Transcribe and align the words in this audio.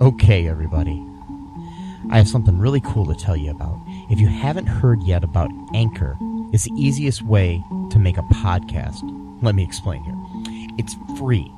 Okay, 0.00 0.46
everybody. 0.46 1.04
I 2.08 2.18
have 2.18 2.28
something 2.28 2.56
really 2.56 2.80
cool 2.80 3.04
to 3.06 3.16
tell 3.16 3.36
you 3.36 3.50
about. 3.50 3.80
If 4.08 4.20
you 4.20 4.28
haven't 4.28 4.66
heard 4.66 5.02
yet 5.02 5.24
about 5.24 5.50
Anchor, 5.74 6.16
it's 6.52 6.64
the 6.64 6.72
easiest 6.76 7.22
way 7.22 7.64
to 7.90 7.98
make 7.98 8.16
a 8.16 8.22
podcast. 8.22 9.00
Let 9.42 9.56
me 9.56 9.64
explain 9.64 10.04
here. 10.04 10.14
It's 10.78 10.94
free. 11.18 11.52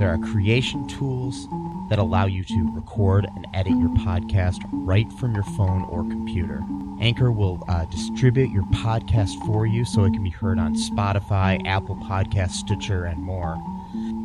There 0.00 0.08
are 0.08 0.18
creation 0.18 0.88
tools 0.88 1.46
that 1.88 2.00
allow 2.00 2.26
you 2.26 2.42
to 2.42 2.72
record 2.74 3.28
and 3.36 3.46
edit 3.54 3.74
your 3.78 3.90
podcast 3.90 4.58
right 4.72 5.10
from 5.12 5.32
your 5.32 5.44
phone 5.44 5.84
or 5.84 6.02
computer. 6.02 6.64
Anchor 7.00 7.30
will 7.30 7.62
uh, 7.68 7.84
distribute 7.84 8.50
your 8.50 8.64
podcast 8.64 9.34
for 9.46 9.66
you 9.66 9.84
so 9.84 10.02
it 10.02 10.12
can 10.14 10.24
be 10.24 10.30
heard 10.30 10.58
on 10.58 10.74
Spotify, 10.74 11.64
Apple 11.64 11.94
Podcasts, 11.94 12.54
Stitcher, 12.54 13.04
and 13.04 13.22
more. 13.22 13.56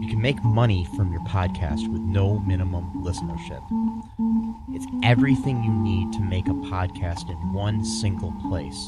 You 0.08 0.14
can 0.14 0.21
make 0.21 0.42
money 0.42 0.86
from 0.96 1.12
your 1.12 1.20
podcast 1.24 1.92
with 1.92 2.00
no 2.00 2.39
minimum 2.39 3.04
listenership. 3.04 3.62
It's 4.74 4.86
everything 5.04 5.61
you 5.65 5.70
need 5.70 6.14
to 6.14 6.21
make 6.21 6.48
a 6.48 6.54
podcast 6.54 7.29
in 7.29 7.52
one 7.52 7.84
single 7.84 8.32
place. 8.48 8.88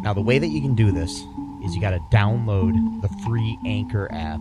Now, 0.00 0.14
the 0.14 0.22
way 0.22 0.38
that 0.38 0.46
you 0.46 0.62
can 0.62 0.74
do 0.74 0.92
this 0.92 1.26
is 1.62 1.74
you 1.74 1.80
got 1.82 1.90
to 1.90 1.98
download 2.10 3.02
the 3.02 3.08
free 3.22 3.58
Anchor 3.66 4.08
app 4.10 4.40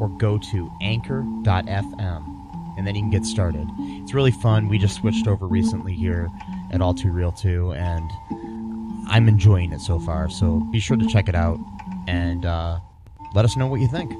or 0.00 0.08
go 0.08 0.38
to 0.38 0.72
anchor.fm 0.82 2.74
and 2.76 2.84
then 2.84 2.96
you 2.96 3.02
can 3.02 3.10
get 3.10 3.24
started. 3.24 3.68
It's 3.78 4.12
really 4.12 4.32
fun. 4.32 4.68
We 4.68 4.76
just 4.76 4.96
switched 4.96 5.28
over 5.28 5.46
recently 5.46 5.94
here 5.94 6.32
at 6.72 6.80
All 6.80 6.94
Too 6.94 7.12
Real 7.12 7.30
2 7.30 7.74
and 7.74 8.10
I'm 9.06 9.28
enjoying 9.28 9.72
it 9.72 9.80
so 9.80 10.00
far. 10.00 10.28
So 10.30 10.66
be 10.72 10.80
sure 10.80 10.96
to 10.96 11.06
check 11.06 11.28
it 11.28 11.36
out 11.36 11.60
and 12.08 12.44
uh, 12.44 12.80
let 13.36 13.44
us 13.44 13.56
know 13.56 13.68
what 13.68 13.78
you 13.78 13.86
think. 13.86 14.12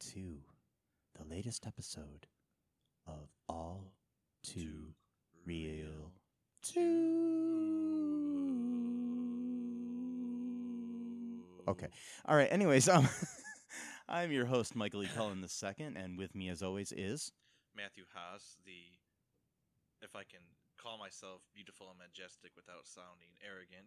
To 0.00 0.38
the 1.18 1.24
latest 1.28 1.66
episode 1.66 2.26
of 3.06 3.28
All 3.48 3.92
Too 4.42 4.94
Real 5.46 6.12
Two. 10.10 11.44
Okay. 11.68 11.88
All 12.26 12.36
right. 12.36 12.48
Anyways, 12.50 12.88
um, 12.94 13.08
I'm 14.08 14.32
your 14.32 14.46
host, 14.46 14.74
Michael 14.74 15.02
E. 15.04 15.08
Cullen 15.14 15.44
II, 15.44 15.86
and 15.96 16.18
with 16.18 16.34
me, 16.34 16.48
as 16.48 16.62
always, 16.62 16.92
is. 16.92 17.30
Matthew 17.76 18.04
Haas, 18.14 18.56
the 18.64 18.72
if 20.04 20.16
I 20.16 20.24
can 20.24 20.40
call 20.82 20.98
myself 20.98 21.42
beautiful 21.54 21.88
and 21.90 21.98
majestic 21.98 22.52
without 22.56 22.86
sounding 22.86 23.28
arrogant. 23.46 23.86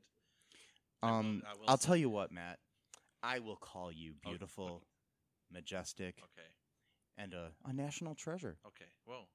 I 1.02 1.08
will- 1.12 1.14
Um, 1.18 1.44
I 1.46 1.54
will 1.58 1.64
I'll 1.70 1.78
tell 1.78 1.98
you 1.98 2.10
what, 2.10 2.32
Matt. 2.32 2.60
I 3.24 3.40
will 3.40 3.56
call 3.56 3.92
you 3.92 4.14
Oh, 4.26 4.30
beautiful, 4.30 4.84
majestic, 5.54 6.16
Okay. 6.18 6.48
and 7.18 7.34
a, 7.34 7.52
a 7.66 7.74
national 7.74 8.16
treasure. 8.16 8.58
Okay. 8.68 8.90
Whoa. 9.06 9.28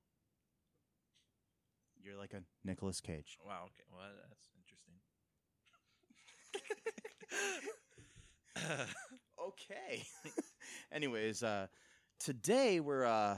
You're 2.03 2.17
like 2.17 2.33
a 2.35 2.43
Nicolas 2.65 3.01
Cage. 3.01 3.39
Wow. 3.45 3.67
Okay. 3.67 3.85
Well, 3.91 4.07
that's 4.29 4.49
interesting. 4.57 4.95
Okay. 9.41 10.05
Anyways, 10.93 11.43
uh, 11.43 11.67
today 12.19 12.81
we're 12.81 13.05
uh, 13.05 13.37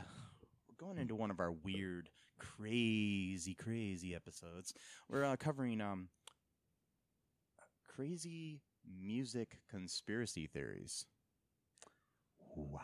we're 0.68 0.86
going 0.86 0.98
into 0.98 1.14
one 1.14 1.30
of 1.30 1.40
our 1.40 1.52
weird, 1.52 2.08
crazy, 2.38 3.54
crazy 3.54 4.14
episodes. 4.14 4.74
We're 5.08 5.24
uh, 5.24 5.36
covering 5.36 5.80
um 5.80 6.08
crazy 7.86 8.60
music 8.98 9.58
conspiracy 9.70 10.46
theories. 10.46 11.06
Wow. 12.56 12.80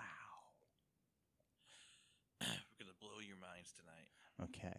We're 2.41 2.47
gonna 2.81 2.93
blow 3.01 3.21
your 3.27 3.37
minds 3.37 3.73
tonight. 3.77 4.51
Okay. 4.51 4.77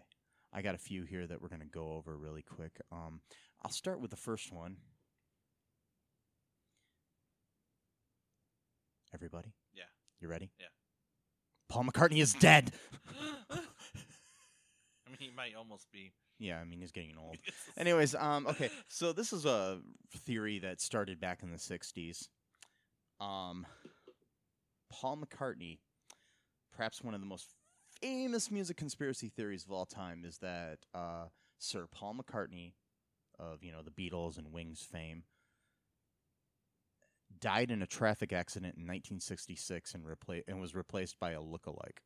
I 0.54 0.62
got 0.62 0.76
a 0.76 0.80
few 0.80 1.04
here 1.04 1.28
that 1.28 1.42
we're 1.42 1.50
going 1.50 1.62
to 1.62 1.68
go 1.68 1.94
over 1.94 2.16
really 2.16 2.42
quick. 2.42 2.80
Um, 2.92 3.20
I'll 3.64 3.70
start 3.72 4.00
with 4.00 4.12
the 4.12 4.18
first 4.18 4.52
one. 4.52 4.78
Everybody? 9.14 9.54
Yeah. 9.74 9.84
You 10.20 10.28
ready? 10.28 10.52
Yeah. 10.60 10.68
Paul 11.70 11.86
McCartney 11.86 12.22
is 12.22 12.34
dead. 12.34 12.72
I 13.52 13.56
mean, 15.10 15.18
he 15.20 15.30
might 15.36 15.56
almost 15.58 15.92
be. 15.92 16.12
yeah, 16.40 16.60
I 16.60 16.66
mean 16.66 16.80
he's 16.80 16.92
getting 16.92 17.16
old. 17.18 17.38
Anyways, 17.78 18.16
um, 18.16 18.48
okay, 18.48 18.70
so 18.88 19.12
this 19.14 19.34
is 19.34 19.46
a 19.46 19.80
theory 20.26 20.60
that 20.60 20.82
started 20.82 21.20
back 21.20 21.44
in 21.44 21.52
the 21.52 21.58
'60s. 21.58 22.28
Um, 23.20 23.66
Paul 24.90 25.18
McCartney, 25.18 25.80
perhaps 26.76 27.04
one 27.04 27.14
of 27.14 27.20
the 27.20 27.28
most 27.28 27.50
famous 28.02 28.52
music 28.52 28.78
conspiracy 28.78 29.30
theories 29.30 29.66
of 29.66 29.72
all 29.72 29.86
time, 29.86 30.24
is 30.26 30.38
that 30.40 30.80
uh, 30.94 31.26
Sir 31.60 31.88
Paul 31.92 32.16
McCartney, 32.16 32.74
of 33.40 33.64
you 33.64 33.72
know 33.72 33.82
the 33.84 33.92
Beatles 33.92 34.38
and 34.38 34.52
Wings 34.52 34.82
fame, 34.82 35.24
died 37.40 37.72
in 37.72 37.82
a 37.82 37.88
traffic 37.88 38.34
accident 38.34 38.76
in 38.76 38.84
1966 38.84 39.94
and 39.94 40.06
repla- 40.06 40.44
and 40.48 40.60
was 40.60 40.76
replaced 40.76 41.20
by 41.20 41.32
a 41.32 41.42
look-alike. 41.42 42.02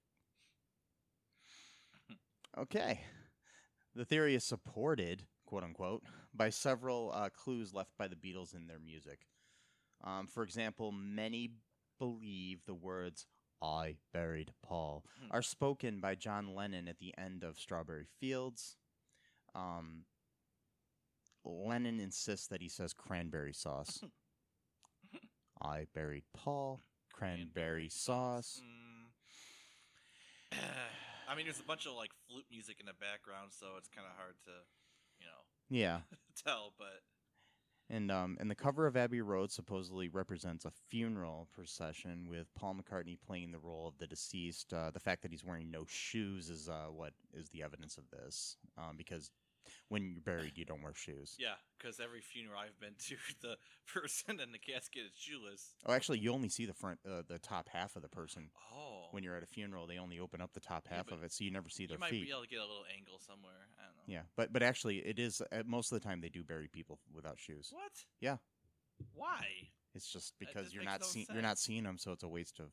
Okay. 2.57 3.01
The 3.95 4.05
theory 4.05 4.35
is 4.35 4.43
supported, 4.43 5.23
quote 5.45 5.63
unquote, 5.63 6.03
by 6.33 6.49
several 6.49 7.11
uh, 7.13 7.29
clues 7.29 7.73
left 7.73 7.91
by 7.97 8.07
the 8.07 8.15
Beatles 8.15 8.55
in 8.55 8.67
their 8.67 8.79
music. 8.79 9.27
Um, 10.03 10.27
for 10.27 10.43
example, 10.43 10.91
many 10.91 11.51
believe 12.01 12.65
the 12.65 12.73
words, 12.73 13.27
I 13.61 13.97
buried 14.11 14.53
Paul, 14.63 15.05
Hmm. 15.19 15.27
are 15.31 15.43
spoken 15.43 15.99
by 16.01 16.15
John 16.15 16.55
Lennon 16.55 16.87
at 16.87 16.97
the 16.97 17.15
end 17.15 17.43
of 17.43 17.59
Strawberry 17.59 18.05
Fields. 18.19 18.75
Um, 19.53 20.05
Lennon 21.45 21.99
insists 21.99 22.47
that 22.47 22.59
he 22.61 22.67
says 22.69 22.93
cranberry 22.93 23.53
sauce. 23.53 24.03
I 25.61 25.85
buried 25.93 26.23
Paul, 26.33 26.81
cranberry 27.13 27.89
sauce. 27.89 28.59
Mm. 28.63 29.11
I 31.29 31.35
mean, 31.35 31.45
there's 31.45 31.59
a 31.59 31.63
bunch 31.63 31.85
of 31.85 31.93
like 31.93 32.11
flute 32.27 32.45
music 32.49 32.77
in 32.79 32.87
the 32.87 32.93
background, 32.93 33.51
so 33.53 33.77
it's 33.77 33.87
kind 33.89 34.07
of 34.07 34.15
hard 34.17 34.35
to, 34.45 34.51
you 35.19 35.25
know, 35.27 35.45
Yeah. 35.69 36.01
tell. 36.43 36.73
But 36.79 37.03
And 37.91 38.09
um, 38.09 38.37
and 38.39 38.49
the 38.49 38.55
cover 38.55 38.87
of 38.87 38.95
Abbey 38.95 39.21
Road 39.21 39.51
supposedly 39.51 40.07
represents 40.07 40.63
a 40.63 40.71
funeral 40.89 41.49
procession 41.53 42.25
with 42.29 42.47
Paul 42.55 42.75
McCartney 42.75 43.17
playing 43.19 43.51
the 43.51 43.59
role 43.59 43.85
of 43.85 43.97
the 43.97 44.07
deceased. 44.07 44.73
Uh, 44.73 44.91
the 44.91 44.99
fact 44.99 45.21
that 45.23 45.31
he's 45.31 45.43
wearing 45.43 45.69
no 45.69 45.83
shoes 45.89 46.49
is 46.49 46.69
uh, 46.69 46.85
what 46.89 47.11
is 47.33 47.49
the 47.49 47.61
evidence 47.61 47.97
of 47.97 48.05
this, 48.09 48.55
um, 48.77 48.95
because 48.97 49.29
when 49.89 50.13
you're 50.13 50.21
buried, 50.21 50.53
you 50.55 50.63
don't 50.63 50.81
wear 50.81 50.93
shoes. 50.93 51.35
yeah, 51.37 51.55
because 51.77 51.99
every 51.99 52.21
funeral 52.21 52.59
I've 52.59 52.79
been 52.79 52.95
to, 53.07 53.15
the 53.41 53.57
person 53.91 54.39
in 54.39 54.53
the 54.53 54.59
casket 54.59 55.03
is 55.07 55.11
shoeless. 55.17 55.73
Oh, 55.85 55.93
actually, 55.93 56.19
you 56.19 56.31
only 56.33 56.49
see 56.49 56.65
the 56.65 56.73
front, 56.73 56.99
uh, 57.05 57.23
the 57.27 57.39
top 57.39 57.67
half 57.69 57.95
of 57.97 58.01
the 58.01 58.09
person. 58.09 58.49
Oh, 58.73 59.00
when 59.13 59.23
you're 59.23 59.35
at 59.35 59.43
a 59.43 59.47
funeral, 59.47 59.87
they 59.87 59.97
only 59.97 60.19
open 60.19 60.41
up 60.41 60.53
the 60.53 60.59
top 60.59 60.87
half 60.87 61.07
but 61.07 61.15
of 61.15 61.23
it, 61.23 61.31
so 61.31 61.43
you 61.43 61.51
never 61.51 61.69
see 61.69 61.85
their 61.85 61.97
feet. 61.97 61.97
you 61.97 61.99
might 61.99 62.11
feet. 62.11 62.25
be 62.25 62.31
able 62.31 62.41
to 62.41 62.47
get 62.47 62.59
a 62.59 62.65
little 62.65 62.85
angle 62.95 63.19
somewhere. 63.19 63.67
I 63.79 63.85
don't 63.85 63.95
know. 63.97 64.03
Yeah, 64.13 64.21
but 64.35 64.51
but 64.53 64.63
actually, 64.63 64.97
it 64.99 65.19
is 65.19 65.41
uh, 65.51 65.63
most 65.65 65.91
of 65.91 66.01
the 66.01 66.07
time 66.07 66.21
they 66.21 66.29
do 66.29 66.43
bury 66.43 66.67
people 66.67 66.99
without 67.13 67.39
shoes. 67.39 67.69
What? 67.71 67.91
Yeah. 68.19 68.37
Why? 69.13 69.45
It's 69.93 70.11
just 70.11 70.33
because 70.39 70.65
just 70.65 70.75
you're 70.75 70.83
not 70.83 71.01
no 71.01 71.07
seeing 71.07 71.25
you're 71.33 71.41
not 71.41 71.57
seeing 71.57 71.83
them, 71.83 71.97
so 71.97 72.11
it's 72.11 72.23
a 72.23 72.27
waste 72.27 72.59
of 72.59 72.67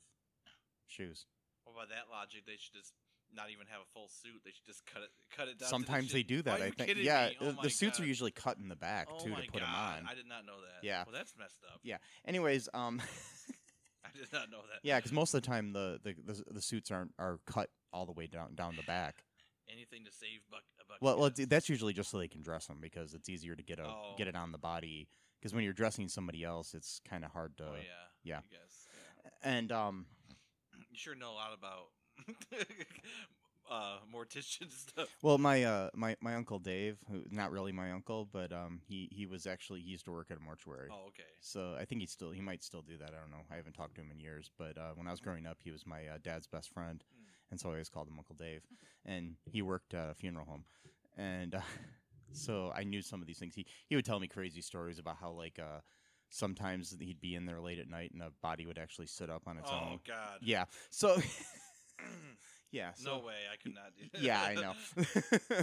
shoes. 0.87 1.27
Well, 1.67 1.75
by 1.75 1.87
that 1.95 2.11
logic, 2.11 2.45
they 2.47 2.57
should 2.59 2.75
just 2.75 2.93
not 3.35 3.51
even 3.51 3.67
have 3.69 3.81
a 3.81 3.89
full 3.93 4.09
suit. 4.09 4.41
They 4.45 4.51
should 4.51 4.65
just 4.67 4.87
cut 4.87 5.03
it, 5.03 5.11
cut 5.37 5.49
it 5.49 5.59
down. 5.59 5.69
Sometimes 5.69 6.13
they 6.13 6.23
do 6.23 6.43
that. 6.43 6.61
Are 6.61 6.63
I 6.63 6.67
you 6.67 6.73
think. 6.73 6.97
Yeah, 6.97 7.29
me? 7.29 7.37
Oh 7.41 7.55
the 7.63 7.71
suits 7.71 8.01
are 8.01 8.07
usually 8.07 8.31
cut 8.31 8.59
in 8.59 8.69
the 8.69 8.77
back 8.77 9.09
Oh 9.13 9.19
too 9.19 9.31
to 9.31 9.37
put 9.37 9.61
God. 9.61 9.63
them 9.63 9.75
on. 9.75 10.07
I 10.09 10.15
did 10.15 10.27
not 10.29 10.47
know 10.47 10.61
that. 10.61 10.87
Yeah. 10.87 11.05
Well, 11.07 11.15
that's 11.15 11.35
messed 11.39 11.61
up. 11.73 11.81
Yeah. 11.83 11.99
Anyways, 12.27 12.69
um, 12.75 13.01
I 14.15 14.19
did 14.19 14.33
not 14.33 14.51
know 14.51 14.59
that. 14.71 14.81
yeah, 14.83 14.97
because 14.99 15.13
most 15.13 15.35
of 15.35 15.43
the 15.43 15.47
time 15.47 15.73
the, 15.73 16.01
the 16.03 16.15
the 16.25 16.45
the 16.55 16.63
suits 16.63 16.91
aren't 16.91 17.13
are 17.19 17.39
cut 17.47 17.71
all 17.93 18.07
the 18.07 18.13
way 18.13 18.27
down 18.27 18.55
down 18.55 18.77
the 18.77 18.83
back. 18.85 19.25
anything 19.73 20.05
to 20.05 20.11
save 20.13 20.41
buck. 20.51 20.63
A 20.81 20.85
buck 20.89 20.99
Well, 21.01 21.19
well, 21.19 21.31
that's 21.49 21.69
usually 21.69 21.93
just 21.93 22.11
so 22.11 22.19
they 22.19 22.29
can 22.29 22.43
dress 22.43 22.67
them 22.67 22.79
because 22.81 23.15
it's 23.15 23.29
easier 23.29 23.55
to 23.55 23.63
get 23.63 23.79
a 23.79 23.85
Oh. 23.87 24.15
get 24.17 24.27
it 24.29 24.35
on 24.37 24.53
the 24.53 24.59
body. 24.59 25.09
Because 25.41 25.55
when 25.55 25.63
you're 25.63 25.73
dressing 25.73 26.09
somebody 26.09 26.43
else, 26.43 26.75
it's 26.75 27.01
kind 27.09 27.25
of 27.25 27.31
hard 27.33 27.57
to. 27.59 27.65
oh 27.65 27.75
yeah. 27.77 27.83
yeah. 28.25 28.41
Yeah. 28.51 29.31
And 29.43 29.71
um, 29.71 30.07
You 30.91 30.97
sure 30.99 31.15
know 31.15 31.31
a 31.31 31.35
lot 31.35 31.51
about 31.57 31.89
uh 33.71 33.99
mortician 34.15 34.71
stuff. 34.89 35.09
well, 35.23 35.39
my 35.39 35.63
uh 35.65 35.91
my 35.95 36.17
my 36.21 36.35
uncle 36.35 36.59
Dave, 36.59 36.99
who 37.11 37.23
not 37.31 37.51
really 37.51 37.73
my 37.73 37.91
uncle, 37.93 38.29
but 38.33 38.53
um 38.53 38.81
he 38.87 39.09
he 39.13 39.27
was 39.27 39.47
actually 39.47 39.81
he 39.81 39.91
used 39.91 40.05
to 40.07 40.13
work 40.13 40.31
at 40.31 40.37
a 40.37 40.41
mortuary. 40.41 40.89
Oh, 40.91 41.09
okay. 41.09 41.23
So 41.41 41.77
I 41.79 41.85
think 41.85 42.01
he 42.01 42.07
still 42.07 42.31
he 42.31 42.41
might 42.41 42.63
still 42.63 42.83
do 42.83 42.97
that. 42.99 43.11
I 43.11 43.21
don't 43.21 43.31
know. 43.31 43.45
I 43.51 43.57
haven't 43.57 43.75
talked 43.75 43.95
to 43.97 44.01
him 44.01 44.11
in 44.11 44.19
years. 44.21 44.51
But 44.59 44.77
uh, 44.79 44.93
when 44.95 45.07
I 45.07 45.11
was 45.11 45.21
growing 45.21 45.47
up, 45.47 45.59
he 45.63 45.71
was 45.71 45.87
my 45.87 46.07
uh, 46.07 46.19
dad's 46.23 46.47
best 46.47 46.71
friend, 46.73 47.03
Mm. 47.15 47.51
and 47.53 47.61
so 47.61 47.69
I 47.69 47.73
always 47.73 47.89
called 47.89 48.09
him 48.09 48.19
Uncle 48.19 48.35
Dave. 48.37 48.63
And 49.05 49.37
he 49.51 49.63
worked 49.63 49.95
at 49.95 50.11
a 50.11 50.15
funeral 50.15 50.47
home, 50.47 50.65
and 51.17 51.55
uh, 51.55 51.61
so 52.33 52.73
I 52.75 52.85
knew 52.85 53.03
some 53.03 53.21
of 53.21 53.27
these 53.27 53.39
things. 53.39 53.55
He 53.55 53.67
he 53.89 53.97
would 53.97 54.05
tell 54.05 54.21
me 54.21 54.27
crazy 54.29 54.61
stories 54.63 54.99
about 54.99 55.17
how 55.21 55.31
like 55.31 55.59
uh, 55.59 55.81
sometimes 56.31 56.97
he'd 57.01 57.21
be 57.21 57.35
in 57.35 57.47
there 57.47 57.61
late 57.61 57.79
at 57.79 57.89
night 57.89 58.11
and 58.13 58.23
a 58.23 58.31
body 58.43 58.67
would 58.67 58.79
actually 58.79 59.07
sit 59.07 59.31
up 59.31 59.43
on 59.47 59.57
its 59.59 59.71
Oh 59.73 59.77
own. 59.93 60.01
God. 60.07 60.39
Yeah. 60.43 60.65
So 60.91 61.17
yeah. 62.71 62.91
So 62.95 63.19
no 63.19 63.27
way. 63.27 63.35
I 63.53 63.57
could 63.57 63.75
not 63.75 63.93
do. 63.97 64.05
that. 64.13 64.23
yeah, 64.23 64.43
I 64.43 64.55
know. 64.55 65.63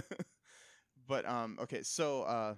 but 1.08 1.28
um, 1.28 1.58
okay, 1.62 1.82
so 1.82 2.22
uh, 2.22 2.54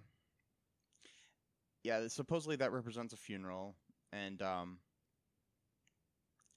yeah, 1.85 2.09
supposedly 2.09 2.57
that 2.57 2.73
represents 2.73 3.13
a 3.13 3.17
funeral, 3.17 3.77
and 4.13 4.41
um, 4.43 4.79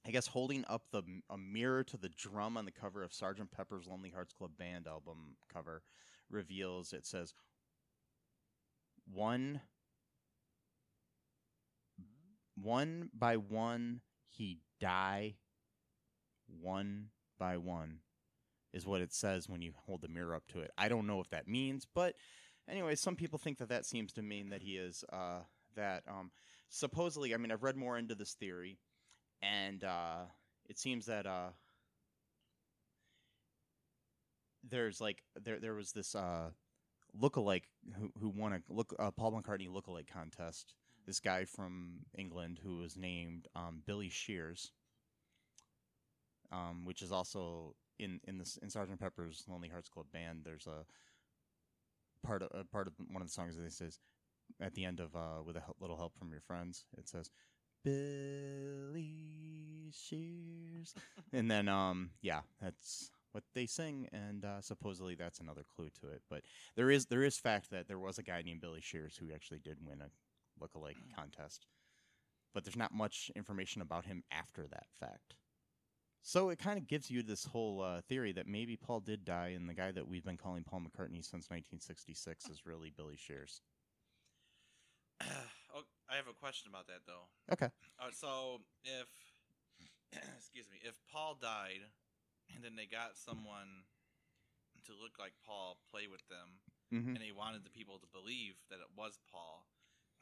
I 0.05 0.11
guess 0.11 0.27
holding 0.27 0.65
up 0.67 0.83
the 0.91 1.03
a 1.29 1.38
mirror 1.38 1.83
to 1.83 1.97
the 1.97 2.09
drum 2.09 2.57
on 2.57 2.65
the 2.65 2.71
cover 2.71 3.03
of 3.03 3.13
Sergeant 3.13 3.51
Pepper's 3.51 3.88
Lonely 3.88 4.09
Hearts 4.09 4.33
Club 4.33 4.51
Band 4.57 4.88
album 4.88 5.35
cover 5.51 5.83
reveals 6.29 6.93
it 6.93 7.05
says 7.05 7.33
one 9.13 9.61
one 12.55 13.09
by 13.13 13.35
one 13.35 14.01
he 14.29 14.59
die 14.79 15.35
one 16.47 17.07
by 17.41 17.57
one 17.57 17.97
is 18.71 18.85
what 18.85 19.01
it 19.01 19.11
says 19.11 19.49
when 19.49 19.63
you 19.63 19.73
hold 19.88 20.01
the 20.01 20.07
mirror 20.07 20.35
up 20.35 20.47
to 20.49 20.59
it. 20.59 20.69
I 20.77 20.88
don't 20.89 21.07
know 21.07 21.19
if 21.21 21.29
that 21.31 21.47
means, 21.47 21.88
but 21.91 22.13
anyway, 22.69 22.93
some 22.93 23.15
people 23.15 23.39
think 23.39 23.57
that 23.57 23.69
that 23.69 23.83
seems 23.83 24.13
to 24.13 24.21
mean 24.21 24.49
that 24.49 24.61
he 24.61 24.77
is 24.77 25.03
uh, 25.11 25.39
that 25.75 26.03
um, 26.07 26.29
supposedly. 26.69 27.33
I 27.33 27.38
mean, 27.38 27.51
I've 27.51 27.63
read 27.63 27.75
more 27.75 27.97
into 27.97 28.13
this 28.13 28.33
theory, 28.33 28.77
and 29.41 29.83
uh, 29.83 30.25
it 30.69 30.77
seems 30.77 31.07
that 31.07 31.25
uh, 31.25 31.49
there's 34.63 35.01
like 35.01 35.23
there 35.43 35.59
there 35.59 35.73
was 35.73 35.93
this 35.93 36.13
uh, 36.13 36.51
lookalike 37.19 37.63
who 37.97 38.11
who 38.19 38.29
won 38.29 38.53
a 38.53 38.61
look 38.69 38.95
Paul 39.17 39.31
McCartney 39.31 39.67
lookalike 39.67 40.07
contest. 40.07 40.75
This 41.07 41.19
guy 41.19 41.45
from 41.45 42.01
England 42.15 42.59
who 42.63 42.77
was 42.77 42.95
named 42.95 43.47
um, 43.55 43.81
Billy 43.88 44.09
Shears, 44.09 44.71
um, 46.51 46.86
which 46.86 47.01
is 47.01 47.12
also 47.12 47.75
in 48.00 48.19
in 48.27 48.38
this 48.38 48.57
in 48.62 48.69
Sergeant 48.69 49.00
Pepper's 49.00 49.45
Lonely 49.48 49.69
Hearts 49.69 49.89
Club 49.89 50.07
Band. 50.12 50.42
There's 50.44 50.68
a 50.68 50.86
part 52.25 52.42
of 52.42 52.50
a 52.53 52.63
part 52.63 52.88
of 52.88 52.94
one 53.09 53.21
of 53.21 53.27
the 53.27 53.33
songs 53.33 53.56
that 53.57 53.63
it 53.63 53.74
says 53.74 54.00
at 54.59 54.74
the 54.74 54.86
end 54.86 55.00
of 55.00 55.15
uh, 55.15 55.42
with 55.45 55.56
a 55.56 55.63
little 55.80 55.98
help 55.98 56.18
from 56.18 56.31
your 56.31 56.42
friends. 56.42 56.86
It 56.98 57.07
says 57.07 57.30
Billy 57.83 59.13
Shears, 59.92 60.94
and 61.33 61.50
then 61.50 61.68
um 61.68 62.12
yeah, 62.21 62.42
that's 62.62 63.12
what 63.31 63.44
they 63.56 63.65
sing, 63.65 64.09
and 64.12 64.44
uh, 64.44 64.59
supposedly 64.62 65.15
that's 65.15 65.39
another 65.39 65.63
clue 65.75 65.89
to 66.01 66.09
it. 66.09 66.21
But 66.30 66.42
there 66.75 66.92
is 66.92 67.06
there 67.06 67.24
is 67.24 67.38
fact 67.38 67.71
that 67.71 67.88
there 67.88 68.00
was 68.00 68.18
a 68.18 68.24
guy 68.24 68.42
named 68.42 68.62
Billy 68.62 68.81
Shears 68.81 69.18
who 69.18 69.33
actually 69.33 69.59
did 69.59 69.77
win 69.86 70.01
a 70.01 70.09
lookalike 70.63 70.98
contest, 71.15 71.65
but 72.53 72.63
there's 72.63 72.75
not 72.75 72.94
much 72.94 73.31
information 73.36 73.81
about 73.81 74.06
him 74.06 74.24
after 74.31 74.68
that 74.68 74.88
fact. 75.00 75.36
So 76.23 76.50
it 76.50 76.59
kind 76.59 76.77
of 76.77 76.88
gives 76.88 77.09
you 77.09 77.23
this 77.23 77.45
whole 77.45 77.81
uh, 77.81 78.01
theory 78.01 78.31
that 78.33 78.47
maybe 78.47 78.77
Paul 78.77 79.00
did 79.00 79.25
die, 79.25 79.53
and 79.56 79.68
the 79.68 79.73
guy 79.73 79.91
that 79.91 80.07
we've 80.07 80.23
been 80.23 80.38
calling 80.38 80.63
Paul 80.63 80.81
McCartney 80.81 81.23
since 81.23 81.50
1966 81.50 82.50
is 82.50 82.65
really 82.65 82.91
Billy 82.95 83.18
Shears. 83.18 83.62
oh, 85.21 85.83
I 86.09 86.15
have 86.15 86.27
a 86.29 86.33
question 86.33 86.69
about 86.69 86.88
that 86.88 87.01
though. 87.07 87.25
Okay. 87.51 87.69
Uh, 88.00 88.12
so 88.12 88.62
if 88.83 89.07
excuse 90.38 90.69
me, 90.71 90.77
if 90.83 90.95
Paul 91.12 91.38
died, 91.41 91.81
and 92.53 92.63
then 92.63 92.75
they 92.75 92.85
got 92.85 93.17
someone 93.17 93.85
to 94.85 94.91
look 94.91 95.17
like 95.19 95.33
Paul 95.45 95.77
play 95.91 96.07
with 96.09 96.27
them, 96.29 96.59
Mm-hmm. 96.91 97.15
and 97.15 97.24
they 97.24 97.31
wanted 97.31 97.63
the 97.63 97.71
people 97.71 98.00
to 98.03 98.07
believe 98.12 98.59
that 98.67 98.83
it 98.83 98.91
was 99.00 99.15
Paul, 99.31 99.63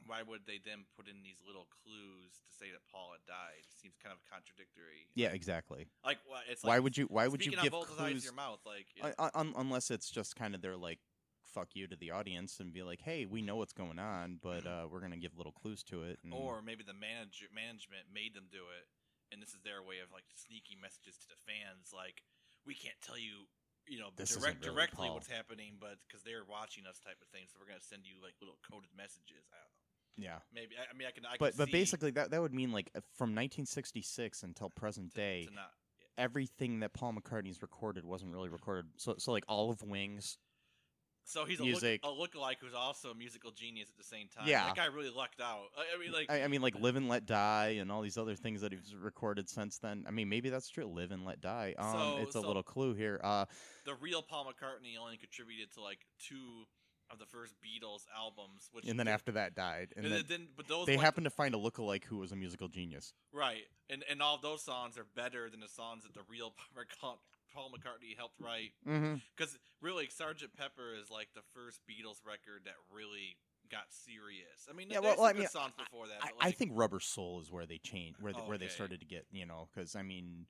why 0.05 0.21
would 0.23 0.47
they 0.47 0.59
then 0.63 0.85
put 0.95 1.07
in 1.07 1.23
these 1.23 1.41
little 1.45 1.67
clues 1.83 2.31
to 2.45 2.51
say 2.53 2.71
that 2.71 2.81
Paul 2.91 3.11
had 3.13 3.25
died? 3.25 3.63
It 3.63 3.79
seems 3.81 3.95
kind 4.01 4.13
of 4.13 4.19
contradictory. 4.29 5.07
Yeah, 5.15 5.29
exactly. 5.29 5.87
Like, 6.05 6.19
what? 6.25 6.43
It's 6.49 6.63
why 6.63 6.75
like 6.75 6.83
would 6.83 6.97
you? 6.97 7.05
Why 7.05 7.27
would 7.27 7.45
you 7.45 7.51
give 7.51 7.73
clues? 7.73 8.23
your 8.23 8.33
mouth? 8.33 8.59
Like, 8.65 8.87
un- 9.19 9.53
unless 9.57 9.91
it's 9.91 10.09
just 10.09 10.35
kind 10.35 10.55
of 10.55 10.61
their 10.61 10.77
like 10.77 10.99
fuck 11.49 11.73
you 11.73 11.87
to 11.87 11.97
the 11.97 12.11
audience 12.11 12.59
and 12.59 12.71
be 12.73 12.83
like, 12.83 13.01
hey, 13.01 13.25
we 13.25 13.41
know 13.41 13.57
what's 13.57 13.73
going 13.73 13.97
on, 13.97 14.37
but 14.41 14.65
uh, 14.65 14.85
we're 14.85 15.01
gonna 15.01 15.17
give 15.17 15.35
little 15.35 15.51
clues 15.53 15.83
to 15.83 16.03
it. 16.03 16.19
And, 16.23 16.33
or 16.33 16.61
maybe 16.61 16.83
the 16.85 16.93
manager 16.93 17.49
management 17.49 18.05
made 18.13 18.37
them 18.37 18.45
do 18.53 18.69
it, 18.69 18.85
and 19.33 19.41
this 19.41 19.49
is 19.57 19.61
their 19.65 19.81
way 19.81 19.99
of 19.99 20.13
like 20.13 20.25
sneaky 20.37 20.77
messages 20.77 21.17
to 21.25 21.27
the 21.27 21.39
fans, 21.49 21.89
like 21.89 22.21
we 22.65 22.75
can't 22.75 22.97
tell 23.01 23.17
you, 23.17 23.49
you 23.87 23.97
know, 23.97 24.13
This 24.15 24.35
direct 24.35 24.61
really 24.61 24.75
directly 24.75 25.07
Paul. 25.09 25.17
what's 25.17 25.31
happening, 25.31 25.81
but 25.81 25.97
because 26.05 26.21
they're 26.21 26.45
watching 26.45 26.85
us, 26.85 27.01
type 27.01 27.17
of 27.17 27.29
thing. 27.33 27.49
So 27.49 27.57
we're 27.57 27.69
gonna 27.69 27.83
send 27.83 28.05
you 28.05 28.21
like 28.21 28.37
little 28.37 28.59
coded 28.61 28.93
messages. 28.93 29.49
I 29.49 29.57
don't 29.57 29.73
know. 29.73 29.78
Yeah. 30.17 30.39
Maybe 30.53 30.75
I, 30.77 30.93
I 30.93 30.97
mean 30.97 31.07
I 31.07 31.11
can. 31.11 31.25
I 31.25 31.35
But 31.39 31.51
can 31.51 31.57
but 31.57 31.65
see 31.67 31.71
basically 31.71 32.11
that 32.11 32.31
that 32.31 32.41
would 32.41 32.53
mean 32.53 32.71
like 32.71 32.89
uh, 32.95 32.99
from 33.15 33.29
1966 33.29 34.43
until 34.43 34.69
present 34.69 35.11
to, 35.11 35.15
day, 35.17 35.45
to 35.47 35.53
not. 35.53 35.71
everything 36.17 36.79
that 36.81 36.93
Paul 36.93 37.13
McCartney's 37.13 37.61
recorded 37.61 38.05
wasn't 38.05 38.31
really 38.31 38.49
recorded. 38.49 38.85
So 38.97 39.15
so 39.17 39.31
like 39.31 39.45
all 39.47 39.69
of 39.69 39.81
Wings. 39.81 40.37
So 41.25 41.45
he's 41.45 41.59
a, 41.59 41.63
music. 41.63 42.01
look, 42.03 42.33
a 42.33 42.37
lookalike 42.37 42.55
who's 42.59 42.73
also 42.73 43.11
a 43.11 43.13
musical 43.15 43.51
genius 43.51 43.87
at 43.91 43.97
the 43.97 44.03
same 44.03 44.29
time. 44.35 44.47
Yeah. 44.47 44.65
that 44.65 44.75
guy 44.75 44.85
really 44.87 45.11
lucked 45.15 45.39
out. 45.39 45.65
I, 45.77 45.95
I 45.95 45.99
mean, 45.99 46.11
like 46.11 46.31
I, 46.31 46.41
I 46.43 46.47
mean 46.47 46.63
like 46.63 46.79
Live 46.79 46.95
and 46.95 47.07
Let 47.07 47.27
Die 47.27 47.77
and 47.79 47.91
all 47.91 48.01
these 48.01 48.17
other 48.17 48.33
things 48.35 48.61
that 48.61 48.71
he's 48.71 48.95
recorded 48.99 49.47
since 49.47 49.77
then. 49.77 50.05
I 50.07 50.11
mean 50.11 50.27
maybe 50.27 50.49
that's 50.49 50.69
true. 50.69 50.87
Live 50.87 51.11
and 51.11 51.25
Let 51.25 51.39
Die. 51.39 51.75
Um, 51.77 51.91
So- 51.93 52.17
it's 52.23 52.35
a 52.35 52.41
little 52.41 52.63
clue 52.63 52.95
here. 52.95 53.21
Uh, 53.23 53.45
the 53.85 53.93
real 53.95 54.23
Paul 54.23 54.45
McCartney 54.45 54.99
only 54.99 55.17
contributed 55.17 55.71
to 55.73 55.81
like 55.83 55.99
two 56.19 56.63
of 57.11 57.19
the 57.19 57.25
first 57.25 57.53
Beatles 57.61 58.05
albums, 58.15 58.69
which 58.71 58.85
and 58.87 58.99
then 58.99 59.07
after 59.07 59.31
that 59.33 59.55
died, 59.55 59.89
and 59.95 60.05
and 60.05 60.13
then 60.13 60.23
then, 60.27 60.47
but 60.55 60.67
those 60.67 60.85
they 60.85 60.95
ones- 60.95 61.05
happened 61.05 61.25
to 61.25 61.29
find 61.31 61.53
a 61.55 61.57
lookalike 61.57 62.03
who 62.05 62.17
was 62.17 62.31
a 62.31 62.35
musical 62.35 62.67
genius. 62.67 63.13
right, 63.33 63.63
and 63.89 64.03
and 64.09 64.21
all 64.21 64.37
those 64.41 64.63
songs 64.63 64.97
are 64.97 65.05
better 65.15 65.49
than 65.49 65.59
the 65.59 65.67
songs 65.67 66.03
that 66.03 66.13
the 66.13 66.21
real 66.29 66.53
Paul 67.53 67.71
McCartney 67.71 68.15
helped 68.15 68.39
write. 68.39 68.71
Mm-hmm. 68.87 69.15
Because 69.35 69.57
really, 69.81 70.07
Sergeant 70.07 70.51
Pepper 70.55 70.93
is 71.01 71.09
like 71.09 71.29
the 71.33 71.41
first 71.53 71.81
Beatles 71.89 72.25
record 72.25 72.61
that 72.65 72.75
really 72.93 73.37
got 73.71 73.85
serious. 73.89 74.67
I 74.69 74.73
mean, 74.73 74.87
Yeah, 74.89 75.01
there's 75.01 75.17
well, 75.17 75.27
some 75.27 75.35
I 75.35 75.39
mean, 75.39 75.47
songs 75.47 75.73
before 75.77 76.07
that. 76.07 76.17
I, 76.21 76.29
but, 76.37 76.47
I 76.47 76.51
think 76.51 76.71
Rubber 76.73 76.99
Soul 76.99 77.39
is 77.41 77.51
where 77.51 77.65
they 77.65 77.77
changed, 77.77 78.21
where 78.21 78.33
they, 78.33 78.39
Oh, 78.39 78.47
where 78.47 78.57
they 78.57 78.67
started 78.67 78.99
to 78.99 79.05
get, 79.05 79.25
you 79.31 79.45
know, 79.45 79.67
because 79.73 79.95
I 79.95 80.01
mean, 80.03 80.45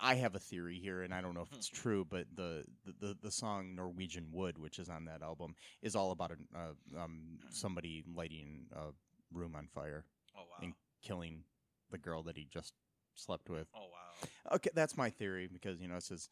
I 0.00 0.14
have 0.14 0.34
a 0.34 0.38
theory 0.38 0.78
here, 0.78 1.02
and 1.02 1.12
I 1.12 1.20
don't 1.20 1.34
know 1.34 1.42
if 1.42 1.52
it's 1.52 1.68
true, 1.68 2.06
but 2.08 2.26
the, 2.34 2.64
the, 3.00 3.16
the, 3.22 3.30
song 3.30 3.74
Norwegian 3.74 4.28
Wood, 4.32 4.58
which 4.58 4.78
is 4.78 4.88
on 4.88 5.04
that 5.04 5.22
album, 5.22 5.54
is 5.82 5.94
all 5.94 6.12
about 6.12 6.32
uh, 6.54 6.98
um, 6.98 7.38
somebody 7.50 8.02
lighting 8.14 8.66
a 8.74 8.86
room 9.32 9.54
on 9.54 9.66
fire, 9.66 10.04
oh 10.36 10.42
wow, 10.42 10.56
and 10.62 10.72
killing 11.02 11.44
the 11.90 11.98
girl 11.98 12.22
that 12.22 12.36
he 12.36 12.46
just 12.50 12.72
slept 13.14 13.50
with. 13.50 13.68
oh 13.74 13.88
wow. 13.92 14.28
Okay, 14.54 14.70
that's 14.74 14.96
my 14.96 15.10
theory 15.10 15.48
because 15.52 15.80
you 15.80 15.88
know 15.88 15.96
it 15.96 16.02
says 16.02 16.28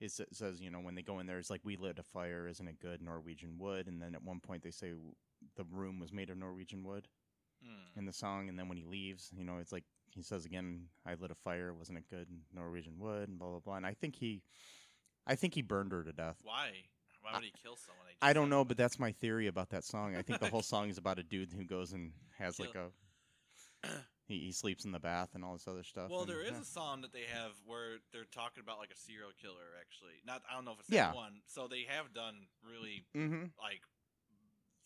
it 0.00 0.12
says 0.32 0.60
you 0.60 0.70
know 0.70 0.80
when 0.80 0.94
they 0.94 1.02
go 1.02 1.18
in 1.18 1.26
there 1.26 1.38
it's 1.38 1.50
like 1.50 1.62
we 1.64 1.76
lit 1.76 1.98
a 1.98 2.02
fire, 2.02 2.46
isn't 2.46 2.68
it 2.68 2.80
good 2.80 3.02
Norwegian 3.02 3.58
wood? 3.58 3.88
And 3.88 4.00
then 4.00 4.14
at 4.14 4.22
one 4.22 4.40
point 4.40 4.62
they 4.62 4.70
say 4.70 4.92
the 5.56 5.64
room 5.70 5.98
was 5.98 6.12
made 6.12 6.30
of 6.30 6.38
Norwegian 6.38 6.84
wood 6.84 7.08
Hmm. 7.64 7.98
in 7.98 8.04
the 8.04 8.12
song, 8.12 8.48
and 8.48 8.58
then 8.58 8.68
when 8.68 8.76
he 8.76 8.84
leaves, 8.84 9.30
you 9.34 9.44
know 9.44 9.56
it's 9.58 9.72
like 9.72 9.84
he 10.14 10.22
says 10.22 10.44
again, 10.44 10.86
I 11.06 11.14
lit 11.14 11.30
a 11.30 11.34
fire, 11.34 11.74
wasn't 11.74 11.98
it 11.98 12.04
good? 12.10 12.28
Norwegian 12.54 12.98
wood, 12.98 13.28
and 13.28 13.38
blah 13.38 13.50
blah 13.50 13.58
blah. 13.60 13.76
And 13.76 13.86
I 13.86 13.94
think 13.94 14.16
he, 14.16 14.42
I 15.26 15.34
think 15.34 15.54
he 15.54 15.62
burned 15.62 15.92
her 15.92 16.02
to 16.04 16.12
death. 16.12 16.36
Why? 16.42 16.70
Why 17.20 17.32
would 17.34 17.44
he 17.44 17.52
kill 17.62 17.76
someone? 17.76 18.04
I 18.20 18.32
don't 18.32 18.50
know, 18.50 18.64
but 18.64 18.76
that's 18.76 18.98
my 18.98 19.12
theory 19.12 19.46
about 19.46 19.70
that 19.70 19.84
song. 19.84 20.14
I 20.14 20.22
think 20.22 20.40
the 20.40 20.48
whole 20.48 20.62
song 20.74 20.90
is 20.90 20.98
about 20.98 21.18
a 21.18 21.22
dude 21.22 21.52
who 21.52 21.64
goes 21.64 21.92
and 21.92 22.12
has 22.38 22.60
like 22.60 22.74
a. 22.74 22.90
He, 24.26 24.40
he 24.40 24.52
sleeps 24.52 24.86
in 24.86 24.92
the 24.92 24.98
bath 24.98 25.30
and 25.34 25.44
all 25.44 25.52
this 25.52 25.68
other 25.68 25.82
stuff. 25.82 26.10
Well, 26.10 26.20
and, 26.22 26.30
there 26.30 26.40
is 26.40 26.52
yeah. 26.52 26.62
a 26.62 26.64
song 26.64 27.02
that 27.02 27.12
they 27.12 27.24
have 27.30 27.52
where 27.66 27.98
they're 28.10 28.24
talking 28.24 28.62
about 28.62 28.78
like 28.78 28.90
a 28.90 28.96
serial 28.96 29.30
killer. 29.40 29.76
Actually, 29.78 30.24
not 30.24 30.40
I 30.50 30.54
don't 30.54 30.64
know 30.64 30.72
if 30.72 30.80
it's 30.80 30.88
Yeah. 30.88 31.08
that 31.08 31.16
one. 31.16 31.42
So 31.46 31.68
they 31.68 31.84
have 31.88 32.14
done 32.14 32.46
really 32.62 33.04
Mhm. 33.14 33.50
like 33.60 33.82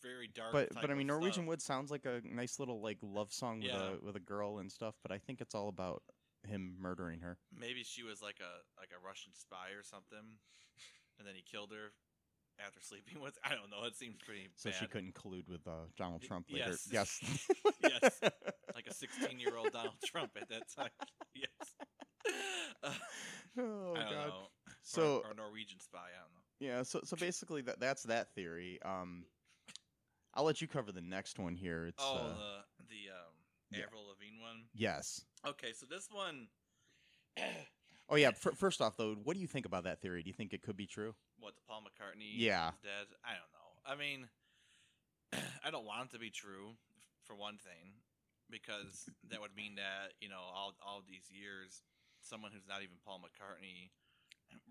very 0.01 0.27
dark. 0.27 0.51
But 0.53 0.69
but 0.73 0.89
I 0.91 0.93
mean, 0.93 1.07
Norwegian 1.07 1.33
stuff. 1.33 1.45
Wood 1.47 1.61
sounds 1.61 1.91
like 1.91 2.05
a 2.05 2.21
nice 2.23 2.59
little 2.59 2.81
like 2.81 2.97
love 3.01 3.31
song 3.33 3.59
with 3.59 3.67
Yeah. 3.67 3.93
a 4.01 4.05
with 4.05 4.15
a 4.15 4.19
girl 4.21 4.59
and 4.59 4.71
stuff. 4.71 4.95
But 5.01 5.11
I 5.11 5.17
think 5.17 5.41
it's 5.41 5.55
all 5.55 5.67
about 5.69 6.03
him 6.47 6.75
murdering 6.79 7.19
her. 7.21 7.37
Maybe 7.57 7.83
she 7.83 8.03
was 8.03 8.21
like 8.21 8.39
a 8.39 8.79
like 8.79 8.89
a 8.97 9.05
Russian 9.05 9.33
spy 9.33 9.71
or 9.77 9.83
something, 9.83 10.37
and 11.17 11.27
then 11.27 11.35
he 11.35 11.41
killed 11.41 11.71
her 11.71 11.91
after 12.65 12.79
sleeping 12.81 13.21
with. 13.21 13.37
I 13.43 13.49
don't 13.49 13.69
know. 13.69 13.85
It 13.87 13.95
seems 13.95 14.15
pretty 14.25 14.47
So 14.55 14.69
bad. 14.69 14.79
she 14.79 14.87
couldn't 14.87 15.15
collude 15.15 15.47
with 15.49 15.67
uh, 15.67 15.87
Donald 15.97 16.21
Trump 16.21 16.47
later. 16.49 16.71
yes. 16.71 16.87
Yes. 16.91 17.47
Yes. 17.81 18.19
like 18.75 18.87
a 18.87 18.93
16 18.93 19.39
year 19.39 19.55
old 19.57 19.71
Donald 19.71 19.95
Trump 20.05 20.31
at 20.39 20.49
that 20.49 20.63
time. 20.75 20.89
yes. 21.35 21.47
Uh, 22.83 22.91
oh 23.57 23.93
I 23.95 23.99
don't 24.03 24.11
god. 24.13 24.27
know. 24.27 24.33
So 24.81 25.21
or, 25.25 25.31
or 25.31 25.33
Norwegian 25.35 25.79
spy. 25.79 25.97
I 25.97 26.21
don't 26.21 26.33
know. 26.33 26.75
yeah, 26.77 26.83
so 26.83 27.01
so 27.03 27.15
basically 27.17 27.61
that 27.63 27.79
that's 27.79 28.03
that 28.03 28.33
theory. 28.35 28.79
Um, 28.83 29.25
I'll 30.39 30.45
let 30.45 30.61
you 30.61 30.69
cover 30.69 30.93
the 30.93 31.01
next 31.01 31.37
one 31.37 31.53
here. 31.53 31.85
It's 31.85 32.01
oh, 32.01 32.15
uh, 32.15 32.27
the 32.79 32.87
the 32.87 33.11
um, 33.11 33.35
yeah. 33.71 33.83
Avril 33.83 34.07
Lavigne 34.07 34.39
one. 34.41 34.63
yes. 34.73 35.25
Okay, 35.45 35.73
so 35.75 35.85
this 35.85 36.07
one. 36.09 36.47
Oh 38.07 38.15
yeah. 38.15 38.29
F- 38.29 38.55
first 38.55 38.79
off, 38.79 38.95
though, 38.95 39.15
what 39.25 39.35
do 39.35 39.41
you 39.41 39.47
think 39.47 39.65
about 39.65 39.83
that 39.83 40.01
theory? 40.01 40.23
Do 40.23 40.29
you 40.29 40.33
think 40.33 40.53
it 40.53 40.61
could 40.63 40.77
be 40.77 40.87
true? 40.87 41.13
what 41.39 41.55
the 41.55 41.61
Paul 41.67 41.83
McCartney 41.83 42.35
Yeah. 42.35 42.69
is 42.69 42.79
dead. 42.83 43.07
I 43.23 43.35
don't 43.35 43.51
know. 43.51 43.69
I 43.83 43.95
mean, 43.99 44.27
I 45.65 45.71
don't 45.71 45.85
want 45.85 46.07
it 46.07 46.13
to 46.15 46.19
be 46.19 46.29
true 46.29 46.71
for 47.27 47.35
one 47.35 47.57
thing, 47.59 47.99
because 48.49 49.07
that 49.29 49.39
would 49.41 49.55
mean 49.55 49.75
that 49.75 50.15
you 50.21 50.29
know 50.29 50.39
all 50.39 50.71
all 50.79 51.03
these 51.03 51.27
years, 51.27 51.83
someone 52.21 52.51
who's 52.55 52.67
not 52.67 52.79
even 52.79 52.95
Paul 53.03 53.19
McCartney 53.19 53.91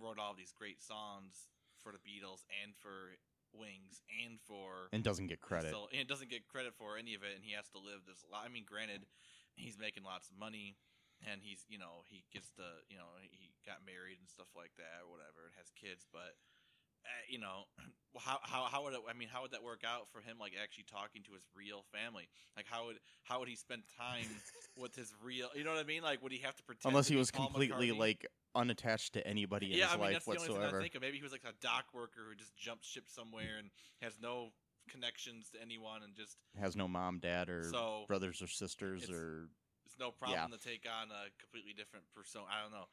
wrote 0.00 0.18
all 0.18 0.32
these 0.32 0.52
great 0.52 0.80
songs 0.80 1.52
for 1.76 1.92
the 1.92 2.00
Beatles 2.00 2.44
and 2.64 2.72
for 2.74 3.20
Wings 3.54 4.02
and 4.08 4.40
for 4.44 4.88
And 4.92 5.02
doesn't 5.02 5.28
get 5.28 5.40
credit. 5.40 5.70
So 5.70 5.88
and 5.92 6.06
doesn't 6.08 6.30
get 6.30 6.46
credit 6.48 6.74
for 6.76 6.96
any 6.96 7.14
of 7.14 7.22
it, 7.22 7.36
and 7.36 7.44
he 7.44 7.52
has 7.54 7.68
to 7.72 7.80
live 7.80 8.04
this. 8.06 8.24
li- 8.28 8.44
I 8.44 8.48
mean, 8.48 8.64
granted, 8.66 9.06
he's 9.54 9.78
making 9.78 10.04
lots 10.04 10.30
of 10.30 10.36
money, 10.36 10.76
and 11.24 11.40
he's 11.42 11.64
you 11.68 11.78
know 11.78 12.02
he 12.08 12.24
gets 12.32 12.50
to 12.60 12.66
you 12.88 12.98
know 12.98 13.08
he 13.22 13.54
got 13.64 13.84
married 13.86 14.18
and 14.20 14.28
stuff 14.28 14.50
like 14.56 14.74
that 14.76 15.04
or 15.04 15.08
whatever, 15.08 15.46
and 15.48 15.54
has 15.56 15.70
kids, 15.72 16.04
but. 16.10 16.36
Uh, 17.04 17.08
you 17.28 17.38
know, 17.38 17.64
how, 18.18 18.38
how 18.42 18.64
how 18.64 18.84
would 18.84 18.94
it? 18.94 19.00
I 19.08 19.12
mean, 19.16 19.28
how 19.30 19.42
would 19.42 19.52
that 19.52 19.62
work 19.62 19.82
out 19.86 20.08
for 20.12 20.20
him? 20.20 20.36
Like 20.38 20.52
actually 20.60 20.84
talking 20.90 21.22
to 21.24 21.32
his 21.32 21.42
real 21.56 21.84
family. 21.92 22.28
Like 22.56 22.66
how 22.68 22.86
would 22.86 22.98
how 23.22 23.40
would 23.40 23.48
he 23.48 23.56
spend 23.56 23.82
time 23.96 24.28
with 24.76 24.94
his 24.94 25.12
real? 25.22 25.48
You 25.54 25.64
know 25.64 25.72
what 25.72 25.80
I 25.80 25.84
mean? 25.84 26.02
Like 26.02 26.22
would 26.22 26.32
he 26.32 26.38
have 26.38 26.56
to 26.56 26.62
pretend? 26.62 26.92
Unless 26.92 27.08
he 27.08 27.16
was 27.16 27.30
completely 27.30 27.88
McCartney? 27.90 27.98
like 27.98 28.26
unattached 28.54 29.12
to 29.12 29.26
anybody 29.26 29.72
in 29.72 29.78
yeah, 29.78 29.84
his 29.84 29.94
I 29.94 29.96
mean 29.96 30.04
life 30.04 30.12
that's 30.14 30.24
the 30.24 30.30
only 30.32 30.48
thing 30.48 30.56
I 30.56 30.60
whatsoever. 30.60 30.82
think 30.82 30.94
of. 30.94 31.02
Maybe 31.02 31.16
he 31.18 31.22
was 31.22 31.32
like 31.32 31.44
a 31.48 31.54
dock 31.60 31.86
worker 31.94 32.26
who 32.28 32.34
just 32.34 32.56
jumped 32.56 32.84
ship 32.84 33.04
somewhere 33.06 33.58
and 33.58 33.70
has 34.02 34.18
no 34.20 34.50
connections 34.90 35.50
to 35.50 35.60
anyone 35.60 36.02
and 36.02 36.14
just 36.16 36.36
Has 36.58 36.74
no 36.74 36.88
mom, 36.88 37.18
dad, 37.20 37.48
or 37.48 37.64
so 37.64 38.04
brothers 38.08 38.42
or 38.42 38.46
sisters, 38.48 39.04
it's- 39.04 39.16
or 39.16 39.48
it's 39.86 39.98
no 39.98 40.10
problem 40.10 40.50
to 40.50 40.58
take 40.58 40.86
on 40.88 41.08
a 41.10 41.28
completely 41.40 41.72
different 41.72 42.04
persona. 42.14 42.44
I 42.50 42.62
don't 42.62 42.72
know. 42.72 42.88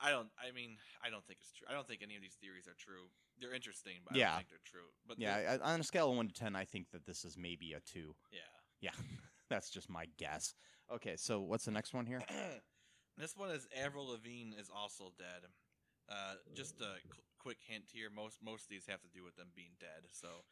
I 0.00 0.10
don't. 0.10 0.28
I 0.38 0.52
mean, 0.52 0.76
I 1.04 1.10
don't 1.10 1.24
think 1.26 1.38
it's 1.40 1.52
true. 1.52 1.66
I 1.70 1.72
don't 1.74 1.86
think 1.86 2.02
any 2.02 2.16
of 2.16 2.22
these 2.22 2.34
theories 2.40 2.66
are 2.66 2.74
true. 2.78 3.08
They're 3.40 3.54
interesting, 3.54 4.02
but 4.04 4.14
I 4.16 4.18
Yeah. 4.18 4.28
don't 4.30 4.36
think 4.38 4.48
they're 4.50 4.58
true. 4.64 4.88
But 5.06 5.18
yeah. 5.18 5.58
On 5.62 5.80
a 5.80 5.84
scale 5.84 6.10
of 6.10 6.16
one 6.16 6.28
to 6.28 6.34
ten, 6.34 6.56
I 6.56 6.64
think 6.64 6.90
that 6.90 7.06
this 7.06 7.24
is 7.24 7.36
maybe 7.36 7.72
a 7.72 7.80
two. 7.80 8.14
yeah. 8.32 8.40
Yeah, 8.80 8.90
that's 9.48 9.70
just 9.70 9.88
my 9.88 10.06
guess. 10.18 10.54
Okay, 10.92 11.16
so 11.16 11.40
what's 11.40 11.64
the 11.64 11.70
next 11.70 11.94
one 11.94 12.04
here? 12.06 12.22
this 13.16 13.34
one 13.36 13.50
is 13.50 13.66
Avril 13.74 14.08
Lavigne 14.08 14.52
is 14.58 14.68
also 14.68 15.12
dead. 15.16 15.48
Uh, 16.10 16.34
just 16.54 16.80
a 16.82 17.00
qu- 17.08 17.22
quick 17.38 17.56
hint 17.66 17.84
here: 17.90 18.10
most 18.10 18.42
most 18.42 18.64
of 18.64 18.68
these 18.68 18.84
have 18.86 19.00
to 19.00 19.08
do 19.08 19.24
with 19.24 19.36
them 19.36 19.48
being 19.56 19.70
dead. 19.80 20.04
So, 20.12 20.44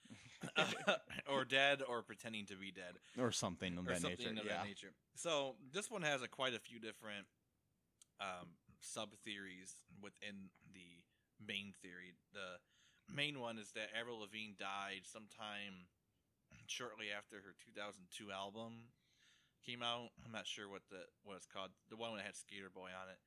or 1.30 1.44
dead, 1.44 1.82
or 1.86 2.02
pretending 2.02 2.46
to 2.46 2.56
be 2.56 2.70
dead. 2.70 2.94
or 3.18 3.32
something 3.32 3.76
of 3.76 3.86
or 3.86 3.90
that 3.90 4.00
something 4.00 4.18
nature. 4.18 4.40
of 4.40 4.46
yeah. 4.46 4.56
that 4.58 4.66
nature. 4.66 4.92
So 5.14 5.56
this 5.70 5.90
one 5.90 6.02
has 6.02 6.22
a 6.22 6.28
quite 6.28 6.54
a 6.54 6.58
few 6.58 6.80
different 6.80 7.26
um, 8.20 8.48
sub 8.82 9.14
theories 9.24 9.78
within 10.02 10.50
the 10.74 11.00
main 11.38 11.72
theory. 11.80 12.12
The 12.34 12.58
main 13.06 13.38
one 13.38 13.58
is 13.58 13.70
that 13.72 13.94
Avril 13.98 14.20
Lavigne 14.20 14.58
died 14.58 15.06
sometime 15.06 15.86
shortly 16.66 17.06
after 17.14 17.36
her 17.36 17.54
2002 17.64 18.30
album 18.30 18.90
came 19.64 19.82
out. 19.82 20.10
I'm 20.26 20.32
not 20.32 20.46
sure 20.46 20.68
what 20.68 20.82
the 20.90 21.06
what 21.22 21.36
it's 21.38 21.46
called. 21.46 21.70
The 21.88 21.96
one 21.96 22.14
that 22.16 22.26
had 22.26 22.36
Skater 22.36 22.70
Boy 22.70 22.90
on 22.90 23.08
it. 23.08 23.20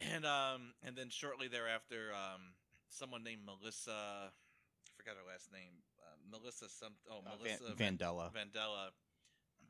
And 0.00 0.24
um 0.24 0.74
and 0.84 0.94
then 0.94 1.08
shortly 1.10 1.48
thereafter, 1.48 2.12
um, 2.14 2.54
someone 2.88 3.24
named 3.24 3.42
Melissa, 3.44 4.30
I 4.30 4.90
forgot 4.96 5.16
her 5.16 5.26
last 5.26 5.50
name, 5.50 5.82
uh, 5.98 6.16
Melissa 6.30 6.68
some 6.68 6.94
oh 7.10 7.24
Uh, 7.24 7.36
Melissa 7.36 7.74
Van, 7.74 7.96
Vandella. 7.96 8.30
Vandella 8.32 8.92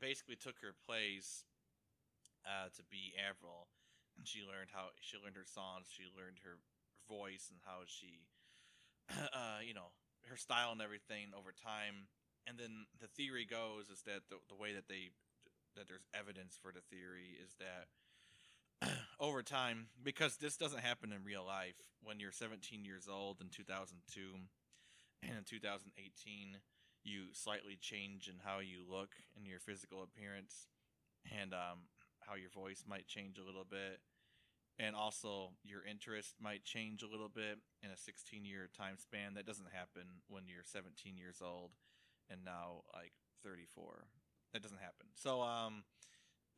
basically 0.00 0.36
took 0.36 0.58
her 0.60 0.74
place 0.86 1.44
uh, 2.44 2.68
to 2.76 2.82
be 2.90 3.14
Avril, 3.18 3.68
and 4.18 4.26
she 4.26 4.42
learned 4.42 4.74
how 4.74 4.90
she 5.00 5.16
learned 5.16 5.38
her 5.38 5.46
songs, 5.46 5.86
she 5.88 6.10
learned 6.10 6.42
her 6.42 6.58
voice, 7.06 7.48
and 7.48 7.62
how 7.62 7.86
she, 7.86 8.26
uh, 9.32 9.62
you 9.62 9.72
know, 9.72 9.94
her 10.26 10.36
style 10.36 10.74
and 10.74 10.82
everything 10.82 11.30
over 11.32 11.54
time. 11.54 12.10
And 12.46 12.58
then 12.58 12.90
the 13.00 13.08
theory 13.08 13.46
goes 13.46 13.88
is 13.88 14.02
that 14.02 14.26
the, 14.28 14.42
the 14.50 14.58
way 14.58 14.74
that 14.74 14.88
they 14.88 15.14
that 15.76 15.86
there's 15.86 16.06
evidence 16.12 16.58
for 16.60 16.72
the 16.72 16.82
theory 16.90 17.38
is 17.38 17.54
that 17.62 17.86
over 19.20 19.42
time 19.42 19.86
because 20.02 20.36
this 20.36 20.56
doesn't 20.56 20.82
happen 20.82 21.12
in 21.12 21.22
real 21.22 21.44
life 21.46 21.78
when 22.02 22.18
you're 22.18 22.32
17 22.32 22.84
years 22.84 23.06
old 23.10 23.40
in 23.40 23.48
2002 23.48 23.94
and 25.22 25.38
in 25.38 25.44
2018 25.44 26.58
you 27.04 27.26
slightly 27.32 27.78
change 27.80 28.28
in 28.28 28.34
how 28.44 28.58
you 28.58 28.82
look 28.88 29.14
in 29.36 29.46
your 29.46 29.60
physical 29.60 30.02
appearance 30.02 30.66
and 31.38 31.52
um, 31.52 31.86
how 32.28 32.36
your 32.36 32.50
voice 32.50 32.84
might 32.86 33.06
change 33.06 33.38
a 33.38 33.44
little 33.44 33.64
bit. 33.64 34.00
And 34.78 34.94
also 34.94 35.50
your 35.64 35.82
interest 35.82 36.36
might 36.38 36.62
change 36.62 37.02
a 37.02 37.10
little 37.10 37.28
bit 37.28 37.58
in 37.82 37.90
a 37.90 37.96
16 37.96 38.44
year 38.44 38.68
time 38.76 38.96
span. 38.96 39.34
That 39.34 39.46
doesn't 39.46 39.72
happen 39.72 40.22
when 40.28 40.44
you're 40.46 40.62
17 40.62 41.16
years 41.16 41.42
old 41.42 41.72
and 42.30 42.44
now 42.44 42.84
like 42.94 43.12
34 43.42 44.06
that 44.52 44.62
doesn't 44.62 44.80
happen. 44.80 45.08
So 45.14 45.42
um 45.42 45.84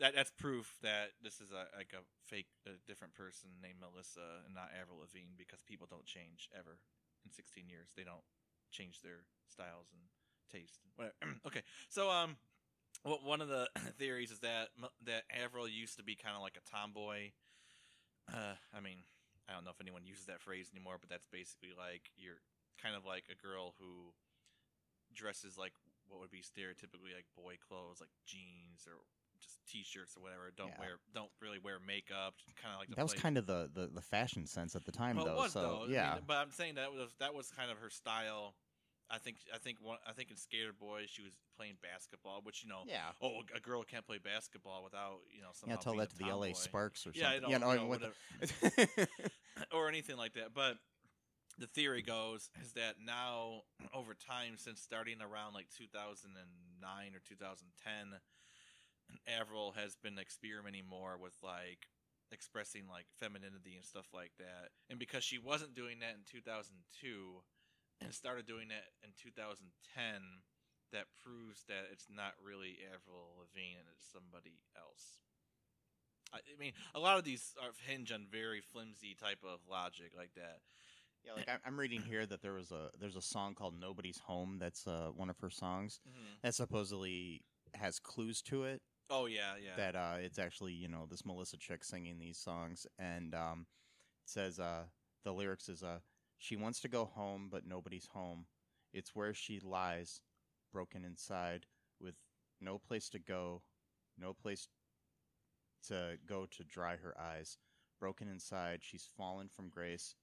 that 0.00 0.14
that's 0.14 0.30
proof 0.30 0.76
that 0.82 1.12
this 1.22 1.40
is 1.40 1.50
a 1.52 1.68
like 1.76 1.92
a 1.92 2.04
fake 2.24 2.48
a 2.66 2.76
different 2.86 3.14
person 3.14 3.50
named 3.62 3.80
Melissa 3.80 4.44
and 4.44 4.54
not 4.54 4.72
Avril 4.72 5.00
Lavigne 5.00 5.36
because 5.36 5.62
people 5.62 5.86
don't 5.88 6.06
change 6.06 6.48
ever 6.56 6.78
in 7.24 7.30
16 7.30 7.68
years. 7.68 7.92
They 7.96 8.04
don't 8.04 8.24
change 8.70 9.00
their 9.02 9.24
styles 9.48 9.88
and 9.92 10.02
taste. 10.50 10.80
Whatever. 10.96 11.14
okay, 11.46 11.62
so 11.88 12.10
um, 12.10 12.36
wh- 13.04 13.24
one 13.24 13.40
of 13.40 13.48
the 13.48 13.68
theories 13.98 14.30
is 14.30 14.40
that 14.40 14.68
that 15.04 15.24
Avril 15.30 15.68
used 15.68 15.96
to 15.98 16.04
be 16.04 16.14
kind 16.16 16.36
of 16.36 16.42
like 16.42 16.56
a 16.56 16.70
tomboy. 16.70 17.32
Uh, 18.32 18.54
I 18.74 18.80
mean, 18.80 19.02
I 19.48 19.54
don't 19.54 19.64
know 19.64 19.70
if 19.74 19.80
anyone 19.80 20.04
uses 20.04 20.26
that 20.26 20.40
phrase 20.40 20.70
anymore, 20.72 20.96
but 21.00 21.10
that's 21.10 21.26
basically 21.32 21.70
like 21.76 22.10
you're 22.16 22.40
kind 22.82 22.94
of 22.94 23.04
like 23.04 23.24
a 23.30 23.36
girl 23.46 23.74
who 23.78 24.14
dresses 25.14 25.58
like 25.58 25.72
what 26.08 26.20
would 26.20 26.30
be 26.30 26.42
stereotypically 26.42 27.14
like 27.14 27.26
boy 27.36 27.54
clothes, 27.66 28.00
like 28.00 28.10
jeans 28.26 28.86
or 28.86 28.94
just 29.40 29.58
t-shirts 29.66 30.16
or 30.16 30.22
whatever. 30.22 30.50
Don't 30.56 30.68
Yeah. 30.76 30.80
wear, 30.80 30.94
don't 31.14 31.30
really 31.40 31.58
wear 31.58 31.78
makeup. 31.80 32.34
Kind 32.60 32.74
of 32.74 32.80
like 32.80 32.94
That 32.94 33.02
was 33.02 33.14
kind 33.14 33.38
of 33.38 33.46
the, 33.46 33.70
the, 33.72 33.88
the 33.88 34.02
fashion 34.02 34.46
sense 34.46 34.76
at 34.76 34.84
the 34.84 34.92
time, 34.92 35.16
well, 35.16 35.24
though. 35.24 35.36
was 35.36 35.52
so 35.52 35.60
though. 35.60 35.84
I 35.88 35.92
yeah, 35.92 36.14
mean, 36.14 36.24
but 36.26 36.36
I'm 36.36 36.50
saying 36.50 36.74
that 36.76 36.92
was 36.92 37.10
that 37.20 37.34
was 37.34 37.50
kind 37.50 37.70
of 37.70 37.78
her 37.78 37.90
style. 37.90 38.54
I 39.10 39.18
think 39.18 39.36
I 39.54 39.58
think 39.58 39.78
one 39.82 39.98
I 40.08 40.12
think 40.12 40.30
in 40.30 40.36
Skater 40.36 40.72
Boy 40.72 41.04
she 41.06 41.22
was 41.22 41.32
playing 41.56 41.74
basketball, 41.82 42.40
which 42.42 42.62
you 42.62 42.68
know, 42.68 42.82
yeah, 42.86 43.10
oh, 43.20 43.40
a 43.54 43.60
girl 43.60 43.82
can't 43.82 44.06
play 44.06 44.18
basketball 44.18 44.84
without 44.84 45.18
you 45.34 45.42
know 45.42 45.48
somehow 45.52 45.76
yeah. 45.76 45.80
Tell 45.80 45.96
that 45.96 46.10
to 46.10 46.18
the 46.18 46.28
L.A. 46.28 46.48
tomboy. 46.48 46.58
Sparks 46.58 47.06
or 47.06 47.12
Yeah, 47.14 47.30
I 47.30 47.40
something. 47.40 47.42
know, 47.42 47.48
yeah, 47.48 47.58
no, 47.58 47.72
you 47.72 47.88
know, 47.88 48.88
the- 48.96 49.08
or 49.72 49.88
anything 49.88 50.16
like 50.16 50.34
that. 50.34 50.54
But 50.54 50.76
the 51.58 51.66
theory 51.66 52.02
goes 52.02 52.50
is 52.62 52.72
that 52.74 52.96
now 53.04 53.62
over 53.94 54.14
time, 54.14 54.54
since 54.56 54.80
starting 54.80 55.20
around 55.20 55.54
like 55.54 55.66
2009 55.76 57.14
or 57.14 57.20
2010, 57.28 58.20
Avril 59.40 59.72
has 59.72 59.96
been 59.96 60.18
experimenting 60.18 60.86
more 60.88 61.18
with 61.20 61.34
like 61.42 61.88
expressing 62.32 62.84
like 62.88 63.06
femininity 63.18 63.74
and 63.74 63.84
stuff 63.84 64.06
like 64.14 64.32
that. 64.38 64.70
And 64.88 64.98
because 64.98 65.24
she 65.24 65.38
wasn't 65.38 65.74
doing 65.74 65.98
that 66.00 66.14
in 66.14 66.22
2002 66.30 67.42
and 68.00 68.14
started 68.14 68.46
doing 68.46 68.68
that 68.68 68.88
in 69.04 69.10
2010, 69.16 69.62
that 70.92 71.06
proves 71.22 71.64
that 71.68 71.86
it's 71.92 72.08
not 72.10 72.34
really 72.42 72.78
Avril 72.90 73.38
Lavigne 73.38 73.78
and 73.78 73.86
it's 73.94 74.06
somebody 74.10 74.58
else. 74.76 75.22
I, 76.32 76.38
I 76.38 76.58
mean, 76.58 76.72
a 76.94 77.00
lot 77.00 77.18
of 77.18 77.24
these 77.24 77.54
are 77.62 77.70
hinge 77.86 78.12
on 78.12 78.26
very 78.30 78.60
flimsy 78.60 79.14
type 79.14 79.42
of 79.44 79.60
logic 79.70 80.12
like 80.16 80.34
that. 80.34 80.60
Yeah, 81.24 81.32
like 81.34 81.60
I'm 81.66 81.78
reading 81.78 82.00
here 82.00 82.24
that 82.24 82.40
there 82.40 82.54
was 82.54 82.70
a 82.70 82.88
there's 82.98 83.16
a 83.16 83.22
song 83.22 83.54
called 83.54 83.74
"Nobody's 83.78 84.18
Home" 84.20 84.56
that's 84.58 84.86
uh, 84.86 85.10
one 85.14 85.28
of 85.28 85.38
her 85.40 85.50
songs 85.50 86.00
that 86.42 86.54
supposedly 86.54 87.42
has 87.74 87.98
clues 87.98 88.40
to 88.42 88.64
it. 88.64 88.80
Oh 89.10 89.26
yeah, 89.26 89.54
yeah. 89.62 89.76
That 89.76 89.96
uh, 89.96 90.16
it's 90.18 90.38
actually 90.38 90.72
you 90.72 90.88
know 90.88 91.06
this 91.10 91.26
Melissa 91.26 91.58
chick 91.58 91.84
singing 91.84 92.18
these 92.18 92.38
songs, 92.38 92.86
and 92.98 93.34
um, 93.34 93.66
it 94.24 94.30
says 94.30 94.58
uh, 94.58 94.84
the 95.24 95.32
lyrics 95.32 95.68
is 95.68 95.82
uh, 95.82 95.98
she 96.40 96.56
wants 96.56 96.80
to 96.80 96.88
go 96.88 97.04
home, 97.04 97.48
but 97.52 97.66
nobody's 97.66 98.06
home. 98.06 98.46
It's 98.94 99.14
where 99.14 99.34
she 99.34 99.60
lies, 99.60 100.22
broken 100.72 101.04
inside, 101.04 101.66
with 102.00 102.14
no 102.62 102.78
place 102.78 103.10
to 103.10 103.18
go, 103.18 103.62
no 104.18 104.32
place 104.32 104.66
to 105.88 106.16
go 106.26 106.46
to 106.50 106.64
dry 106.64 106.96
her 106.96 107.14
eyes. 107.20 107.58
Broken 108.00 108.26
inside, 108.26 108.80
she's 108.82 109.06
fallen 109.18 109.48
from 109.48 109.68
grace. 109.68 110.14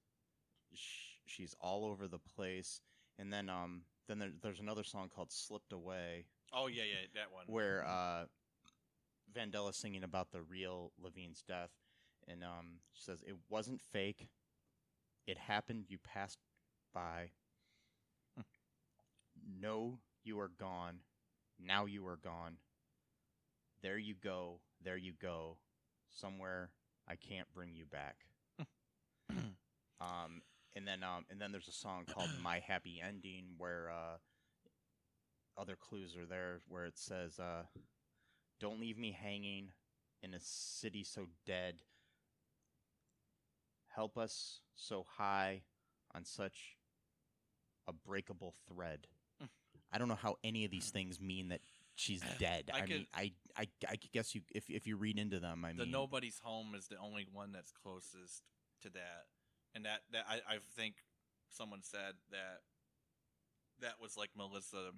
She's 1.24 1.54
all 1.60 1.84
over 1.84 2.08
the 2.08 2.18
place. 2.18 2.80
And 3.16 3.32
then, 3.32 3.48
um, 3.48 3.82
then 4.08 4.18
there, 4.18 4.32
there's 4.42 4.60
another 4.60 4.84
song 4.84 5.10
called 5.14 5.30
"Slipped 5.30 5.72
Away," 5.72 6.26
oh 6.52 6.66
yeah, 6.66 6.82
yeah, 6.82 7.06
that 7.14 7.32
one. 7.32 7.44
where 7.46 7.84
uh, 7.86 8.24
Vandella's 9.32 9.76
singing 9.76 10.02
about 10.02 10.32
the 10.32 10.42
real 10.42 10.92
Lavigne's 11.00 11.42
death, 11.46 11.70
and 12.26 12.42
um, 12.42 12.80
she 12.92 13.02
says 13.02 13.22
it 13.26 13.36
wasn't 13.48 13.80
fake. 13.80 14.28
It 15.28 15.36
happened. 15.36 15.84
You 15.88 15.98
passed 15.98 16.38
by. 16.94 17.32
no, 19.60 19.98
you 20.24 20.40
are 20.40 20.50
gone. 20.58 21.00
Now 21.62 21.84
you 21.84 22.06
are 22.06 22.16
gone. 22.16 22.56
There 23.82 23.98
you 23.98 24.14
go. 24.14 24.60
There 24.82 24.96
you 24.96 25.12
go. 25.20 25.58
Somewhere 26.10 26.70
I 27.06 27.16
can't 27.16 27.46
bring 27.52 27.74
you 27.74 27.84
back. 27.84 28.16
um, 30.00 30.40
and 30.74 30.88
then 30.88 31.02
um, 31.02 31.26
and 31.30 31.38
then 31.38 31.52
there's 31.52 31.68
a 31.68 31.72
song 31.72 32.06
called 32.10 32.30
"My 32.42 32.60
Happy 32.60 33.02
Ending" 33.06 33.48
where 33.58 33.90
uh, 33.90 35.60
other 35.60 35.76
clues 35.76 36.16
are 36.16 36.24
there 36.24 36.60
where 36.68 36.86
it 36.86 36.96
says, 36.96 37.38
uh, 37.38 37.64
"Don't 38.60 38.80
leave 38.80 38.96
me 38.96 39.12
hanging 39.12 39.72
in 40.22 40.32
a 40.32 40.40
city 40.40 41.04
so 41.04 41.26
dead. 41.44 41.82
Help 43.98 44.16
us 44.16 44.60
so 44.76 45.04
high 45.18 45.62
on 46.14 46.24
such 46.24 46.76
a 47.88 47.92
breakable 47.92 48.54
thread." 48.68 49.08
Hmm. 49.40 49.46
I 49.92 49.98
don't 49.98 50.06
know 50.06 50.14
how 50.14 50.36
any 50.44 50.64
of 50.64 50.70
these 50.70 50.90
things 50.90 51.20
mean 51.20 51.48
that 51.48 51.62
she's 51.96 52.22
dead. 52.38 52.70
I 52.72 52.78
I, 52.78 52.86
mean, 52.86 53.06
I, 53.12 53.32
I, 53.56 53.66
I 53.88 53.96
guess 54.12 54.36
you 54.36 54.42
if 54.54 54.70
if 54.70 54.86
you 54.86 54.96
read 54.96 55.18
into 55.18 55.40
them, 55.40 55.64
I 55.64 55.72
the 55.72 55.82
mean, 55.82 55.90
nobody's 55.90 56.38
home 56.38 56.76
is 56.76 56.86
the 56.86 56.96
only 56.98 57.26
one 57.32 57.50
that's 57.50 57.72
closest 57.72 58.44
to 58.82 58.90
that, 58.90 59.26
and 59.74 59.84
that 59.84 60.02
that 60.12 60.26
I, 60.30 60.36
I 60.36 60.58
think 60.76 60.94
someone 61.50 61.80
said 61.82 62.14
that 62.30 62.62
that 63.80 64.00
was 64.00 64.16
like 64.16 64.30
Melissa 64.36 64.92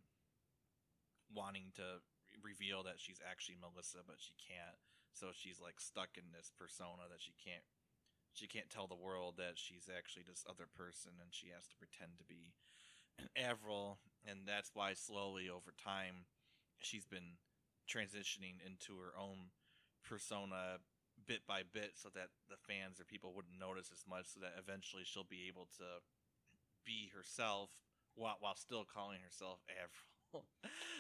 wanting 1.33 1.73
to 1.77 2.05
reveal 2.43 2.83
that 2.85 2.99
she's 2.99 3.21
actually 3.25 3.57
Melissa, 3.61 4.05
but 4.07 4.17
she 4.19 4.35
can't. 4.37 4.77
So 5.13 5.33
she's 5.35 5.59
like 5.61 5.81
stuck 5.81 6.17
in 6.17 6.31
this 6.31 6.53
persona 6.55 7.09
that 7.11 7.21
she 7.21 7.35
can't 7.43 7.65
she 8.33 8.47
can't 8.47 8.71
tell 8.71 8.87
the 8.87 8.95
world 8.95 9.35
that 9.39 9.55
she's 9.57 9.89
actually 9.89 10.25
this 10.27 10.45
other 10.49 10.67
person, 10.75 11.13
and 11.21 11.31
she 11.33 11.49
has 11.55 11.67
to 11.69 11.77
pretend 11.77 12.19
to 12.19 12.25
be 12.25 12.53
an 13.19 13.29
Avril, 13.37 13.99
and 14.29 14.41
that's 14.47 14.71
why 14.75 14.95
slowly 14.95 15.49
over 15.49 15.73
time 15.73 16.27
she's 16.81 17.07
been 17.07 17.37
transitioning 17.89 18.55
into 18.65 18.99
her 18.99 19.13
own 19.19 19.51
persona 20.05 20.79
bit 21.27 21.47
by 21.47 21.63
bit 21.73 21.93
so 21.97 22.09
that 22.15 22.29
the 22.49 22.57
fans 22.57 22.99
or 23.01 23.05
people 23.05 23.35
wouldn't 23.35 23.59
notice 23.59 23.91
as 23.93 24.05
much 24.09 24.27
so 24.33 24.41
that 24.41 24.55
eventually 24.59 25.03
she'll 25.05 25.25
be 25.29 25.47
able 25.49 25.67
to 25.77 25.85
be 26.87 27.11
herself 27.15 27.71
while, 28.15 28.37
while 28.41 28.57
still 28.57 28.85
calling 28.85 29.19
herself 29.23 29.59
Avril. 29.71 30.47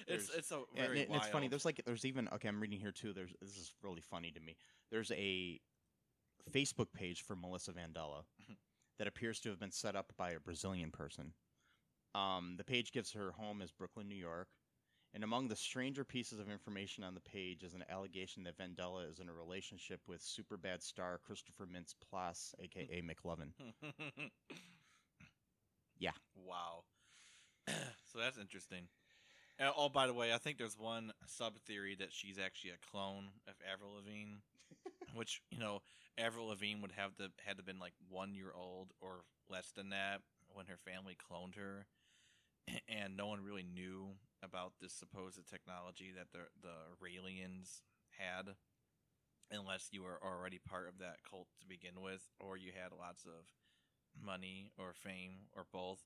it's 0.06 0.26
There's- 0.26 0.30
it's 0.38 0.50
a 0.52 0.62
very 0.76 1.04
and 1.04 1.14
it's 1.14 1.28
funny. 1.28 1.48
There's 1.48 1.64
like 1.64 1.80
there's 1.86 2.04
even 2.04 2.28
okay. 2.34 2.48
I'm 2.48 2.60
reading 2.60 2.80
here 2.80 2.92
too. 2.92 3.12
There's 3.12 3.32
this 3.40 3.56
is 3.56 3.72
really 3.82 4.02
funny 4.02 4.30
to 4.32 4.40
me. 4.40 4.56
There's 4.90 5.10
a 5.12 5.60
Facebook 6.50 6.92
page 6.92 7.22
for 7.22 7.36
Melissa 7.36 7.72
Vandella 7.72 8.24
Mhm. 8.42 8.56
that 8.98 9.06
appears 9.06 9.40
to 9.40 9.50
have 9.50 9.58
been 9.58 9.70
set 9.72 9.96
up 9.96 10.14
by 10.16 10.30
a 10.32 10.40
Brazilian 10.40 10.90
person. 10.90 11.34
Um, 12.14 12.56
the 12.56 12.64
page 12.64 12.92
gives 12.92 13.12
her 13.12 13.32
home 13.32 13.62
as 13.62 13.70
Brooklyn, 13.72 14.08
New 14.08 14.16
York. 14.16 14.48
And 15.12 15.24
among 15.24 15.48
the 15.48 15.56
stranger 15.56 16.04
pieces 16.04 16.38
of 16.38 16.48
information 16.48 17.02
on 17.02 17.14
the 17.14 17.20
page 17.20 17.64
is 17.64 17.74
an 17.74 17.84
allegation 17.88 18.44
that 18.44 18.56
Vandella 18.56 19.08
is 19.10 19.18
in 19.18 19.28
a 19.28 19.32
relationship 19.34 20.06
with 20.06 20.22
super 20.22 20.56
bad 20.56 20.82
star 20.82 21.18
Christopher 21.18 21.66
Mintz 21.66 21.94
Plasse, 21.96 22.54
aka 22.60 23.02
McLovin. 23.02 23.52
Yeah. 25.98 26.12
Wow. 26.34 26.84
so 27.68 28.18
that's 28.18 28.38
interesting. 28.38 28.88
Uh, 29.58 29.70
oh, 29.76 29.88
by 29.90 30.06
the 30.06 30.14
way, 30.14 30.32
I 30.32 30.38
think 30.38 30.56
there's 30.56 30.78
one 30.78 31.12
sub 31.26 31.58
theory 31.58 31.94
that 31.96 32.12
she's 32.12 32.38
actually 32.38 32.70
a 32.70 32.78
clone 32.90 33.28
of 33.46 33.54
Avril 33.70 33.94
Lavigne, 33.96 34.36
which 35.14 35.42
you 35.50 35.58
know 35.58 35.80
Avril 36.18 36.48
Lavigne 36.48 36.80
would 36.80 36.92
have 36.92 37.16
to 37.16 37.30
had 37.44 37.56
to 37.58 37.62
been 37.62 37.78
like 37.78 37.94
one 38.08 38.34
year 38.34 38.52
old 38.54 38.92
or 39.00 39.22
less 39.48 39.72
than 39.72 39.90
that 39.90 40.20
when 40.48 40.66
her 40.66 40.76
family 40.76 41.16
cloned 41.16 41.56
her, 41.56 41.86
and 42.88 43.16
no 43.16 43.26
one 43.26 43.42
really 43.44 43.64
knew 43.64 44.08
about 44.42 44.72
this 44.80 44.92
supposed 44.92 45.40
technology 45.48 46.12
that 46.16 46.32
the 46.32 46.46
the 46.62 46.96
Raelians 47.02 47.82
had, 48.18 48.54
unless 49.50 49.88
you 49.92 50.02
were 50.02 50.20
already 50.22 50.58
part 50.58 50.88
of 50.88 50.98
that 50.98 51.18
cult 51.28 51.48
to 51.60 51.66
begin 51.66 52.00
with, 52.02 52.28
or 52.38 52.56
you 52.56 52.72
had 52.72 52.92
lots 52.96 53.24
of 53.24 53.46
money 54.24 54.70
or 54.78 54.92
fame 54.94 55.48
or 55.54 55.64
both. 55.72 56.00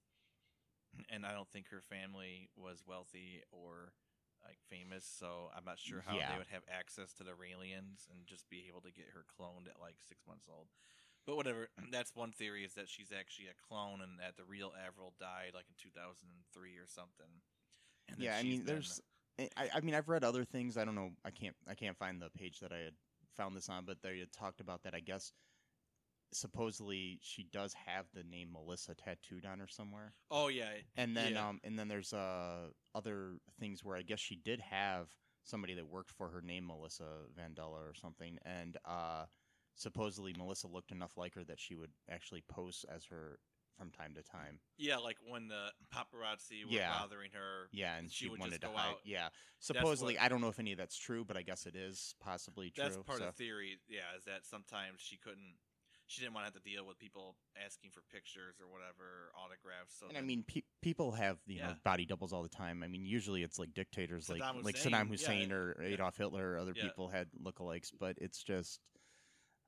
And 1.10 1.26
I 1.26 1.32
don't 1.32 1.48
think 1.50 1.68
her 1.70 1.82
family 1.82 2.50
was 2.56 2.82
wealthy 2.86 3.42
or 3.50 3.92
like 4.44 4.58
famous, 4.70 5.04
so 5.04 5.50
I'm 5.56 5.64
not 5.64 5.78
sure 5.78 6.02
how 6.06 6.16
Yeah. 6.16 6.32
they 6.32 6.38
would 6.38 6.48
have 6.52 6.62
access 6.68 7.12
to 7.14 7.24
the 7.24 7.32
Raelians 7.32 8.08
and 8.10 8.26
just 8.26 8.48
be 8.48 8.66
able 8.68 8.80
to 8.82 8.92
get 8.92 9.06
her 9.14 9.24
cloned 9.38 9.68
at 9.68 9.80
like 9.80 9.96
six 10.08 10.26
months 10.26 10.46
old. 10.48 10.68
But 11.26 11.36
whatever, 11.36 11.68
that's 11.90 12.14
one 12.14 12.32
theory 12.32 12.64
is 12.64 12.74
that 12.74 12.88
she's 12.88 13.10
actually 13.12 13.48
a 13.48 13.56
clone 13.68 14.00
and 14.02 14.18
that 14.20 14.36
the 14.36 14.44
real 14.44 14.72
Avril 14.86 15.14
died 15.18 15.52
like 15.54 15.64
in 15.68 15.74
2003 15.80 16.76
or 16.76 16.86
something. 16.86 17.40
And 18.08 18.18
yeah, 18.18 18.36
I 18.36 18.42
mean, 18.42 18.64
there's. 18.64 19.00
Eh, 19.38 19.48
I, 19.56 19.70
I 19.76 19.80
mean, 19.80 19.94
I've 19.94 20.08
read 20.08 20.22
other 20.24 20.44
things. 20.44 20.76
I 20.76 20.84
don't 20.84 20.94
know. 20.94 21.10
I 21.24 21.30
can't. 21.30 21.56
I 21.66 21.74
can't 21.74 21.96
find 21.96 22.20
the 22.20 22.30
page 22.30 22.60
that 22.60 22.72
I 22.72 22.78
had 22.78 22.94
found 23.36 23.56
this 23.56 23.68
on, 23.68 23.84
but 23.84 24.02
they 24.02 24.18
had 24.18 24.32
talked 24.32 24.60
about 24.60 24.82
that. 24.82 24.94
I 24.94 25.00
guess 25.00 25.32
supposedly 26.34 27.18
she 27.22 27.44
does 27.44 27.72
have 27.74 28.06
the 28.12 28.24
name 28.24 28.52
Melissa 28.52 28.94
tattooed 28.94 29.44
on 29.46 29.58
her 29.60 29.68
somewhere, 29.68 30.14
Oh 30.30 30.48
yeah, 30.48 30.72
and 30.96 31.16
then 31.16 31.32
Yeah. 31.34 31.48
um, 31.48 31.60
and 31.64 31.78
then 31.78 31.88
there's 31.88 32.12
uh 32.12 32.68
other 32.94 33.38
things 33.58 33.84
where 33.84 33.96
I 33.96 34.02
guess 34.02 34.20
she 34.20 34.36
did 34.36 34.60
have 34.60 35.08
somebody 35.42 35.74
that 35.74 35.86
worked 35.86 36.10
for 36.10 36.28
her 36.28 36.40
named 36.40 36.66
Melissa 36.66 37.04
Vandella 37.38 37.78
or 37.78 37.94
something, 37.94 38.38
and 38.44 38.76
uh, 38.84 39.26
supposedly 39.74 40.32
Melissa 40.36 40.68
looked 40.68 40.90
enough 40.92 41.16
like 41.16 41.34
her 41.34 41.44
that 41.44 41.60
she 41.60 41.74
would 41.74 41.90
actually 42.10 42.42
pose 42.48 42.84
as 42.88 43.04
her 43.06 43.38
from 43.76 43.90
time 43.90 44.14
to 44.14 44.22
time. 44.22 44.60
yeah, 44.78 44.96
like 44.98 45.16
when 45.28 45.48
the 45.48 45.66
paparazzi 45.92 46.64
were 46.64 46.70
Yeah. 46.70 46.96
bothering 46.96 47.32
her. 47.32 47.68
Yeah, 47.72 47.96
and 47.96 48.08
She 48.10 48.26
she, 48.26 48.30
wanted 48.30 48.60
to 48.60 48.68
hide. 48.68 48.90
out. 48.90 49.00
Yeah, 49.04 49.30
supposedly, 49.58 50.14
what- 50.14 50.22
I 50.22 50.28
don't 50.28 50.40
know 50.40 50.48
if 50.48 50.60
any 50.60 50.70
of 50.70 50.78
that's 50.78 50.96
true, 50.96 51.24
but 51.24 51.36
I 51.36 51.42
guess 51.42 51.66
it 51.66 51.74
is 51.74 52.14
possibly 52.20 52.70
true. 52.70 52.84
That's 52.84 52.96
part 52.98 53.18
so- 53.18 53.26
of 53.26 53.36
the 53.36 53.44
theory, 53.44 53.80
yeah, 53.88 54.14
is 54.16 54.24
that 54.26 54.46
sometimes 54.46 55.00
she 55.00 55.16
couldn't, 55.16 55.56
she 56.06 56.20
didn't 56.20 56.34
want 56.34 56.46
to 56.46 56.52
have 56.52 56.62
to 56.62 56.68
deal 56.70 56.86
with 56.86 56.98
people 56.98 57.36
asking 57.64 57.90
for 57.90 58.02
pictures 58.12 58.56
or 58.60 58.66
whatever, 58.70 59.32
autographs. 59.42 59.96
So 59.98 60.06
and 60.08 60.18
I 60.18 60.20
mean, 60.20 60.44
pe- 60.46 60.62
people 60.82 61.12
have 61.12 61.38
you 61.46 61.60
know 61.60 61.74
body 61.84 62.04
doubles 62.06 62.32
all 62.32 62.42
the 62.42 62.48
time. 62.48 62.82
I 62.82 62.88
mean, 62.88 63.04
usually 63.06 63.42
it's 63.42 63.58
like 63.58 63.72
dictators, 63.74 64.28
like 64.28 64.42
Saddam 64.42 64.64
like 64.64 64.76
Hussein, 64.76 64.92
Saddam 64.92 65.04
yeah, 65.04 65.04
Hussein 65.10 65.52
or 65.52 65.76
yeah. 65.80 65.88
Adolf 65.88 66.16
Hitler 66.16 66.52
or 66.52 66.58
other 66.58 66.72
Yeah. 66.76 66.84
people 66.84 67.08
had 67.08 67.28
lookalikes, 67.42 67.90
but 67.98 68.16
it's 68.20 68.42
just, 68.42 68.80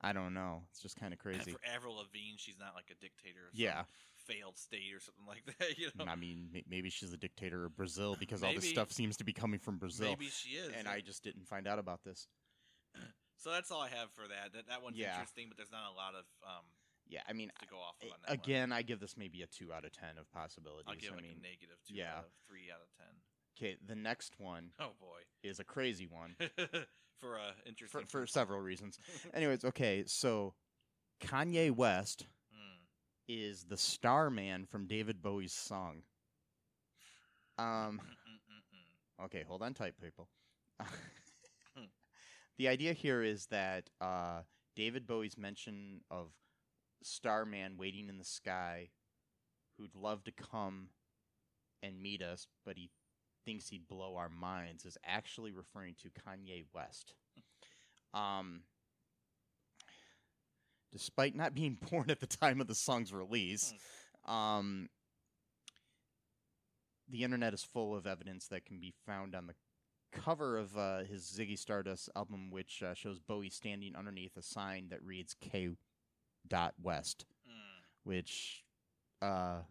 I 0.00 0.12
don't 0.12 0.34
know. 0.34 0.62
It's 0.70 0.80
just 0.82 0.96
kind 0.96 1.12
of 1.14 1.18
and 1.24 1.34
crazy. 1.36 1.52
for 1.52 1.60
Avril 1.74 1.96
Lavigne, 1.96 2.36
she's 2.36 2.58
not 2.58 2.74
like 2.74 2.90
a 2.90 2.94
dictator. 3.00 3.48
Of 3.52 3.58
Yeah, 3.58 3.84
failed 4.26 4.58
state 4.58 4.92
or 4.94 5.00
something 5.00 5.24
like 5.28 5.44
that. 5.58 5.78
You 5.78 5.88
know, 5.96 6.04
I 6.04 6.16
mean, 6.16 6.50
maybe 6.68 6.90
she's 6.90 7.10
the 7.12 7.16
dictator 7.16 7.64
of 7.64 7.76
Brazil 7.76 8.16
because 8.18 8.42
all 8.42 8.52
this 8.54 8.68
stuff 8.68 8.92
seems 8.92 9.16
to 9.18 9.24
be 9.24 9.32
coming 9.32 9.58
from 9.58 9.78
Brazil, 9.78 10.08
maybe 10.10 10.26
she 10.26 10.50
is. 10.50 10.72
and 10.76 10.84
yeah. 10.86 10.92
I 10.92 11.00
just 11.00 11.22
didn't 11.24 11.46
find 11.46 11.66
out 11.66 11.78
about 11.78 12.02
this. 12.04 12.26
So 13.36 13.50
that's 13.50 13.70
all 13.70 13.80
I 13.82 13.88
have 13.88 14.10
for 14.12 14.26
that. 14.28 14.52
That 14.52 14.68
that 14.68 14.82
one's 14.82 14.96
Yeah. 14.96 15.12
interesting, 15.14 15.46
but 15.48 15.56
there's 15.56 15.72
not 15.72 15.90
a 15.92 15.94
lot 15.94 16.14
of 16.14 16.24
um 16.42 16.64
Yeah, 17.08 17.22
I 17.28 17.32
mean, 17.32 17.50
to 17.60 17.66
go 17.68 17.76
off 17.78 17.96
of 18.02 18.08
that 18.22 18.28
one. 18.30 18.38
again, 18.40 18.72
I 18.72 18.82
give 18.82 18.98
this 19.00 19.16
maybe 19.16 19.42
a 19.42 19.46
two 19.46 19.72
out 19.72 19.84
of 19.84 19.92
ten 19.92 20.18
of 20.18 20.30
possibilities. 20.32 20.84
I'll 20.88 20.96
give 20.96 21.12
I 21.12 21.16
like 21.16 21.22
mean, 21.22 21.36
a 21.38 21.42
negative 21.42 21.76
two 21.86 21.94
yeah. 21.94 22.18
out 22.18 22.24
of 22.24 22.32
three 22.48 22.70
out 22.72 22.80
of 22.80 22.88
ten. 22.96 23.14
okay, 23.56 23.76
the 23.86 23.94
next 23.96 24.38
one 24.38 24.70
Oh 24.78 24.92
boy, 25.00 25.20
is 25.42 25.60
a 25.60 25.64
crazy 25.64 26.06
one. 26.06 26.36
for 27.20 27.38
uh 27.38 27.52
interesting 27.64 28.02
for, 28.06 28.20
for 28.20 28.26
several 28.26 28.60
reasons. 28.60 28.98
Anyways, 29.34 29.64
okay, 29.64 30.04
so 30.06 30.54
Kanye 31.20 31.70
West 31.70 32.26
Hmm. 32.52 32.82
is 33.28 33.64
the 33.64 33.76
star 33.76 34.28
man 34.30 34.66
from 34.66 34.86
David 34.86 35.22
Bowie's 35.22 35.52
song. 35.54 36.02
Um, 37.58 38.00
okay, 39.24 39.44
hold 39.48 39.62
on 39.62 39.72
tight, 39.74 39.94
people. 40.00 40.28
the 42.58 42.68
idea 42.68 42.92
here 42.92 43.22
is 43.22 43.46
that 43.46 43.90
uh, 44.00 44.40
David 44.74 45.06
Bowie's 45.06 45.38
mention 45.38 46.00
of 46.10 46.30
Starman 47.02 47.76
waiting 47.76 48.08
in 48.08 48.18
the 48.18 48.24
sky, 48.24 48.88
who'd 49.78 49.94
love 49.94 50.24
to 50.24 50.32
come 50.32 50.88
and 51.82 52.00
meet 52.00 52.22
us, 52.22 52.46
but 52.64 52.76
he 52.76 52.90
thinks 53.44 53.68
he'd 53.68 53.86
blow 53.88 54.16
our 54.16 54.28
minds, 54.28 54.84
is 54.84 54.98
actually 55.04 55.52
referring 55.52 55.94
to 56.02 56.08
Kanye 56.08 56.64
West. 56.74 57.14
Um, 58.14 58.62
despite 60.92 61.34
not 61.34 61.54
being 61.54 61.78
born 61.90 62.10
at 62.10 62.20
the 62.20 62.26
time 62.26 62.60
of 62.60 62.66
the 62.66 62.74
song's 62.74 63.12
release, 63.12 63.74
um, 64.26 64.88
the 67.08 67.22
internet 67.22 67.54
is 67.54 67.62
full 67.62 67.94
of 67.94 68.06
evidence 68.06 68.48
that 68.48 68.64
can 68.64 68.80
be 68.80 68.94
found 69.06 69.34
on 69.34 69.46
the 69.46 69.54
cover 70.22 70.58
of 70.58 70.76
uh, 70.76 70.98
his 71.04 71.22
Ziggy 71.24 71.58
Stardust 71.58 72.08
album, 72.16 72.50
which 72.50 72.82
uh, 72.82 72.94
shows 72.94 73.18
Bowie 73.18 73.50
standing 73.50 73.94
underneath 73.96 74.36
a 74.36 74.42
sign 74.42 74.88
that 74.90 75.02
reads 75.02 75.34
K. 75.40 75.70
Dot 76.48 76.74
West, 76.80 77.26
Mm. 77.48 77.82
which, 78.04 78.64
uh, 79.20 79.62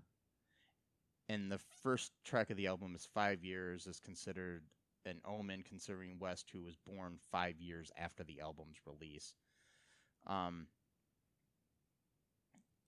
and 1.29 1.51
the 1.51 1.59
first 1.81 2.11
track 2.25 2.49
of 2.49 2.57
the 2.57 2.67
album 2.67 2.95
is 2.95 3.07
Five 3.13 3.43
Years, 3.43 3.87
is 3.87 3.99
considered 3.99 4.63
an 5.05 5.21
omen 5.23 5.63
considering 5.63 6.17
West, 6.19 6.49
who 6.51 6.61
was 6.63 6.75
born 6.85 7.17
five 7.31 7.59
years 7.61 7.91
after 7.97 8.23
the 8.23 8.41
album's 8.41 8.77
release. 8.85 9.33
Um, 10.27 10.67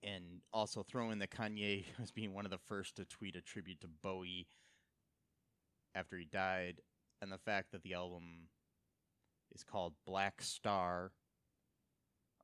and 0.03 0.41
also 0.53 0.83
throw 0.83 1.11
in 1.11 1.19
that 1.19 1.31
Kanye 1.31 1.85
as 2.01 2.11
being 2.11 2.33
one 2.33 2.45
of 2.45 2.51
the 2.51 2.57
first 2.57 2.95
to 2.95 3.05
tweet 3.05 3.35
a 3.35 3.41
tribute 3.41 3.81
to 3.81 3.87
Bowie 3.87 4.47
after 5.95 6.17
he 6.17 6.25
died, 6.25 6.81
and 7.21 7.31
the 7.31 7.37
fact 7.37 7.71
that 7.71 7.83
the 7.83 7.93
album 7.93 8.47
is 9.53 9.63
called 9.63 9.93
Black 10.05 10.41
Star. 10.41 11.11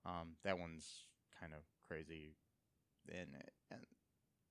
Um, 0.06 0.36
that 0.44 0.60
one's 0.60 1.06
kind 1.40 1.54
of 1.54 1.62
crazy, 1.88 2.36
and, 3.10 3.30
and 3.72 3.80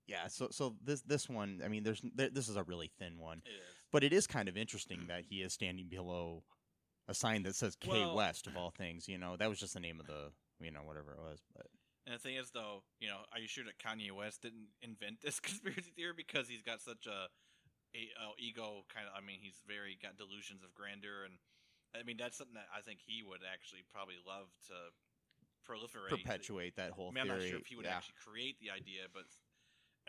yeah. 0.07 0.29
So 0.29 0.49
so 0.51 0.77
this 0.83 1.03
this 1.03 1.29
one, 1.29 1.61
I 1.65 1.69
mean, 1.69 1.83
there's 1.83 2.01
there, 2.15 2.31
this 2.31 2.49
is 2.49 2.57
a 2.57 2.63
really 2.63 2.91
thin 2.99 3.19
one, 3.19 3.43
It 3.45 3.53
but 3.93 4.03
it 4.03 4.13
is 4.13 4.27
kind 4.27 4.49
of 4.49 4.57
interesting 4.57 5.05
that 5.09 5.25
he 5.29 5.43
is 5.43 5.53
standing 5.53 5.89
below 5.89 6.43
a 7.09 7.15
sign 7.15 7.43
that 7.43 7.55
says 7.55 7.77
K 7.77 7.91
Well- 7.91 8.15
West 8.17 8.47
of 8.47 8.57
all 8.57 8.71
things. 8.71 9.09
You 9.09 9.19
know, 9.19 9.37
that 9.37 9.49
was 9.49 9.59
just 9.61 9.75
the 9.75 9.81
name 9.81 10.01
of 10.01 10.07
the 10.07 10.33
you 10.61 10.71
know 10.71 10.81
whatever 10.85 11.13
it 11.13 11.19
was, 11.19 11.41
but. 11.55 11.67
And 12.05 12.17
the 12.17 12.19
thing 12.19 12.35
is, 12.35 12.51
though, 12.51 12.83
you 12.99 13.07
know, 13.07 13.19
are 13.33 13.39
you 13.39 13.47
sure 13.47 13.63
that 13.63 13.79
Kanye 13.79 14.11
West 14.11 14.43
didn't 14.43 14.71
invent 14.83 15.21
this 15.23 15.39
conspiracy 15.41 15.93
theory 15.95 16.15
because 16.17 16.49
he's 16.49 16.63
got 16.63 16.81
such 16.81 17.07
a, 17.07 17.29
a, 17.95 18.11
uh 18.21 18.33
ego 18.39 18.85
kind 18.93 19.07
of? 19.07 19.13
I 19.17 19.21
mean, 19.25 19.39
he's 19.41 19.61
very 19.67 19.99
got 20.01 20.17
delusions 20.17 20.63
of 20.65 20.75
grandeur, 20.75 21.25
and 21.25 21.39
I 21.95 22.03
mean 22.05 22.17
that's 22.17 22.37
something 22.37 22.55
that 22.57 22.69
I 22.75 22.81
think 22.81 23.01
he 23.05 23.23
would 23.23 23.41
actually 23.45 23.85
probably 23.93 24.17
love 24.27 24.49
to 24.69 24.77
proliferate. 25.69 26.11
perpetuate 26.11 26.77
that 26.77 26.91
I 26.91 26.95
whole 26.95 27.13
mean, 27.13 27.23
I'm 27.23 27.29
not 27.29 27.43
sure 27.43 27.59
if 27.59 27.67
he 27.67 27.77
would 27.77 27.87
yeah. 27.87 27.97
actually 27.97 28.17
create 28.23 28.59
the 28.61 28.71
idea, 28.71 29.07
but 29.13 29.25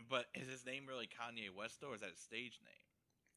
but 0.09 0.25
is 0.33 0.47
his 0.47 0.65
name 0.65 0.85
really 0.87 1.07
Kanye 1.07 1.53
West 1.53 1.83
or 1.83 1.93
is 1.95 2.01
that 2.01 2.09
his 2.11 2.19
stage 2.19 2.59
name? 2.63 2.73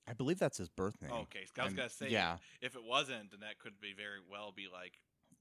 I 0.08 0.14
believe 0.14 0.38
that's 0.38 0.56
his 0.58 0.68
birth 0.68 0.94
name. 1.02 1.10
Okay, 1.26 1.40
'cause 1.50 1.58
I 1.58 1.64
was 1.64 1.72
And- 1.72 1.76
gonna 1.78 1.90
say, 1.90 2.08
yeah, 2.08 2.38
if 2.60 2.76
it 2.76 2.84
wasn't, 2.84 3.32
then 3.32 3.40
that 3.40 3.58
could 3.58 3.80
be 3.80 3.92
very 3.92 4.20
well 4.20 4.52
be 4.52 4.68
like. 4.68 5.00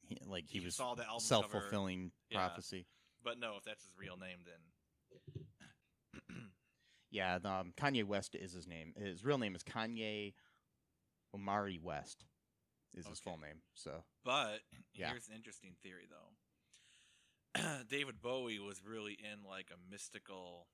he, 0.09 0.17
like 0.25 0.45
he 0.49 0.57
you 0.59 0.65
was 0.65 0.75
saw 0.75 0.95
the 0.95 1.05
album 1.05 1.19
self 1.21 1.51
fulfilling 1.51 2.11
Yeah. 2.29 2.47
prophecy. 2.47 2.85
But 3.23 3.37
no, 3.39 3.57
if 3.57 3.63
that's 3.63 3.83
his 3.83 3.95
real 3.97 4.17
name, 4.17 4.43
then 4.43 5.45
Yeah, 7.11 7.35
um, 7.45 7.73
Kanye 7.77 8.03
West 8.03 8.35
is 8.35 8.51
his 8.53 8.67
name. 8.67 8.93
His 8.97 9.23
real 9.23 9.37
name 9.37 9.55
is 9.55 9.63
Kanye 9.63 10.33
Omari 11.33 11.79
West. 11.81 12.25
Is 12.93 13.07
his 13.07 13.19
full 13.19 13.37
name. 13.37 13.61
So 13.73 14.03
But 14.23 14.59
Yeah. 14.93 15.09
here's 15.09 15.27
an 15.27 15.35
interesting 15.35 15.75
theory, 15.83 16.07
though. 16.09 17.81
David 17.89 18.21
Bowie 18.21 18.59
was 18.59 18.81
really 18.83 19.17
in 19.19 19.43
like 19.47 19.67
a 19.71 19.91
mystical 19.91 20.67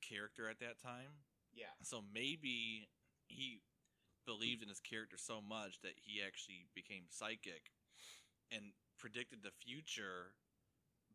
character 0.00 0.48
at 0.48 0.60
that 0.60 0.80
time, 0.80 1.24
yeah, 1.54 1.72
so 1.82 2.02
maybe 2.02 2.88
he 3.28 3.60
believed 4.26 4.62
in 4.62 4.68
his 4.68 4.80
character 4.80 5.16
so 5.18 5.40
much 5.40 5.80
that 5.82 5.94
he 6.00 6.22
actually 6.24 6.66
became 6.74 7.04
psychic 7.08 7.72
and 8.50 8.72
predicted 8.98 9.42
the 9.42 9.52
future 9.60 10.32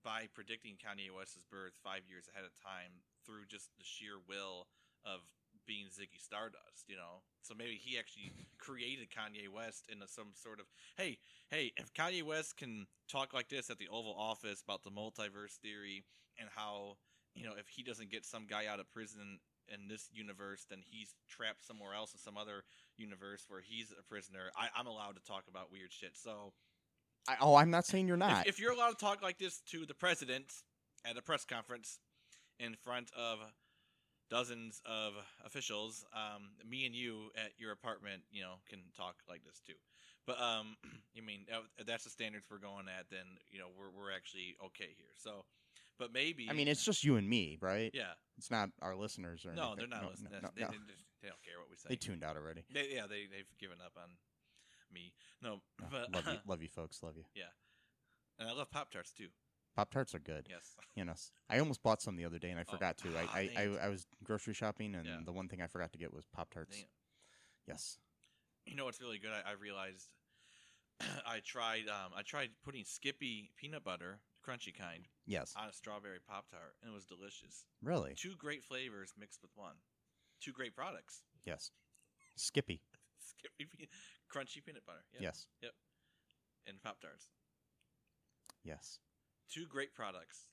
by 0.03 0.27
predicting 0.33 0.77
Kanye 0.77 1.09
West's 1.09 1.43
birth 1.49 1.73
five 1.83 2.05
years 2.07 2.29
ahead 2.31 2.45
of 2.45 2.53
time 2.61 3.01
through 3.27 3.43
just 3.51 3.69
the 3.77 3.83
sheer 3.83 4.15
will 4.27 4.67
of 5.05 5.19
being 5.67 5.87
Ziggy 5.87 6.23
Stardust, 6.23 6.87
you 6.87 6.95
know. 6.95 7.21
So 7.43 7.53
maybe 7.53 7.75
he 7.75 7.99
actually 7.99 8.31
created 8.57 9.09
Kanye 9.11 9.53
West 9.53 9.85
in 9.91 10.01
a, 10.01 10.07
some 10.07 10.31
sort 10.33 10.59
of 10.59 10.65
hey, 10.95 11.19
hey, 11.51 11.73
if 11.75 11.93
Kanye 11.93 12.23
West 12.23 12.57
can 12.57 12.87
talk 13.11 13.33
like 13.33 13.49
this 13.49 13.69
at 13.69 13.77
the 13.77 13.89
Oval 13.89 14.15
Office 14.17 14.63
about 14.63 14.83
the 14.83 14.89
multiverse 14.89 15.59
theory 15.61 16.05
and 16.39 16.49
how 16.55 16.95
you 17.35 17.43
know 17.43 17.53
if 17.59 17.67
he 17.67 17.83
doesn't 17.83 18.09
get 18.09 18.25
some 18.25 18.47
guy 18.49 18.65
out 18.65 18.79
of 18.79 18.89
prison 18.89 19.39
in 19.67 19.89
this 19.89 20.07
universe, 20.13 20.65
then 20.69 20.79
he's 20.83 21.13
trapped 21.27 21.65
somewhere 21.67 21.93
else 21.93 22.13
in 22.13 22.19
some 22.19 22.37
other 22.37 22.63
universe 22.95 23.43
where 23.49 23.59
he's 23.61 23.91
a 23.91 24.03
prisoner. 24.03 24.49
I, 24.55 24.69
I'm 24.77 24.87
allowed 24.87 25.15
to 25.15 25.23
talk 25.23 25.43
about 25.49 25.71
weird 25.71 25.91
shit. 25.91 26.11
So 26.15 26.53
I, 27.27 27.35
oh, 27.41 27.55
I'm 27.55 27.69
not 27.69 27.85
saying 27.85 28.07
you're 28.07 28.15
not. 28.15 28.47
if, 28.47 28.55
if 28.55 28.59
you're 28.61 28.71
allowed 28.71 28.91
to 28.91 29.05
talk 29.05 29.21
like 29.21 29.37
this 29.37 29.59
to 29.71 29.85
the 29.85 29.93
president 29.93 30.53
at 31.05 31.17
a 31.17 31.21
press 31.21 31.43
conference 31.43 31.99
in 32.59 32.75
front 32.75 33.11
of 33.17 33.39
dozens 34.29 34.81
of 34.85 35.13
officials, 35.45 36.05
um, 36.13 36.49
me 36.67 36.85
and 36.85 36.93
you 36.95 37.29
at 37.37 37.51
your 37.57 37.71
apartment, 37.71 38.23
you 38.31 38.41
know, 38.41 38.55
can 38.69 38.79
talk 38.95 39.15
like 39.29 39.43
this 39.43 39.61
too. 39.65 39.73
But 40.25 40.39
um, 40.41 40.75
I 41.17 41.21
mean, 41.21 41.45
that's 41.85 42.03
the 42.03 42.09
standards 42.09 42.45
we're 42.51 42.57
going 42.59 42.85
at, 42.87 43.05
then 43.09 43.25
you 43.49 43.59
know 43.59 43.67
we're 43.77 43.89
we're 43.89 44.11
actually 44.11 44.55
okay 44.65 44.89
here. 44.97 45.13
So, 45.15 45.45
but 45.97 46.11
maybe 46.13 46.47
I 46.49 46.53
mean, 46.53 46.67
it's 46.67 46.83
just 46.83 47.03
you 47.03 47.15
and 47.15 47.27
me, 47.29 47.57
right? 47.61 47.91
yeah. 47.93 48.13
It's 48.37 48.51
not 48.51 48.69
our 48.83 48.95
listeners 48.95 49.45
or 49.45 49.53
No, 49.53 49.71
anything. 49.71 49.77
they're 49.77 49.87
not 49.87 50.03
no, 50.03 50.09
listening. 50.09 50.31
No, 50.33 50.39
no, 50.43 50.49
they, 50.55 50.61
they, 50.61 50.77
they 51.23 51.27
don't 51.29 51.41
care 51.41 51.57
what 51.57 51.69
we 51.71 51.75
say. 51.75 51.89
They 51.89 51.95
tuned 51.95 52.23
out 52.23 52.35
already. 52.37 52.65
They, 52.71 52.89
yeah, 52.93 53.07
they 53.09 53.25
they've 53.25 53.49
given 53.59 53.77
up 53.83 53.93
on 53.97 54.09
me. 54.93 55.13
No, 55.41 55.61
No, 55.81 55.87
but 55.89 56.13
love 56.13 56.27
you, 56.27 56.39
love 56.47 56.61
you, 56.61 56.67
folks. 56.67 57.01
Love 57.01 57.15
you. 57.17 57.23
Yeah, 57.33 57.49
and 58.37 58.47
I 58.47 58.51
love 58.53 58.69
Pop 58.69 58.91
Tarts 58.91 59.11
too. 59.11 59.29
Pop 59.77 59.91
tarts 59.91 60.15
are 60.15 60.19
good. 60.19 60.47
Yes. 60.49 60.75
You 60.97 61.05
know, 61.05 61.13
I 61.47 61.59
almost 61.59 61.83
bought 61.83 62.01
some 62.01 62.15
the 62.15 62.25
other 62.25 62.39
day 62.39 62.49
and 62.49 62.57
I 62.59 62.63
Oh, 62.67 62.71
forgot 62.71 62.97
to. 62.97 63.09
ah, 63.15 63.29
I, 63.31 63.51
I. 63.55 63.61
I, 63.61 63.85
I 63.85 63.89
was 63.89 64.07
grocery 64.23 64.55
shopping 64.55 64.95
and 64.95 65.05
Yeah. 65.05 65.17
the 65.23 65.31
one 65.31 65.47
thing 65.47 65.61
I 65.61 65.67
forgot 65.67 65.91
to 65.91 65.99
get 65.99 66.11
was 66.11 66.25
Pop 66.25 66.49
tarts. 66.51 66.83
Yes. 67.67 67.99
You 68.65 68.75
know 68.75 68.85
what's 68.85 68.99
really 68.99 69.19
good? 69.19 69.29
I, 69.29 69.51
I 69.51 69.53
realized 69.53 70.09
I 71.27 71.39
tried 71.45 71.83
um, 71.87 72.13
I 72.17 72.23
tried 72.23 72.49
putting 72.65 72.83
Skippy 72.83 73.51
peanut 73.57 73.83
butter, 73.83 74.21
crunchy 74.43 74.75
kind, 74.75 75.05
Yes. 75.27 75.53
on 75.55 75.69
a 75.69 75.73
strawberry 75.73 76.17
pop 76.27 76.49
tart, 76.49 76.73
and 76.81 76.89
it 76.91 76.95
was 76.95 77.05
delicious. 77.05 77.67
Really? 77.83 78.15
Two 78.17 78.33
great 78.39 78.63
flavors 78.63 79.13
mixed 79.19 79.43
with 79.43 79.51
one. 79.53 79.75
Two 80.41 80.51
great 80.51 80.73
products. 80.75 81.21
Yes. 81.45 81.69
Skippy. 82.35 82.81
Skippy 83.19 83.69
pe- 83.69 83.85
crunchy 84.33 84.65
peanut 84.65 84.83
butter. 84.87 85.05
Yeah. 85.13 85.19
Yes. 85.29 85.45
Yep. 85.61 85.73
And 86.65 86.81
pop 86.81 86.99
tarts. 87.01 87.27
Yes. 88.63 88.97
Two 89.51 89.65
great 89.65 89.93
products 89.93 90.45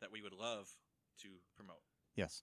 that 0.00 0.12
we 0.12 0.22
would 0.22 0.32
love 0.32 0.68
to 1.22 1.28
promote. 1.56 1.82
Yes. 2.14 2.42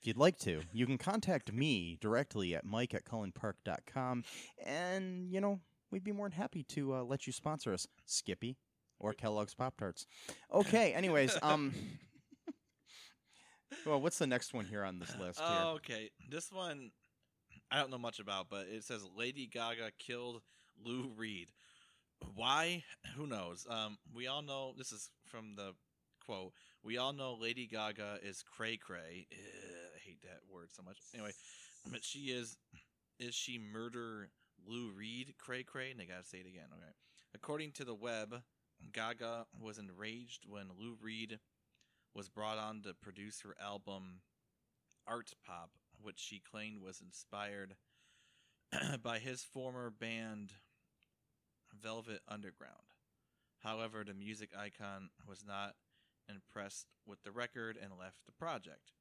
If 0.00 0.06
you'd 0.06 0.16
like 0.16 0.38
to, 0.40 0.62
you 0.72 0.84
can 0.86 0.98
contact 0.98 1.52
me 1.52 1.96
directly 2.00 2.54
at 2.56 2.64
mike 2.64 2.92
at 2.92 3.04
cullenpark.com. 3.04 4.24
And, 4.64 5.30
you 5.30 5.40
know, 5.40 5.60
we'd 5.92 6.02
be 6.02 6.10
more 6.10 6.28
than 6.28 6.36
happy 6.36 6.64
to 6.70 6.94
uh, 6.96 7.02
let 7.04 7.26
you 7.26 7.32
sponsor 7.32 7.72
us, 7.72 7.86
Skippy 8.06 8.56
or 8.98 9.12
Kellogg's 9.12 9.54
Pop 9.54 9.76
Tarts. 9.76 10.06
Okay, 10.52 10.92
anyways, 10.92 11.38
um. 11.42 11.72
well, 13.86 14.00
what's 14.00 14.18
the 14.18 14.26
next 14.26 14.54
one 14.54 14.64
here 14.64 14.84
on 14.84 14.98
this 14.98 15.14
list 15.18 15.38
here? 15.38 15.48
Oh, 15.48 15.74
okay. 15.76 16.10
This 16.28 16.50
one 16.50 16.90
I 17.72 17.78
don't 17.78 17.90
know 17.90 17.98
much 17.98 18.18
about, 18.20 18.48
but 18.50 18.66
it 18.68 18.84
says 18.84 19.02
Lady 19.16 19.46
Gaga 19.46 19.92
killed 19.98 20.42
Lou 20.84 21.10
Reed. 21.16 21.48
Why? 22.34 22.84
Who 23.16 23.26
knows? 23.26 23.66
Um, 23.68 23.98
we 24.14 24.26
all 24.26 24.42
know 24.42 24.74
this 24.76 24.92
is 24.92 25.10
from 25.26 25.54
the 25.56 25.74
quote. 26.24 26.52
We 26.82 26.98
all 26.98 27.12
know 27.12 27.36
Lady 27.40 27.66
Gaga 27.66 28.18
is 28.22 28.42
cray 28.42 28.76
cray. 28.76 29.26
I 29.30 29.98
hate 30.04 30.22
that 30.22 30.40
word 30.52 30.68
so 30.72 30.82
much. 30.82 30.98
Anyway, 31.14 31.32
but 31.90 32.04
she 32.04 32.30
is. 32.30 32.56
Is 33.20 33.34
she 33.34 33.58
murder 33.58 34.30
Lou 34.66 34.90
Reed 34.90 35.34
cray 35.38 35.62
cray? 35.62 35.90
And 35.90 36.00
they 36.00 36.06
gotta 36.06 36.24
say 36.24 36.38
it 36.38 36.46
again. 36.46 36.68
Okay. 36.72 36.92
According 37.34 37.72
to 37.72 37.84
the 37.84 37.94
web, 37.94 38.42
Gaga 38.92 39.46
was 39.60 39.78
enraged 39.78 40.44
when 40.46 40.66
Lou 40.78 40.96
Reed 41.00 41.38
was 42.14 42.28
brought 42.28 42.58
on 42.58 42.82
to 42.82 42.94
produce 42.94 43.40
her 43.42 43.56
album 43.62 44.20
Art 45.06 45.32
Pop, 45.46 45.70
which 46.00 46.18
she 46.18 46.40
claimed 46.40 46.82
was 46.82 47.00
inspired 47.00 47.74
by 49.02 49.18
his 49.18 49.42
former 49.42 49.90
band 49.90 50.52
Velvet 51.80 52.20
Underground. 52.28 52.74
However, 53.60 54.04
the 54.04 54.14
music 54.14 54.50
icon 54.58 55.10
was 55.26 55.44
not 55.46 55.74
impressed 56.28 56.86
with 57.06 57.22
the 57.22 57.32
record 57.32 57.78
and 57.80 57.92
left 57.98 58.24
the 58.26 58.32
project. 58.32 58.92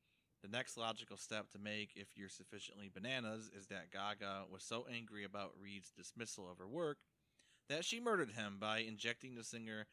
The 0.44 0.50
next 0.50 0.78
logical 0.78 1.18
step 1.18 1.50
to 1.52 1.60
make, 1.60 1.92
if 1.96 2.10
you're 2.16 2.30
sufficiently 2.30 2.90
bananas, 2.94 3.50
is 3.58 3.68
that 3.68 3.92
Gaga 3.92 4.44
was 4.52 4.64
so 4.64 4.86
angry 4.92 5.24
about 5.24 5.52
Reed's 5.60 5.92
dismissal 5.96 6.50
of 6.50 6.58
her 6.58 6.68
work 6.68 6.98
that 7.70 7.86
she 7.86 8.00
murdered 8.00 8.32
him 8.32 8.58
by 8.60 8.80
injecting 8.80 9.36
the 9.36 9.44
singer 9.44 9.86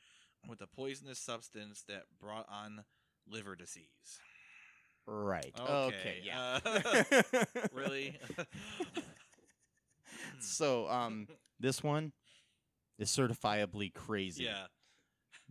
with 0.48 0.60
a 0.60 0.66
poisonous 0.66 1.18
substance 1.18 1.84
that 1.88 2.04
brought 2.18 2.46
on 2.48 2.84
liver 3.28 3.56
disease. 3.56 4.20
Right. 5.06 5.54
Okay, 5.58 5.70
Okay. 5.70 6.20
yeah. 6.24 6.58
uh, 6.64 7.02
Really? 7.72 8.18
so, 10.40 10.88
um, 10.88 11.28
this 11.60 11.82
one 11.82 12.12
is 12.98 13.10
certifiably 13.10 13.92
crazy. 13.92 14.44
yeah. 14.44 14.66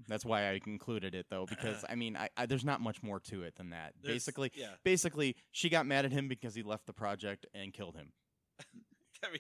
That's 0.08 0.24
why 0.24 0.44
I 0.48 0.60
included 0.68 1.16
it 1.16 1.26
though, 1.30 1.46
because 1.48 1.84
I 1.90 1.96
mean, 1.96 2.16
I, 2.16 2.30
I 2.38 2.46
there's 2.46 2.64
not 2.66 2.82
much 2.82 3.02
more 3.02 3.20
to 3.22 3.42
it 3.44 3.56
than 3.56 3.72
that. 3.72 3.94
there's- 4.02 4.16
Basically, 4.16 4.52
yeah. 4.54 4.72
basically, 4.84 5.36
she 5.52 5.70
got 5.70 5.86
mad 5.88 6.06
at 6.06 6.12
him 6.12 6.28
because 6.28 6.54
he 6.54 6.62
left 6.62 6.86
the 6.86 6.94
project 6.94 7.46
and 7.56 7.74
killed 7.74 7.96
him. 7.96 8.12
I 9.26 9.32
mean, 9.32 9.40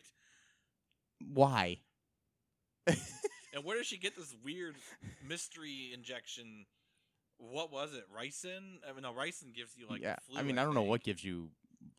Why? 1.33 1.77
and 2.87 3.63
where 3.63 3.77
does 3.77 3.85
she 3.87 3.97
get 3.97 4.15
this 4.15 4.33
weird 4.43 4.75
mystery 5.27 5.91
injection? 5.93 6.65
What 7.37 7.71
was 7.71 7.93
it? 7.93 8.05
Ricin? 8.11 8.77
I 8.89 8.93
mean, 8.93 9.03
no, 9.03 9.11
ricin 9.13 9.53
gives 9.53 9.75
you 9.77 9.85
like. 9.87 10.01
yeah. 10.01 10.15
flu, 10.27 10.39
I 10.39 10.43
mean, 10.43 10.57
I 10.57 10.63
don't 10.63 10.73
know 10.73 10.81
what 10.81 11.03
gives 11.03 11.23
you 11.23 11.49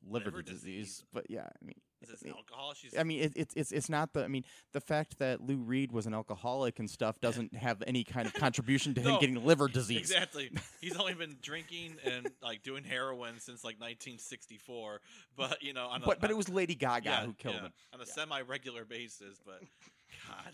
liver, 0.04 0.26
Liver 0.30 0.42
disease, 0.42 0.62
disease. 0.96 1.04
but 1.12 1.26
yeah, 1.30 1.44
I 1.46 1.64
mean, 1.64 1.80
Is 2.00 2.10
this 2.10 2.20
I 2.22 2.26
mean- 2.26 2.34
alcohol? 2.36 2.74
She's. 2.74 2.96
I 2.96 3.02
mean, 3.02 3.22
it, 3.22 3.32
it's 3.34 3.54
it's 3.54 3.72
it's 3.72 3.88
not 3.88 4.12
the. 4.12 4.22
I 4.24 4.28
mean, 4.28 4.44
the 4.72 4.80
fact 4.80 5.18
that 5.18 5.40
Lou 5.40 5.56
Reed 5.56 5.90
was 5.90 6.06
an 6.06 6.14
alcoholic 6.14 6.78
and 6.78 6.88
stuff 6.88 7.18
doesn't 7.20 7.54
have 7.54 7.82
any 7.86 8.04
kind 8.04 8.26
of 8.26 8.34
contribution 8.44 8.94
to 8.94 9.00
him 9.00 9.08
No, 9.08 9.18
getting 9.20 9.44
liver 9.44 9.66
disease. 9.68 9.98
Exactly. 9.98 10.50
He's 10.80 10.96
only 10.96 11.14
been 11.14 11.36
drinking 11.42 11.96
and 12.04 12.30
like 12.42 12.62
doing 12.62 12.84
heroin 12.84 13.40
since 13.40 13.64
like 13.64 13.80
1964. 13.80 15.00
But 15.36 15.62
you 15.62 15.72
know, 15.72 15.86
on 15.86 16.02
a, 16.02 16.06
But 16.06 16.20
but 16.20 16.30
it 16.30 16.36
was 16.36 16.48
Lady 16.48 16.74
Gaga 16.76 17.04
yeah, 17.08 17.24
who 17.26 17.32
killed 17.34 17.56
yeah, 17.56 17.62
him. 17.62 17.72
on 17.94 18.00
a 18.00 18.06
semi-regular 18.06 18.84
basis. 18.84 19.40
But 19.44 19.60
God, 20.28 20.52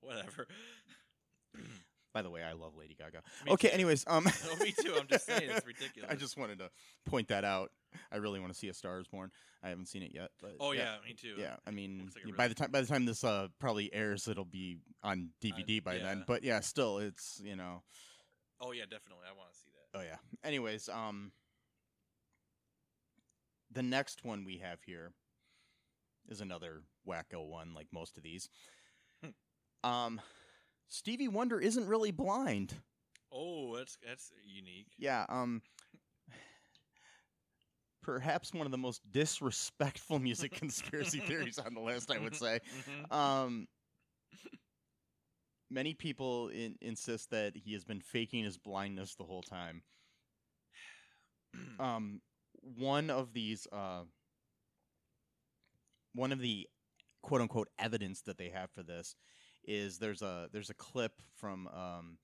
whatever. 0.00 0.46
By 2.18 2.22
the 2.22 2.30
way, 2.30 2.42
I 2.42 2.52
love 2.52 2.72
Lady 2.76 2.96
Gaga. 2.98 3.22
Me 3.46 3.52
okay, 3.52 3.68
too. 3.68 3.74
anyways, 3.74 4.02
um, 4.08 4.24
No, 4.50 4.56
me 4.64 4.72
too. 4.72 4.92
I'm 4.98 5.06
just 5.06 5.24
saying 5.24 5.42
it's 5.48 5.64
ridiculous. 5.74 6.10
I 6.10 6.16
just 6.16 6.36
wanted 6.36 6.58
to 6.58 6.68
point 7.06 7.28
that 7.28 7.44
out. 7.44 7.70
I 8.10 8.16
really 8.16 8.40
want 8.40 8.52
to 8.52 8.58
see 8.58 8.66
A 8.68 8.74
Star 8.74 8.98
Is 8.98 9.06
Born. 9.06 9.30
I 9.62 9.68
haven't 9.68 9.86
seen 9.86 10.02
it 10.02 10.10
yet, 10.12 10.30
but 10.42 10.56
Oh 10.58 10.72
yeah, 10.72 10.96
me 11.06 11.14
too. 11.14 11.34
yeah. 11.38 11.54
I 11.64 11.70
mean, 11.70 12.10
like 12.12 12.36
by 12.36 12.42
really- 12.42 12.48
the 12.48 12.54
time 12.56 12.70
by 12.72 12.80
the 12.80 12.88
time 12.88 13.04
this 13.04 13.22
uh 13.22 13.46
probably 13.60 13.94
airs, 13.94 14.26
it'll 14.26 14.44
be 14.44 14.78
on 15.04 15.28
DVD 15.40 15.80
by 15.80 15.98
then. 15.98 16.24
But 16.26 16.42
yeah, 16.42 16.58
still, 16.58 16.98
it's 16.98 17.40
you 17.44 17.54
know, 17.54 17.84
Oh 18.60 18.72
yeah, 18.72 18.82
definitely. 18.82 19.26
I 19.32 19.38
want 19.38 19.52
to 19.52 19.56
see 19.56 19.70
that. 19.92 20.00
oh 20.00 20.02
yeah. 20.02 20.16
Anyways, 20.42 20.88
um, 20.88 21.30
the 23.70 23.82
next 23.84 24.24
one 24.24 24.44
we 24.44 24.58
have 24.58 24.82
here 24.84 25.12
is 26.28 26.40
another 26.40 26.82
wacko 27.08 27.46
one, 27.46 27.74
like 27.74 27.86
most 27.92 28.16
of 28.16 28.24
these. 28.24 28.48
Hmm. 29.22 29.88
um, 29.88 30.20
Stevie 30.88 31.28
Wonder 31.28 31.60
isn't 31.60 31.86
really 31.86 32.10
blind. 32.10 32.74
Oh, 33.32 33.76
that's 33.76 33.98
that's 34.04 34.32
unique. 34.44 34.86
Yeah, 34.98 35.26
um 35.28 35.62
perhaps 38.02 38.54
one 38.54 38.66
of 38.66 38.70
the 38.70 38.78
most 38.78 39.02
disrespectful 39.10 40.18
music 40.18 40.52
conspiracy 40.54 41.20
theories 41.20 41.58
on 41.58 41.74
the 41.74 41.80
list, 41.80 42.10
I 42.10 42.18
would 42.18 42.34
say. 42.34 42.60
Mhm. 43.10 43.14
Um 43.14 43.68
many 45.70 45.92
people 45.92 46.48
in, 46.48 46.76
insist 46.80 47.30
that 47.30 47.54
he 47.54 47.74
has 47.74 47.84
been 47.84 48.00
faking 48.00 48.44
his 48.44 48.56
blindness 48.56 49.14
the 49.14 49.24
whole 49.24 49.42
time. 49.42 49.82
Um 51.78 52.20
one 52.62 53.10
of 53.10 53.32
these 53.32 53.66
uh 53.72 54.04
one 56.14 56.32
of 56.32 56.40
the 56.40 56.66
quote 57.22 57.40
unquote 57.40 57.68
evidence 57.78 58.22
that 58.22 58.38
they 58.38 58.48
have 58.48 58.70
for 58.70 58.82
this 58.82 59.14
is 59.68 59.98
there's 59.98 60.22
a 60.22 60.48
there's 60.50 60.70
a 60.70 60.74
clip 60.74 61.12
from 61.36 61.68
um 61.68 62.16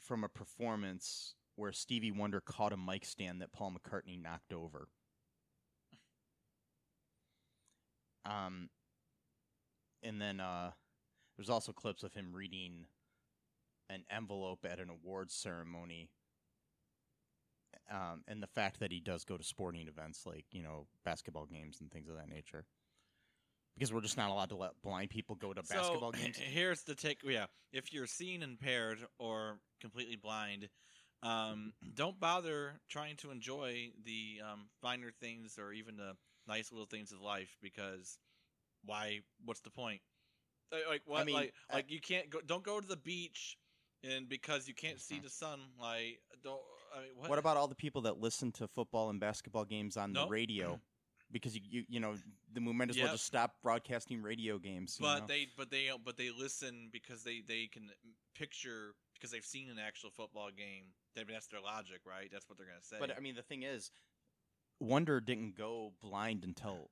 from 0.00 0.24
a 0.24 0.28
performance 0.28 1.34
where 1.56 1.70
Stevie 1.70 2.10
Wonder 2.10 2.40
caught 2.40 2.72
a 2.72 2.76
mic 2.76 3.04
stand 3.04 3.42
that 3.42 3.52
Paul 3.52 3.72
McCartney 3.72 4.20
knocked 4.20 4.52
over. 4.52 4.88
Um, 8.24 8.70
and 10.02 10.20
then 10.20 10.40
uh, 10.40 10.70
there's 11.36 11.50
also 11.50 11.72
clips 11.72 12.02
of 12.02 12.14
him 12.14 12.32
reading 12.32 12.86
an 13.90 14.04
envelope 14.10 14.64
at 14.64 14.80
an 14.80 14.88
awards 14.88 15.34
ceremony. 15.34 16.08
Um, 17.90 18.22
and 18.26 18.42
the 18.42 18.46
fact 18.46 18.80
that 18.80 18.90
he 18.92 19.00
does 19.00 19.24
go 19.24 19.36
to 19.36 19.44
sporting 19.44 19.86
events 19.86 20.24
like 20.24 20.46
you 20.52 20.62
know 20.62 20.86
basketball 21.04 21.44
games 21.44 21.78
and 21.80 21.90
things 21.90 22.08
of 22.08 22.16
that 22.16 22.28
nature, 22.28 22.64
because 23.74 23.92
we're 23.92 24.00
just 24.00 24.16
not 24.16 24.30
allowed 24.30 24.50
to 24.50 24.56
let 24.56 24.70
blind 24.82 25.10
people 25.10 25.34
go 25.34 25.52
to 25.52 25.62
basketball 25.62 26.12
so, 26.12 26.18
games. 26.22 26.38
Here's 26.38 26.82
the 26.82 26.94
take. 26.94 27.20
Yeah, 27.24 27.46
if 27.72 27.92
you're 27.92 28.06
seeing 28.06 28.42
impaired 28.42 28.98
or 29.18 29.58
completely 29.80 30.16
blind, 30.16 30.68
um, 31.22 31.72
don't 31.94 32.18
bother 32.18 32.80
trying 32.88 33.16
to 33.16 33.30
enjoy 33.30 33.90
the 34.04 34.40
um, 34.50 34.68
finer 34.80 35.10
things 35.20 35.58
or 35.58 35.72
even 35.72 35.96
the 35.96 36.16
nice 36.46 36.72
little 36.72 36.86
things 36.86 37.12
of 37.12 37.20
life 37.20 37.56
because 37.62 38.18
why? 38.84 39.20
What's 39.44 39.60
the 39.60 39.70
point? 39.70 40.00
Like, 40.72 40.86
like 40.88 41.02
what? 41.06 41.26
mean, 41.26 41.34
like, 41.34 41.54
I- 41.70 41.76
like 41.76 41.90
you 41.90 42.00
can't 42.00 42.30
go. 42.30 42.40
Don't 42.40 42.62
go 42.62 42.80
to 42.80 42.86
the 42.86 42.96
beach, 42.96 43.58
and 44.02 44.28
because 44.28 44.68
you 44.68 44.74
can't 44.74 45.00
see 45.00 45.16
Mhm. 45.16 45.24
the 45.24 45.30
sun, 45.30 45.60
like 45.80 46.20
don't. 46.42 46.60
I 46.94 47.00
mean, 47.02 47.16
what? 47.16 47.30
What 47.30 47.38
about 47.38 47.56
all 47.56 47.68
the 47.68 47.74
people 47.74 48.02
that 48.02 48.18
listen 48.18 48.52
to 48.52 48.68
football 48.68 49.10
and 49.10 49.20
basketball 49.20 49.64
games 49.64 49.96
on 49.96 50.12
the 50.12 50.26
radio? 50.26 50.80
Because 51.32 51.54
you, 51.54 51.62
you 51.68 51.84
you 51.88 52.00
know 52.00 52.14
the 52.52 52.60
we 52.60 52.72
might 52.72 52.90
as 52.90 52.96
well 52.96 53.06
Yep. 53.06 53.14
just 53.14 53.26
stop 53.26 53.54
broadcasting 53.62 54.22
radio 54.22 54.58
games. 54.58 54.98
you 54.98 55.06
But 55.06 55.20
know? 55.20 55.26
they, 55.26 55.46
but 55.56 55.70
they, 55.70 55.90
but 56.04 56.16
they 56.16 56.30
listen 56.30 56.88
because 56.92 57.22
they 57.22 57.40
they 57.46 57.66
can 57.66 57.90
picture 58.34 58.94
because 59.14 59.30
they've 59.30 59.44
seen 59.44 59.70
an 59.70 59.78
actual 59.78 60.10
football 60.10 60.50
game. 60.56 60.84
That 61.14 61.26
that's 61.28 61.48
their 61.48 61.60
logic, 61.60 62.00
right? 62.06 62.28
That's 62.32 62.48
what 62.48 62.58
they're 62.58 62.66
gonna 62.66 62.82
say. 62.82 62.96
But 62.98 63.16
I 63.16 63.20
mean, 63.20 63.34
the 63.34 63.42
thing 63.42 63.62
is, 63.62 63.90
Wonder 64.80 65.20
didn't 65.20 65.56
go 65.56 65.92
blind 66.00 66.44
until 66.44 66.90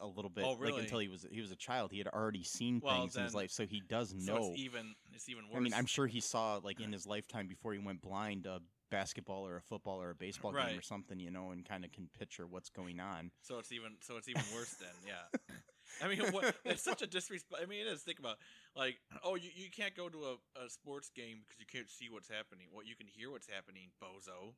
a 0.00 0.06
little 0.06 0.30
bit, 0.30 0.44
Oh, 0.44 0.56
like 0.62 0.78
until 0.78 0.98
he 0.98 1.08
was 1.08 1.26
he 1.30 1.40
was 1.40 1.50
a 1.50 1.56
child. 1.56 1.92
He 1.92 1.98
had 1.98 2.08
already 2.08 2.42
seen 2.42 2.80
Well, 2.80 3.00
things 3.02 3.16
in 3.16 3.24
his 3.24 3.34
life, 3.34 3.50
so 3.50 3.66
he 3.66 3.80
does 3.88 4.10
so 4.18 4.34
know. 4.34 4.50
it's 4.50 4.58
even 4.60 4.94
it's 5.14 5.28
even 5.28 5.44
worse. 5.48 5.56
I 5.56 5.60
mean, 5.60 5.74
I'm 5.74 5.86
sure 5.86 6.06
he 6.06 6.20
saw 6.20 6.60
like 6.62 6.80
in 6.80 6.92
his 6.92 7.06
lifetime 7.06 7.46
before 7.46 7.72
he 7.72 7.78
went 7.78 8.00
blind 8.00 8.46
a 8.46 8.60
basketball 8.90 9.46
or 9.46 9.56
a 9.56 9.62
football 9.62 10.00
or 10.00 10.10
a 10.10 10.14
baseball 10.14 10.52
game 10.52 10.78
or 10.78 10.82
something, 10.82 11.18
you 11.20 11.30
know, 11.30 11.50
and 11.50 11.64
kind 11.64 11.84
of 11.84 11.92
can 11.92 12.08
picture 12.18 12.46
what's 12.46 12.70
going 12.70 13.00
on. 13.00 13.30
so 13.42 13.58
it's 13.58 13.72
even 13.72 13.92
so 14.00 14.16
it's 14.16 14.28
even 14.28 14.42
worse 14.54 14.74
then. 14.74 14.94
Yeah. 15.06 15.54
I 16.04 16.08
mean, 16.08 16.20
what, 16.32 16.54
it's 16.64 16.82
such 16.82 17.00
a 17.00 17.06
disrespect. 17.06 17.62
I 17.62 17.66
mean, 17.66 17.80
it 17.86 17.90
is. 17.90 18.02
Think 18.02 18.18
about 18.18 18.36
like, 18.76 19.00
oh, 19.24 19.36
you, 19.36 19.48
you 19.54 19.70
can't 19.70 19.96
go 19.96 20.08
to 20.08 20.36
a, 20.36 20.64
a 20.64 20.68
sports 20.68 21.10
game 21.10 21.40
because 21.42 21.58
you 21.58 21.66
can't 21.66 21.88
see 21.88 22.08
what's 22.10 22.28
happening. 22.28 22.68
Well, 22.72 22.84
you 22.84 22.94
can 22.94 23.06
hear 23.08 23.30
what's 23.30 23.48
happening, 23.48 23.88
bozo. 24.02 24.52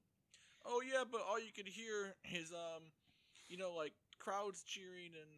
Oh 0.67 0.83
yeah, 0.85 1.05
but 1.11 1.23
all 1.23 1.39
you 1.39 1.53
can 1.55 1.67
hear 1.67 2.15
is 2.35 2.53
um, 2.53 2.83
you 3.49 3.57
know, 3.57 3.73
like 3.73 3.93
crowds 4.19 4.63
cheering 4.67 5.15
and 5.15 5.31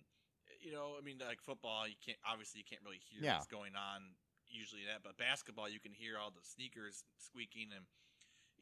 you 0.60 0.72
know, 0.72 0.94
I 0.98 1.02
mean, 1.04 1.18
like 1.20 1.40
football, 1.40 1.86
you 1.86 1.98
can't 2.04 2.18
obviously 2.26 2.64
you 2.64 2.68
can't 2.68 2.82
really 2.84 3.00
hear 3.10 3.22
Yeah. 3.22 3.34
what's 3.38 3.46
going 3.50 3.76
on 3.76 4.16
usually 4.48 4.84
that, 4.84 5.00
but 5.02 5.16
basketball 5.16 5.68
you 5.68 5.80
can 5.80 5.92
hear 5.92 6.20
all 6.20 6.30
the 6.30 6.44
sneakers 6.44 7.04
squeaking 7.16 7.72
and 7.72 7.84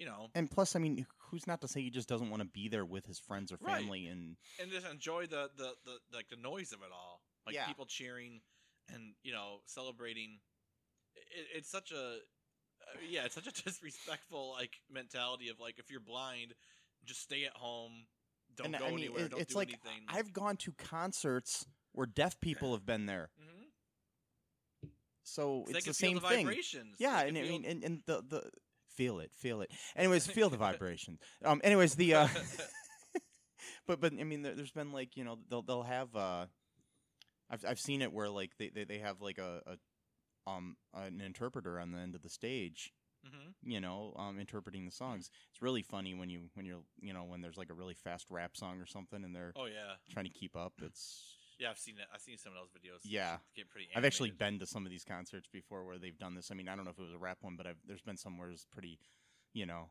you 0.00 0.06
know, 0.06 0.28
And 0.34 0.50
plus, 0.50 0.74
I 0.74 0.78
mean, 0.78 1.06
who's 1.30 1.46
not 1.46 1.60
to 1.60 1.68
say 1.68 1.82
he 1.82 1.90
just 1.90 2.08
doesn't 2.08 2.30
want 2.30 2.40
to 2.42 2.48
be 2.48 2.68
there 2.68 2.86
with 2.86 3.04
his 3.06 3.18
friends 3.18 3.52
or 3.52 3.58
Right. 3.60 3.76
family 3.82 4.06
and 4.06 4.36
and 4.58 4.70
just 4.72 4.86
enjoy 4.86 5.26
the 5.26 5.50
the, 5.56 5.74
the 5.84 5.98
like 6.12 6.28
the 6.30 6.36
noise 6.36 6.72
of 6.72 6.80
it 6.80 6.90
all, 6.92 7.20
like 7.46 7.54
Yeah. 7.54 7.66
people 7.66 7.84
cheering 7.86 8.40
and 8.88 9.14
you 9.22 9.32
know 9.32 9.60
celebrating. 9.66 10.40
It, 11.14 11.46
it's 11.58 11.70
such 11.70 11.92
a 11.92 12.04
uh, 12.16 12.98
yeah, 13.08 13.26
it's 13.26 13.34
such 13.34 13.46
a 13.46 13.52
disrespectful 13.64 14.52
like 14.58 14.72
mentality 14.90 15.50
of 15.50 15.60
like 15.60 15.78
if 15.78 15.90
you're 15.90 16.00
blind, 16.00 16.54
just 17.04 17.20
stay 17.20 17.44
at 17.44 17.52
home, 17.52 18.06
don't 18.56 18.68
and 18.68 18.78
go 18.78 18.86
I 18.86 18.90
mean, 18.90 18.98
anywhere, 19.00 19.26
it- 19.26 19.30
don't 19.32 19.40
it's 19.42 19.52
do 19.52 19.58
like 19.58 19.68
anything. 19.68 20.06
I've 20.08 20.32
gone 20.32 20.56
to 20.64 20.72
concerts 20.72 21.66
where 21.92 22.06
deaf 22.06 22.40
people 22.40 22.72
have 22.72 22.86
been 22.86 23.04
there, 23.04 23.28
hmm 23.38 23.64
so 25.22 25.64
it's 25.68 25.84
the 25.86 25.92
feel 25.92 25.94
same 25.94 26.14
the 26.16 26.20
thing. 26.28 26.46
vibrations. 26.46 26.96
Yeah, 26.98 27.22
They 27.22 27.28
and 27.28 27.38
I 27.38 27.42
feel- 27.42 27.50
mean, 27.50 27.64
and, 27.64 27.84
and 27.84 28.02
the 28.06 28.22
the 28.26 28.50
feel 29.00 29.20
it, 29.20 29.30
feel 29.34 29.62
it. 29.62 29.70
Anyways, 29.96 30.26
feel 30.26 30.50
the 30.50 30.58
vibration. 30.58 31.18
Um, 31.42 31.60
anyways, 31.64 31.94
the 31.94 32.14
uh, 32.14 32.28
but 33.86 34.00
but 34.00 34.12
I 34.18 34.24
mean, 34.24 34.42
there, 34.42 34.54
there's 34.54 34.72
been 34.72 34.92
like 34.92 35.16
you 35.16 35.24
know 35.24 35.38
they'll 35.48 35.62
they'll 35.62 35.82
have 35.82 36.14
uh, 36.14 36.46
I've 37.50 37.64
I've 37.66 37.80
seen 37.80 38.02
it 38.02 38.12
where 38.12 38.28
like 38.28 38.56
they 38.58 38.68
they, 38.68 38.84
they 38.84 38.98
have 38.98 39.20
like 39.20 39.38
a, 39.38 39.62
a 39.66 40.50
um 40.50 40.76
an 40.94 41.20
interpreter 41.20 41.78
on 41.80 41.92
the 41.92 41.98
end 41.98 42.14
of 42.14 42.22
the 42.22 42.30
stage 42.30 42.92
Mhm. 43.24 43.54
you 43.64 43.80
know, 43.80 44.14
um, 44.16 44.38
interpreting 44.38 44.86
the 44.86 44.92
songs. 44.92 45.30
It's 45.50 45.62
really 45.62 45.82
funny 45.82 46.14
when 46.14 46.30
you 46.30 46.50
when 46.54 46.66
you're 46.66 46.82
you 47.00 47.12
know 47.14 47.24
when 47.24 47.40
there's 47.42 47.58
like 47.58 47.70
a 47.70 47.74
really 47.74 47.94
fast 47.94 48.26
rap 48.30 48.56
song 48.56 48.80
or 48.80 48.86
something 48.86 49.24
and 49.24 49.34
they're 49.34 49.54
Oh 49.56 49.66
yeah, 49.66 49.96
trying 50.10 50.26
to 50.26 50.30
keep 50.30 50.56
up. 50.56 50.74
It's 50.82 51.36
yeah. 51.60 51.70
I've 51.70 51.78
seen 51.78 51.94
it. 51.98 52.06
I've 52.12 52.20
seen 52.20 52.38
some 52.38 52.52
of 52.52 52.58
those 52.58 52.70
videos. 52.70 53.00
yeah. 53.04 53.36
get 53.54 53.68
pretty. 53.68 53.88
I've 53.94 54.04
actually 54.04 54.30
been 54.32 54.58
to 54.58 54.66
some 54.66 54.84
of 54.84 54.90
these 54.90 55.04
concerts 55.04 55.46
before 55.52 55.84
where 55.84 55.98
they've 55.98 56.18
done 56.18 56.34
this. 56.34 56.50
I 56.50 56.54
mean, 56.54 56.68
I 56.68 56.74
don't 56.74 56.84
know 56.84 56.90
if 56.90 56.98
it 56.98 57.02
was 57.02 57.12
a 57.12 57.18
rap 57.18 57.38
one, 57.42 57.56
but 57.56 57.66
I've, 57.66 57.76
there's 57.86 58.02
been 58.02 58.16
some 58.16 58.38
where 58.38 58.50
it's 58.50 58.64
pretty, 58.64 58.98
you 59.52 59.66
know, 59.66 59.90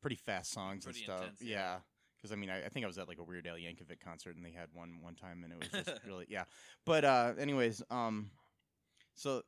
pretty 0.00 0.16
fast 0.16 0.52
songs 0.52 0.84
Pretty 0.84 1.00
and 1.00 1.04
stuff. 1.04 1.20
intense, 1.22 1.42
yeah. 1.42 1.56
yeah. 1.56 1.76
Because 2.16 2.32
I 2.32 2.36
mean, 2.36 2.50
I, 2.50 2.64
I 2.66 2.68
think 2.68 2.84
I 2.84 2.86
was 2.86 2.98
at 2.98 3.08
like 3.08 3.18
a 3.18 3.24
Weird 3.24 3.46
Al 3.48 3.56
Yankovic 3.56 3.98
concert 4.04 4.36
and 4.36 4.44
they 4.44 4.52
had 4.52 4.68
one 4.72 4.98
one 5.00 5.14
time 5.16 5.42
and 5.42 5.52
it 5.52 5.58
was 5.58 5.84
just 5.84 6.00
really 6.06 6.26
yeah. 6.28 6.44
But 6.86 7.04
uh, 7.04 7.32
anyways, 7.38 7.82
um, 7.90 8.30
So, 9.14 9.42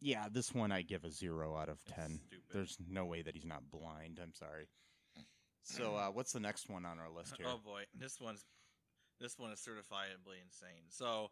yeah, 0.00 0.26
this 0.30 0.54
one 0.54 0.72
I 0.72 0.82
give 0.82 1.04
a 1.04 1.10
zero 1.10 1.56
out 1.56 1.68
of 1.70 1.78
It's 1.86 1.96
ten. 1.96 2.20
stupid. 2.26 2.44
There's 2.52 2.76
no 2.86 3.06
way 3.06 3.22
that 3.22 3.34
he's 3.34 3.46
not 3.46 3.70
blind. 3.70 4.20
I'm 4.22 4.34
sorry. 4.34 4.66
So, 5.62 5.96
uh, 5.96 6.08
what's 6.10 6.32
the 6.32 6.38
next 6.40 6.68
one 6.68 6.84
on 6.84 6.98
our 6.98 7.10
list 7.10 7.34
here? 7.38 7.46
Oh 7.48 7.58
boy, 7.64 7.84
this 7.98 8.20
one's 8.20 8.44
this 9.20 9.38
one 9.38 9.52
is 9.52 9.60
certifiably 9.60 10.42
insane. 10.44 10.88
So 10.90 11.30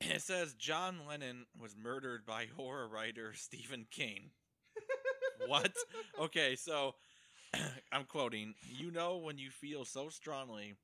it 0.00 0.22
says 0.22 0.54
John 0.54 1.00
Lennon 1.08 1.46
was 1.60 1.76
murdered 1.76 2.26
by 2.26 2.46
horror 2.56 2.88
writer 2.88 3.32
Stephen 3.34 3.86
King. 3.90 4.30
what? 5.46 5.72
Okay, 6.20 6.56
so 6.56 6.94
I'm 7.92 8.04
quoting, 8.04 8.54
"You 8.68 8.90
know 8.90 9.16
when 9.16 9.38
you 9.38 9.50
feel 9.50 9.84
so 9.84 10.08
strongly 10.08 10.74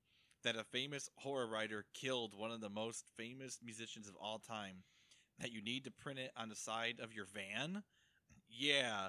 that 0.42 0.56
a 0.56 0.64
famous 0.64 1.10
horror 1.16 1.46
writer 1.46 1.84
killed 1.92 2.34
one 2.34 2.50
of 2.50 2.60
the 2.60 2.70
most 2.70 3.04
famous 3.16 3.58
musicians 3.62 4.08
of 4.08 4.14
all 4.20 4.38
time 4.38 4.84
that 5.38 5.52
you 5.52 5.62
need 5.62 5.84
to 5.84 5.90
print 5.90 6.18
it 6.18 6.32
on 6.36 6.48
the 6.48 6.56
side 6.56 7.00
of 7.02 7.12
your 7.12 7.26
van?" 7.26 7.82
Yeah, 8.48 9.08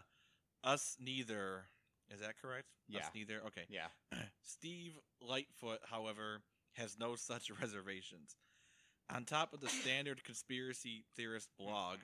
us 0.63 0.97
neither. 0.99 1.65
Is 2.13 2.19
that 2.19 2.39
correct? 2.41 2.67
Yeah. 2.88 2.99
Us 2.99 3.12
neither. 3.15 3.41
Okay. 3.47 3.63
Yeah. 3.69 3.88
Steve 4.43 4.93
Lightfoot, 5.21 5.80
however, 5.89 6.41
has 6.73 6.97
no 6.99 7.15
such 7.15 7.51
reservations. 7.62 8.36
On 9.13 9.25
top 9.25 9.53
of 9.53 9.60
the 9.60 9.69
standard 9.69 10.23
conspiracy 10.23 11.03
theorist 11.15 11.49
blog, 11.57 11.99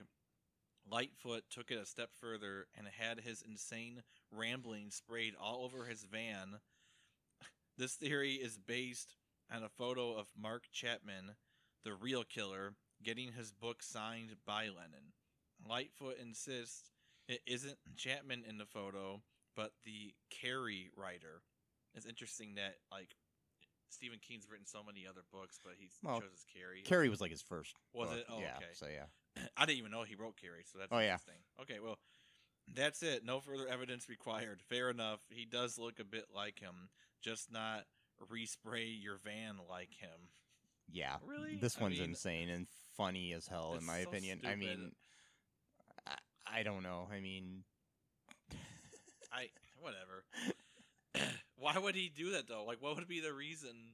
Lightfoot 0.89 1.43
took 1.49 1.71
it 1.71 1.79
a 1.79 1.85
step 1.85 2.09
further 2.19 2.67
and 2.77 2.87
had 2.87 3.21
his 3.21 3.41
insane 3.41 4.03
rambling 4.31 4.89
sprayed 4.91 5.33
all 5.41 5.63
over 5.63 5.85
his 5.85 6.03
van. 6.03 6.59
This 7.77 7.93
theory 7.93 8.33
is 8.33 8.57
based 8.57 9.13
on 9.53 9.61
a 9.61 9.69
photo 9.69 10.15
of 10.17 10.25
Mark 10.35 10.63
Chapman, 10.71 11.35
the 11.83 11.93
real 11.93 12.23
killer, 12.23 12.73
getting 13.03 13.33
his 13.33 13.51
book 13.51 13.83
signed 13.83 14.31
by 14.47 14.63
Lennon. 14.63 15.13
Lightfoot 15.63 16.17
insists 16.19 16.89
it 17.27 17.41
isn't 17.45 17.77
Chapman 17.95 18.43
in 18.47 18.57
the 18.57 18.65
photo, 18.65 19.21
but 19.55 19.73
the 19.85 20.13
Carrie 20.29 20.89
writer. 20.95 21.41
It's 21.93 22.05
interesting 22.05 22.55
that 22.55 22.77
like 22.91 23.15
Stephen 23.89 24.19
King's 24.19 24.47
written 24.49 24.65
so 24.65 24.83
many 24.83 25.05
other 25.09 25.21
books, 25.31 25.59
but 25.63 25.73
he 25.77 25.89
Well, 26.03 26.21
chose 26.21 26.45
Carrie. 26.53 26.81
Carrie 26.83 27.09
was 27.09 27.21
like 27.21 27.31
his 27.31 27.41
first. 27.41 27.75
Was 27.93 28.09
book. 28.09 28.17
it? 28.19 28.25
Oh, 28.29 28.39
yeah. 28.39 28.57
okay. 28.57 28.65
So 28.73 28.87
yeah. 28.87 29.43
I 29.57 29.65
didn't 29.65 29.79
even 29.79 29.91
know 29.91 30.03
he 30.03 30.15
wrote 30.15 30.35
Carrie, 30.39 30.63
so 30.71 30.77
that's 30.79 30.91
Oh, 30.91 30.99
yeah. 30.99 31.13
interesting. 31.13 31.35
Okay, 31.61 31.79
well, 31.81 31.97
that's 32.75 33.01
it. 33.03 33.23
No 33.25 33.39
further 33.39 33.67
evidence 33.67 34.09
required. 34.09 34.61
Fair 34.61 34.89
enough. 34.89 35.19
He 35.29 35.45
does 35.45 35.77
look 35.77 35.99
a 35.99 36.03
bit 36.03 36.25
like 36.35 36.59
him, 36.59 36.89
just 37.21 37.51
not 37.51 37.85
respray 38.31 39.01
your 39.01 39.17
van 39.23 39.57
like 39.69 39.93
him. 39.99 40.29
Yeah. 40.91 41.15
Really? 41.25 41.55
This 41.55 41.77
I 41.79 41.83
one's 41.83 41.99
mean, 41.99 42.09
insane 42.09 42.49
and 42.49 42.67
funny 42.95 43.33
as 43.33 43.47
hell, 43.47 43.75
in 43.79 43.85
my 43.85 44.03
so 44.03 44.09
opinion. 44.09 44.41
I 44.45 44.55
mean, 44.55 44.91
I, 46.05 46.15
I 46.59 46.63
don't 46.63 46.83
know. 46.83 47.07
I 47.13 47.19
mean, 47.19 47.63
I 49.31 49.49
whatever. 49.79 50.23
Why 51.57 51.77
would 51.77 51.95
he 51.95 52.09
do 52.09 52.31
that 52.31 52.47
though? 52.47 52.63
Like, 52.65 52.81
what 52.81 52.95
would 52.95 53.07
be 53.07 53.19
the 53.19 53.33
reason 53.33 53.93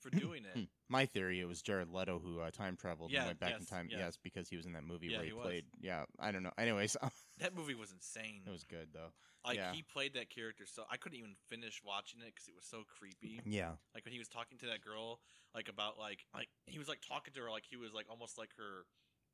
for 0.00 0.10
doing 0.10 0.44
Hmm. 0.52 0.60
it? 0.60 0.68
my 0.88 1.06
theory 1.06 1.40
it 1.40 1.46
was 1.46 1.62
Jared 1.62 1.88
Leto 1.90 2.18
who 2.18 2.40
uh, 2.40 2.50
time 2.50 2.76
traveled 2.76 3.10
Yeah, 3.10 3.20
and 3.20 3.26
went 3.28 3.40
back 3.40 3.58
in 3.58 3.64
time. 3.64 3.88
yes. 3.90 3.98
Yes, 4.00 4.18
because 4.22 4.48
he 4.48 4.56
was 4.56 4.66
in 4.66 4.72
that 4.74 4.84
movie 4.84 5.06
Yeah, 5.08 5.16
where 5.18 5.24
he, 5.24 5.30
he 5.30 5.32
was. 5.34 5.44
played. 5.44 5.64
Yeah, 5.80 6.04
I 6.20 6.30
don't 6.30 6.42
know. 6.42 6.52
Anyways, 6.58 6.96
it 6.96 7.02
That 7.38 7.54
movie 7.56 7.74
was 7.74 7.90
insane. 7.90 8.42
It 8.46 8.50
was 8.50 8.64
good 8.64 8.88
though. 8.92 9.12
like 9.44 9.56
yeah. 9.56 9.72
he 9.72 9.82
played 9.82 10.14
that 10.14 10.30
character 10.30 10.64
so 10.66 10.84
I 10.90 10.96
couldn't 10.98 11.18
even 11.18 11.34
finish 11.48 11.80
watching 11.84 12.20
it 12.20 12.34
because 12.34 12.48
it 12.48 12.54
was 12.54 12.64
so 12.66 12.84
creepy. 12.98 13.40
Yeah. 13.44 13.72
Like 13.94 14.04
when 14.04 14.12
he 14.12 14.18
was 14.18 14.28
talking 14.28 14.58
to 14.58 14.66
that 14.66 14.82
girl, 14.82 15.20
like 15.54 15.68
about 15.68 15.98
like 15.98 16.26
like 16.34 16.48
he 16.66 16.78
was 16.78 16.88
like 16.88 17.00
talking 17.06 17.32
to 17.34 17.40
her 17.40 17.50
like 17.50 17.64
he 17.68 17.76
was 17.76 17.92
like 17.92 18.06
almost 18.10 18.36
like 18.38 18.50
her 18.58 18.84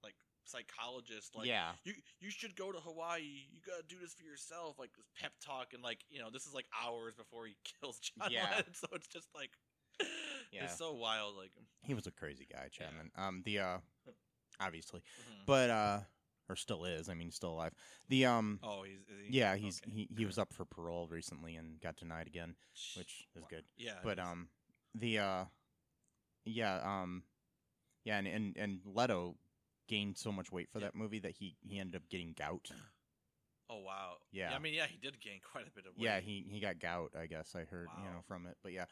like 0.03 0.15
psychologist. 0.45 1.37
Like 1.37 1.47
yeah. 1.47 1.73
you 1.85 1.95
you 2.21 2.31
should 2.31 2.57
go 2.57 2.73
to 2.73 2.79
Hawaii. 2.79 3.47
You 3.53 3.61
gotta 3.67 3.85
do 3.89 3.97
this 4.01 4.15
for 4.15 4.25
yourself. 4.25 4.79
Like 4.79 4.91
this 4.97 5.07
pep 5.21 5.33
talk 5.45 5.73
and 5.75 5.83
like 5.83 5.99
you 6.11 6.21
know 6.21 6.31
this 6.33 6.47
is 6.47 6.55
like 6.55 6.67
hours 6.85 7.15
before 7.15 7.47
he 7.47 7.57
kills 7.81 7.99
John 8.01 8.31
Yeah. 8.31 8.45
Lennon. 8.51 8.75
So 8.75 8.87
it's 8.93 9.07
just 9.09 9.29
like 9.35 9.51
Yeah. 10.53 10.65
it's 10.65 10.79
so 10.79 10.93
wild. 10.95 11.37
Like 11.37 11.51
He 11.85 11.95
was 11.95 12.07
a 12.07 12.11
crazy 12.11 12.47
guy, 12.51 12.69
Chapman. 12.71 13.11
Um, 13.17 13.43
the 13.45 13.59
uh, 13.61 13.79
obviously, 14.61 15.01
mhm. 15.01 15.47
but 15.47 15.71
uh, 15.71 16.01
or 16.49 16.57
still 16.57 16.85
is. 16.85 17.09
I 17.09 17.15
mean, 17.15 17.29
he's 17.29 17.37
still 17.37 17.53
alive. 17.53 17.73
The 18.09 18.27
um, 18.27 18.59
oh 18.63 18.83
he's 18.83 18.99
he? 19.29 19.39
yeah, 19.39 19.57
he's 19.57 19.81
Okay. 19.85 19.93
he 19.93 20.09
he 20.17 20.25
was 20.27 20.39
up 20.43 20.53
for 20.53 20.65
parole 20.65 21.07
recently 21.09 21.57
and 21.57 21.81
got 21.81 21.97
denied 21.97 22.27
again, 22.27 22.57
which 22.97 23.27
is 23.37 23.43
wow. 23.43 23.49
good. 23.51 23.65
Yeah, 23.77 23.99
But 24.03 24.19
um, 24.19 24.49
the 24.95 25.19
uh, 25.19 25.45
yeah 26.45 26.81
um, 26.83 27.23
yeah, 28.05 28.19
and 28.19 28.27
and 28.27 28.57
and 28.57 28.81
Leto 28.85 29.37
gained 29.91 30.17
so 30.17 30.31
much 30.33 30.51
weight 30.53 30.69
for 30.71 30.79
Yeah. 30.79 30.87
that 30.87 30.95
movie 30.95 31.19
that 31.21 31.33
he 31.33 31.57
he 31.61 31.79
ended 31.79 31.97
up 31.97 32.09
getting 32.09 32.33
gout. 32.39 32.71
oh 33.69 33.81
wow. 33.81 34.15
yeah. 34.33 34.53
I 34.55 34.59
mean 34.59 34.75
yeah 34.75 34.87
he 34.87 34.97
did 34.99 35.21
gain 35.21 35.41
quite 35.53 35.67
a 35.67 35.71
bit 35.71 35.85
of 35.87 35.93
weight. 35.97 36.05
Yeah, 36.05 36.21
he 36.21 36.47
he 36.49 36.61
got 36.61 36.79
gout. 36.79 37.11
I 37.21 37.27
guess 37.27 37.55
I 37.55 37.65
heard 37.65 37.89
you 37.99 38.05
know 38.05 38.21
from 38.27 38.47
it. 38.47 38.57
But 38.63 38.73
yeah. 38.73 38.87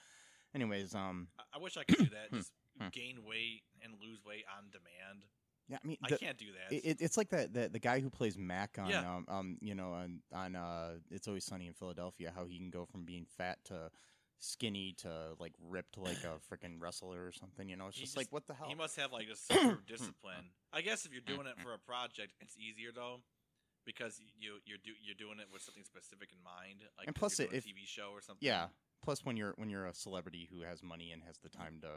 Anyways, 0.55 0.95
um, 0.95 1.29
I, 1.39 1.59
I 1.59 1.59
wish 1.63 1.77
I 1.77 1.85
could 1.85 1.99
do 1.99 2.11
that. 2.19 2.33
Just 2.39 2.53
Hmm. 2.81 2.89
gain 2.93 3.25
weight 3.27 3.63
and 3.83 3.93
lose 4.01 4.21
weight 4.25 4.45
on 4.57 4.71
demand. 4.71 5.25
yeah, 5.69 5.79
I 5.83 5.87
mean, 5.87 5.97
I 6.01 6.11
can't 6.11 6.39
do 6.39 6.47
that. 6.53 6.73
It, 6.73 6.85
it- 6.91 7.01
it's 7.01 7.17
like 7.17 7.29
that 7.31 7.53
the 7.53 7.69
the 7.69 7.81
guy 7.81 7.99
who 7.99 8.09
plays 8.09 8.39
Mac 8.39 8.79
on 8.79 8.89
Yeah. 8.89 9.01
um, 9.17 9.25
um 9.29 9.59
you 9.61 9.75
know 9.75 9.91
on 9.93 10.21
on 10.33 10.55
uh 10.55 10.99
It's 11.11 11.27
Always 11.27 11.45
Sunny 11.45 11.67
in 11.67 11.75
Philadelphia 11.75 12.33
how 12.35 12.45
he 12.47 12.57
can 12.57 12.71
go 12.71 12.87
from 12.87 13.05
being 13.05 13.27
fat 13.37 13.59
to 13.65 13.91
skinny 14.41 14.95
to 14.99 15.11
like 15.39 15.53
ripped 15.69 15.99
like 15.99 16.23
a 16.25 16.39
freaking 16.49 16.81
wrestler 16.81 17.27
or 17.27 17.33
something 17.33 17.69
you 17.69 17.77
know 17.77 17.89
it's 17.89 17.97
just, 17.97 18.07
just- 18.13 18.17
like 18.17 18.29
what 18.31 18.47
the 18.47 18.55
hell 18.55 18.69
He 18.69 18.75
must 18.75 18.97
have 18.97 19.13
like 19.13 19.29
a 19.29 19.37
super 19.37 19.81
discipline. 19.87 20.51
I 20.73 20.81
guess 20.83 21.05
if 21.05 21.13
you're 21.13 21.23
doing 21.27 21.47
it 21.47 21.59
for 21.61 21.73
a 21.73 21.79
project, 21.79 22.35
it's 22.41 22.57
easier 22.57 22.91
though, 22.95 23.21
because 23.87 24.21
you 24.39 24.59
you're 24.65 24.79
do, 24.85 24.93
you're 25.03 25.17
doing 25.19 25.41
it 25.41 25.47
with 25.53 25.63
something 25.63 25.83
specific 25.85 26.29
in 26.33 26.39
mind. 26.45 26.85
Like 26.99 27.07
And 27.07 27.17
plus 27.17 27.41
it- 27.41 27.53
if- 27.53 27.65
a 27.65 27.69
TV 27.69 27.87
show 27.87 28.11
or 28.13 28.21
something. 28.21 28.47
yeah 28.47 28.67
plus 29.03 29.25
when 29.25 29.37
you're 29.37 29.55
when 29.57 29.71
you're 29.71 29.87
a 29.87 29.95
celebrity 29.95 30.49
who 30.53 30.63
has 30.63 30.83
money 30.83 31.13
and 31.13 31.23
has 31.25 31.39
the 31.39 31.49
mm-hmm. 31.49 31.63
time 31.63 31.79
to 31.83 31.89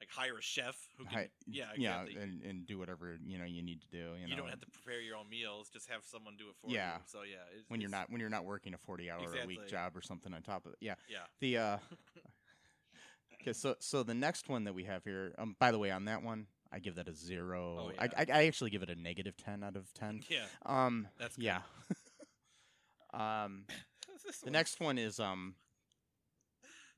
like 0.00 0.08
hire 0.10 0.38
a 0.38 0.42
chef 0.42 0.76
who 0.96 1.04
can. 1.04 1.12
hi- 1.12 1.28
yeah, 1.46 1.64
yeah 1.76 2.02
exactly. 2.02 2.22
and, 2.22 2.42
and 2.42 2.66
do 2.66 2.78
whatever 2.78 3.18
you 3.26 3.38
know 3.38 3.44
you 3.44 3.62
need 3.62 3.80
to 3.82 3.88
do 3.88 3.98
you, 3.98 4.04
you, 4.26 4.28
know 4.28 4.36
don't 4.42 4.50
have 4.50 4.60
to 4.60 4.70
prepare 4.70 5.00
your 5.00 5.16
own 5.16 5.28
meals; 5.28 5.68
just 5.70 5.88
have 5.90 6.02
someone 6.04 6.36
do 6.38 6.48
it 6.48 6.54
for 6.60 6.70
Yeah. 6.70 6.94
you. 6.94 7.00
So 7.06 7.18
yeah, 7.22 7.36
it's, 7.56 7.68
when 7.68 7.80
you're 7.80 7.90
not 7.90 8.10
when 8.10 8.20
you're 8.20 8.30
not 8.30 8.44
working 8.44 8.74
a 8.74 8.78
40 8.78 9.10
hour 9.10 9.34
a 9.42 9.46
week 9.46 9.66
job 9.68 9.96
or 9.96 10.02
something 10.02 10.32
on 10.32 10.42
top 10.42 10.66
of 10.66 10.72
it 10.72 10.78
yeah 10.80 10.94
Yeah. 11.08 11.18
the 11.40 11.58
uh 11.58 11.76
okay 13.40 13.52
so 13.52 13.74
so 13.80 14.02
the 14.02 14.14
next 14.14 14.48
one 14.48 14.64
that 14.64 14.74
we 14.74 14.84
have 14.84 15.04
here 15.04 15.34
um 15.38 15.56
by 15.58 15.70
the 15.72 15.78
way 15.78 15.90
on 15.90 16.04
that 16.06 16.22
one 16.22 16.46
i 16.72 16.78
give 16.78 16.94
that 16.96 17.08
a 17.08 17.12
zero 17.14 17.76
Oh, 17.78 17.92
I, 17.98 18.04
yeah. 18.04 18.10
I 18.16 18.26
i 18.40 18.46
actually 18.46 18.70
give 18.70 18.82
it 18.82 18.90
a 18.90 18.94
negative 18.96 19.36
10 19.36 19.62
out 19.64 19.76
of 19.76 19.92
10 19.94 20.22
Yeah. 20.28 20.44
um 20.66 21.08
That's 21.18 21.38
yeah 21.38 21.60
um 23.14 23.64
the 23.68 24.32
one- 24.44 24.52
next 24.52 24.80
one 24.80 24.98
is 24.98 25.18
um 25.20 25.54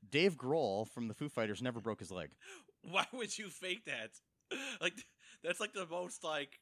dave 0.09 0.35
grohl 0.35 0.87
from 0.87 1.07
the 1.07 1.13
foo 1.13 1.29
fighters 1.29 1.61
never 1.61 1.79
broke 1.79 1.99
his 1.99 2.11
leg 2.11 2.31
Why 2.89 3.05
would 3.13 3.37
you 3.37 3.49
fake 3.49 3.85
that? 3.85 4.11
Like 4.81 4.93
that's 5.43 5.59
like 5.59 5.73
the 5.73 5.85
most 5.89 6.23
like. 6.23 6.59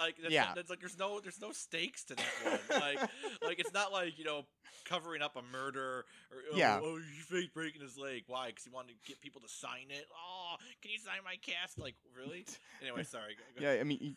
Like, 0.00 0.16
that's, 0.22 0.32
Yeah. 0.32 0.52
that's 0.54 0.70
like 0.70 0.80
there's 0.80 0.98
no 0.98 1.20
there's 1.20 1.38
no 1.38 1.52
stakes 1.52 2.02
to 2.04 2.14
that 2.14 2.24
one 2.70 2.80
like 2.80 2.98
like 3.42 3.58
it's 3.58 3.74
not 3.74 3.92
like 3.92 4.18
you 4.18 4.24
know 4.24 4.46
covering 4.86 5.20
up 5.20 5.36
a 5.36 5.42
murder 5.52 6.06
or 6.30 6.38
oh, 6.50 6.56
Yeah. 6.56 6.80
oh 6.82 6.96
you 6.96 7.22
fake 7.28 7.52
breaking 7.52 7.82
his 7.82 7.98
leg 7.98 8.22
why 8.26 8.46
because 8.46 8.64
he 8.64 8.70
wanted 8.70 8.94
to 8.94 8.94
get 9.06 9.20
people 9.20 9.42
to 9.42 9.48
sign 9.48 9.88
it 9.90 10.06
oh 10.16 10.56
can 10.80 10.92
you 10.92 10.98
sign 10.98 11.16
my 11.22 11.36
cast 11.42 11.78
like 11.78 11.94
really 12.16 12.46
anyway 12.82 13.02
sorry 13.02 13.34
go, 13.36 13.60
go. 13.60 13.66
yeah 13.70 13.78
i 13.78 13.84
mean 13.84 13.98
he, 13.98 14.16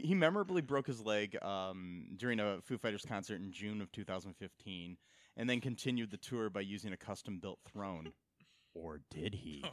he 0.00 0.14
memorably 0.14 0.62
broke 0.62 0.86
his 0.86 1.04
leg 1.04 1.36
um 1.42 2.04
during 2.16 2.38
a 2.38 2.58
foo 2.62 2.78
fighters 2.78 3.04
concert 3.04 3.40
in 3.40 3.50
june 3.50 3.80
of 3.80 3.90
2015 3.90 4.96
and 5.36 5.50
then 5.50 5.60
continued 5.60 6.12
the 6.12 6.18
tour 6.18 6.50
by 6.50 6.60
using 6.60 6.92
a 6.92 6.96
custom 6.96 7.40
built 7.40 7.58
throne 7.66 8.12
or 8.74 9.00
did 9.10 9.34
he 9.42 9.64
oh 9.64 9.70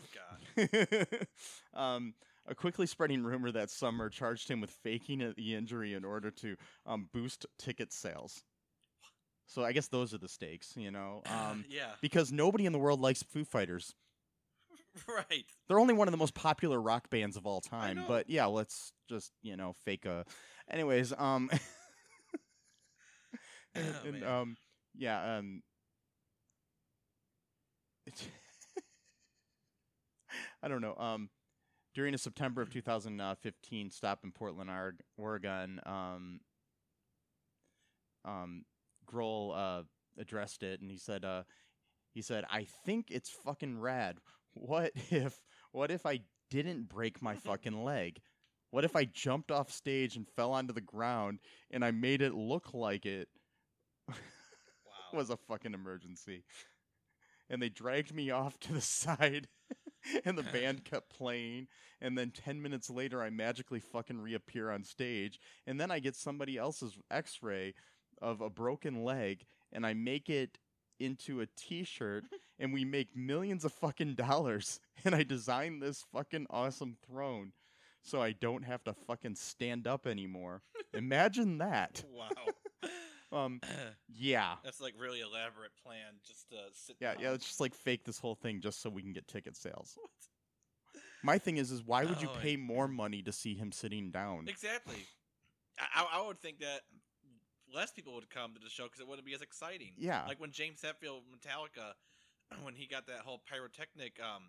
god 0.57 1.27
um, 1.73 2.13
a 2.47 2.55
quickly 2.55 2.85
spreading 2.85 3.23
rumor 3.23 3.51
that 3.51 3.69
summer 3.69 4.09
charged 4.09 4.49
him 4.49 4.61
with 4.61 4.69
faking 4.69 5.33
the 5.35 5.55
injury 5.55 5.93
in 5.93 6.05
order 6.05 6.31
to 6.31 6.55
um, 6.85 7.09
boost 7.13 7.45
ticket 7.57 7.91
sales. 7.91 8.43
So 9.45 9.63
I 9.63 9.71
guess 9.71 9.87
those 9.87 10.13
are 10.13 10.17
the 10.17 10.27
stakes, 10.27 10.73
you 10.75 10.91
know, 10.91 11.23
um, 11.49 11.65
yeah 11.69 11.91
because 12.01 12.31
nobody 12.31 12.65
in 12.65 12.73
the 12.73 12.79
world 12.79 13.01
likes 13.01 13.23
Foo 13.23 13.43
Fighters. 13.43 13.93
right 15.07 15.45
They're 15.67 15.79
only 15.79 15.93
one 15.93 16.07
of 16.07 16.11
the 16.11 16.17
most 16.17 16.33
popular 16.33 16.81
rock 16.81 17.09
bands 17.09 17.37
of 17.37 17.45
all 17.45 17.61
time. 17.61 18.03
But 18.07 18.29
yeah, 18.29 18.45
let's 18.45 18.93
just 19.09 19.31
you 19.41 19.55
know 19.55 19.73
fake 19.85 20.05
a. 20.05 20.25
Anyways, 20.69 21.13
um, 21.17 21.49
and, 23.75 23.95
Oh, 24.03 24.07
and, 24.07 24.23
um, 24.23 24.57
yeah, 24.95 25.37
um. 25.37 25.61
I 30.63 30.67
don't 30.67 30.81
know. 30.81 30.95
Um, 30.95 31.29
during 31.93 32.13
a 32.13 32.17
September 32.17 32.61
of 32.61 32.69
2015 32.69 33.91
stop 33.91 34.19
in 34.23 34.31
Portland, 34.31 34.69
Oregon, 35.17 35.79
um, 35.85 36.39
um, 38.25 38.65
Grohl 39.11 39.53
uh, 39.55 39.83
addressed 40.19 40.63
it, 40.63 40.81
and 40.81 40.91
he 40.91 40.97
said, 40.97 41.23
uh, 41.25 41.43
"He 42.13 42.21
said, 42.21 42.43
I 42.51 42.67
think 42.85 43.09
it's 43.09 43.29
fucking 43.29 43.79
rad. 43.79 44.19
What 44.53 44.91
if, 45.11 45.39
what 45.71 45.91
if 45.91 46.05
I 46.05 46.21
didn't 46.49 46.89
break 46.89 47.21
my 47.21 47.35
fucking 47.45 47.83
leg? 47.83 48.19
What 48.71 48.83
if 48.83 48.95
I 48.95 49.05
jumped 49.05 49.49
off 49.51 49.71
stage 49.71 50.17
and 50.17 50.27
fell 50.27 50.51
onto 50.51 50.73
the 50.73 50.81
ground 50.81 51.39
and 51.71 51.85
I 51.85 51.91
made 51.91 52.21
it 52.21 52.33
look 52.33 52.73
like 52.73 53.05
it 53.05 53.29
Wow. 54.09 54.13
was 55.13 55.29
a 55.29 55.37
fucking 55.37 55.73
emergency? 55.73 56.43
And 57.49 57.61
they 57.61 57.69
dragged 57.69 58.13
me 58.13 58.29
off 58.29 58.59
to 58.61 58.73
the 58.73 58.81
side 58.99 59.47
and 60.25 60.37
the 60.37 60.43
band 60.43 60.85
kept 60.85 61.09
playing 61.09 61.67
and 62.01 62.17
then 62.17 62.31
10 62.31 62.61
minutes 62.61 62.89
later 62.89 63.21
I 63.21 63.29
magically 63.29 63.79
fucking 63.79 64.19
reappear 64.19 64.71
on 64.71 64.83
stage 64.83 65.39
and 65.65 65.79
then 65.79 65.91
I 65.91 65.99
get 65.99 66.15
somebody 66.15 66.57
else's 66.57 66.97
x-ray 67.11 67.73
of 68.21 68.41
a 68.41 68.49
broken 68.49 69.03
leg 69.03 69.45
and 69.71 69.85
I 69.85 69.93
make 69.93 70.29
it 70.29 70.57
into 70.99 71.41
a 71.41 71.47
t-shirt 71.57 72.25
and 72.59 72.73
we 72.73 72.85
make 72.85 73.15
millions 73.15 73.65
of 73.65 73.73
fucking 73.73 74.15
dollars 74.15 74.79
and 75.05 75.13
I 75.13 75.23
design 75.23 75.79
this 75.79 76.05
fucking 76.13 76.47
awesome 76.49 76.97
throne 77.05 77.53
so 78.03 78.21
I 78.21 78.31
don't 78.31 78.63
have 78.63 78.83
to 78.85 78.93
fucking 78.93 79.35
stand 79.35 79.85
up 79.85 80.07
anymore. 80.07 80.61
Imagine 80.93 81.57
that. 81.57 82.05
wow. 82.09 82.29
Um 83.31 83.59
yeah. 84.07 84.55
That's 84.63 84.79
like 84.81 84.93
really 84.97 85.21
elaborate 85.21 85.71
plan 85.83 86.15
just 86.25 86.49
to 86.49 86.55
sit 86.73 86.95
Yeah, 86.99 87.13
down. 87.13 87.23
yeah, 87.23 87.31
let's 87.31 87.45
just 87.45 87.59
like 87.59 87.73
fake 87.73 88.03
this 88.05 88.19
whole 88.19 88.35
thing 88.35 88.61
just 88.61 88.81
so 88.81 88.89
we 88.89 89.01
can 89.01 89.13
get 89.13 89.27
ticket 89.27 89.55
sales. 89.55 89.97
My 91.23 91.37
thing 91.37 91.57
is 91.57 91.71
is 91.71 91.83
why 91.83 92.05
would 92.05 92.21
you 92.21 92.29
Oh, 92.31 92.37
pay 92.39 92.55
more 92.55 92.87
money 92.87 93.21
to 93.23 93.31
see 93.31 93.55
him 93.55 93.71
sitting 93.71 94.11
down? 94.11 94.45
Exactly. 94.47 95.05
I, 95.79 96.03
I, 96.03 96.19
I 96.21 96.27
would 96.27 96.39
think 96.39 96.59
that 96.59 96.81
less 97.73 97.91
people 97.91 98.13
would 98.15 98.29
come 98.29 98.53
to 98.53 98.59
the 98.59 98.69
show 98.69 98.83
because 98.85 98.99
it 99.01 99.07
wouldn't 99.07 99.25
be 99.25 99.33
as 99.33 99.41
exciting. 99.41 99.93
Yeah. 99.97 100.23
Like 100.27 100.39
when 100.39 100.51
James 100.51 100.81
Hetfield 100.81 101.21
Metallica, 101.33 101.93
when 102.63 102.75
he 102.75 102.87
got 102.87 103.07
that 103.07 103.19
whole 103.19 103.41
pyrotechnic 103.49 104.19
um, 104.23 104.43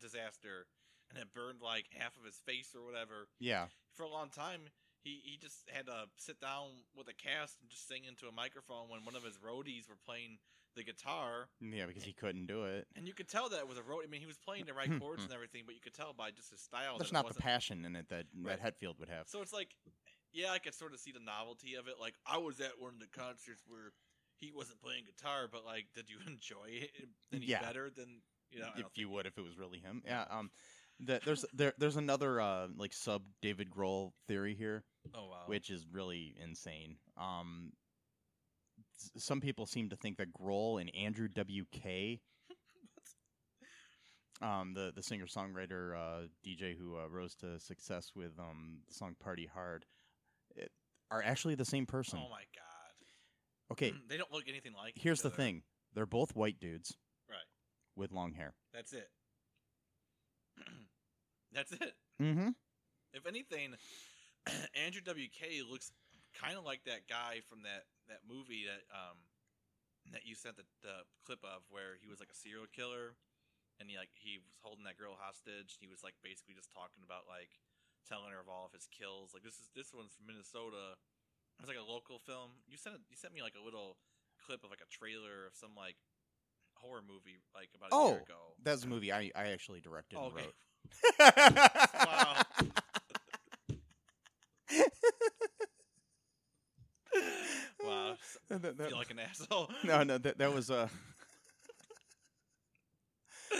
disaster 0.00 0.66
and 1.10 1.18
it 1.18 1.34
burned 1.34 1.60
like 1.60 1.86
half 1.98 2.16
of 2.16 2.24
his 2.24 2.36
face 2.46 2.70
or 2.74 2.84
whatever. 2.86 3.28
Yeah. 3.40 3.66
For 3.94 4.04
a 4.04 4.08
long 4.08 4.30
time, 4.30 4.62
he, 5.02 5.20
he 5.24 5.36
just 5.36 5.68
had 5.70 5.86
to 5.86 6.04
sit 6.16 6.40
down 6.40 6.68
with 6.96 7.08
a 7.08 7.14
cast 7.14 7.58
and 7.60 7.68
just 7.70 7.88
sing 7.88 8.04
into 8.06 8.26
a 8.26 8.32
microphone 8.32 8.88
when 8.88 9.04
one 9.04 9.16
of 9.16 9.24
his 9.24 9.36
roadies 9.38 9.88
were 9.88 9.98
playing 10.06 10.38
the 10.74 10.84
guitar. 10.84 11.48
Yeah, 11.60 11.86
because 11.86 12.04
he 12.04 12.12
couldn't 12.12 12.46
do 12.46 12.64
it. 12.64 12.86
And 12.96 13.06
you 13.06 13.12
could 13.14 13.28
tell 13.28 13.48
that 13.50 13.58
it 13.58 13.68
was 13.68 13.78
a 13.78 13.82
road. 13.82 14.02
I 14.04 14.08
mean, 14.08 14.20
he 14.20 14.26
was 14.26 14.38
playing 14.38 14.64
the 14.64 14.72
right 14.74 14.88
chords 15.00 15.22
and 15.24 15.32
everything, 15.32 15.62
but 15.66 15.74
you 15.74 15.80
could 15.82 15.94
tell 15.94 16.12
by 16.12 16.30
just 16.30 16.50
his 16.50 16.60
style. 16.60 16.98
There's 16.98 17.12
not 17.12 17.28
the 17.28 17.34
passion 17.34 17.84
in 17.84 17.96
it 17.96 18.08
that 18.08 18.26
Right. 18.40 18.58
that 18.60 18.80
Hetfield 18.80 18.98
would 19.00 19.08
have. 19.10 19.28
So 19.28 19.42
it's 19.42 19.52
like, 19.52 19.74
yeah, 20.32 20.50
I 20.52 20.58
could 20.58 20.74
sort 20.74 20.94
of 20.94 21.00
see 21.00 21.12
the 21.12 21.20
novelty 21.20 21.74
of 21.74 21.88
it. 21.88 21.94
Like, 22.00 22.14
I 22.26 22.38
was 22.38 22.60
at 22.60 22.72
one 22.78 22.94
of 22.94 23.00
the 23.00 23.06
concerts 23.18 23.62
where 23.66 23.92
he 24.38 24.50
wasn't 24.50 24.80
playing 24.80 25.04
guitar, 25.04 25.46
but 25.50 25.64
like, 25.66 25.86
did 25.94 26.08
you 26.08 26.16
enjoy 26.26 26.68
it 26.68 26.90
any 27.32 27.46
Yeah. 27.46 27.60
better 27.60 27.90
than 27.90 28.22
you 28.50 28.60
know? 28.60 28.70
If 28.76 28.96
you 28.96 29.08
would 29.10 29.26
if 29.26 29.36
it 29.36 29.42
was 29.42 29.58
really 29.58 29.78
him. 29.78 30.02
Yeah. 30.06 30.24
Um. 30.30 30.50
The, 31.04 31.20
there's 31.24 31.44
there 31.52 31.72
there's 31.78 31.96
another 31.96 32.40
uh 32.40 32.68
like 32.76 32.92
sub 32.92 33.22
David 33.40 33.68
Grohl 33.70 34.12
theory 34.28 34.54
here, 34.54 34.84
oh 35.14 35.28
wow, 35.30 35.42
which 35.46 35.68
is 35.70 35.84
really 35.90 36.34
insane. 36.42 36.96
Um. 37.16 37.72
s- 38.96 39.10
Some 39.24 39.40
people 39.40 39.66
seem 39.66 39.88
to 39.90 39.96
think 39.96 40.18
that 40.18 40.32
Grohl 40.32 40.80
and 40.80 40.94
Andrew 40.94 41.28
WK, 41.28 42.20
um, 44.42 44.74
the 44.74 44.92
the 44.94 45.02
singer 45.02 45.26
songwriter 45.26 45.96
uh, 45.96 46.26
DJ 46.46 46.76
who 46.76 46.96
uh, 46.96 47.08
rose 47.08 47.34
to 47.36 47.58
success 47.58 48.12
with 48.14 48.38
um 48.38 48.78
the 48.88 48.94
song 48.94 49.16
Party 49.20 49.48
Hard, 49.52 49.84
it, 50.56 50.70
are 51.10 51.22
actually 51.24 51.54
the 51.56 51.64
same 51.64 51.86
person. 51.86 52.20
oh 52.22 52.28
my 52.30 52.44
god, 52.54 53.72
Okay, 53.72 53.92
they 54.08 54.16
don't 54.16 54.30
look 54.32 54.44
anything 54.48 54.72
like. 54.72 54.92
here's 54.96 55.22
the 55.22 55.28
other. 55.28 55.36
thing: 55.36 55.62
they're 55.94 56.06
both 56.06 56.34
white 56.36 56.60
dudes 56.60 56.96
right? 57.28 57.38
with 57.96 58.12
long 58.12 58.34
hair. 58.34 58.54
That's 58.72 58.92
it. 58.92 59.08
That's 61.54 61.72
it. 61.72 61.94
Mm-hmm. 62.20 62.50
If 63.12 63.26
anything, 63.26 63.74
Andrew 64.74 65.02
WK 65.04 65.68
looks 65.68 65.92
kind 66.32 66.56
of 66.56 66.64
like 66.64 66.84
that 66.88 67.04
guy 67.08 67.44
from 67.48 67.62
that 67.68 67.84
that 68.08 68.24
movie 68.24 68.64
that 68.64 68.80
um 68.88 69.20
that 70.10 70.24
you 70.26 70.34
sent 70.34 70.56
the, 70.56 70.64
the 70.82 71.04
clip 71.22 71.44
of 71.44 71.62
where 71.70 71.94
he 72.00 72.08
was 72.08 72.18
like 72.18 72.32
a 72.32 72.34
serial 72.34 72.66
killer 72.72 73.14
and 73.78 73.86
he 73.86 73.94
like 74.00 74.10
he 74.16 74.40
was 74.40 74.56
holding 74.64 74.84
that 74.84 74.98
girl 74.98 75.14
hostage. 75.14 75.76
He 75.78 75.86
was 75.86 76.02
like 76.02 76.16
basically 76.24 76.56
just 76.56 76.72
talking 76.72 77.04
about 77.04 77.28
like 77.28 77.60
telling 78.08 78.32
her 78.32 78.40
of 78.40 78.48
all 78.48 78.66
of 78.66 78.74
his 78.74 78.88
kills. 78.90 79.36
Like 79.36 79.44
this 79.44 79.60
is 79.60 79.68
this 79.76 79.92
one's 79.94 80.16
from 80.16 80.26
Minnesota. 80.26 80.96
It 81.58 81.60
was 81.60 81.70
like 81.70 81.78
a 81.80 81.86
local 81.86 82.18
film. 82.18 82.58
You 82.66 82.80
sent 82.80 82.96
it, 82.96 83.02
you 83.12 83.16
sent 83.16 83.36
me 83.36 83.44
like 83.44 83.54
a 83.54 83.62
little 83.62 84.00
clip 84.40 84.64
of 84.64 84.72
like 84.72 84.82
a 84.82 84.90
trailer 84.90 85.46
of 85.46 85.54
some 85.54 85.76
like 85.76 86.00
horror 86.74 87.04
movie 87.04 87.38
like 87.54 87.70
about 87.76 87.92
a 87.92 87.94
Oh, 87.94 88.18
year 88.18 88.26
ago. 88.26 88.56
That's 88.64 88.82
a 88.84 88.88
movie 88.88 89.12
I, 89.12 89.30
I 89.36 89.52
actually 89.52 89.80
directed 89.80 90.18
Oh, 90.18 90.26
and 90.26 90.34
okay. 90.34 90.50
wrote. 90.50 90.56
Wow. 91.18 92.42
wow. 97.84 98.16
That- 98.48 98.62
that- 98.76 98.88
feel 98.88 98.96
like 98.98 99.10
an 99.10 99.18
asshole. 99.18 99.70
no, 99.84 100.02
no, 100.02 100.18
that, 100.18 100.38
that 100.38 100.52
was 100.52 100.70
uh, 100.70 100.88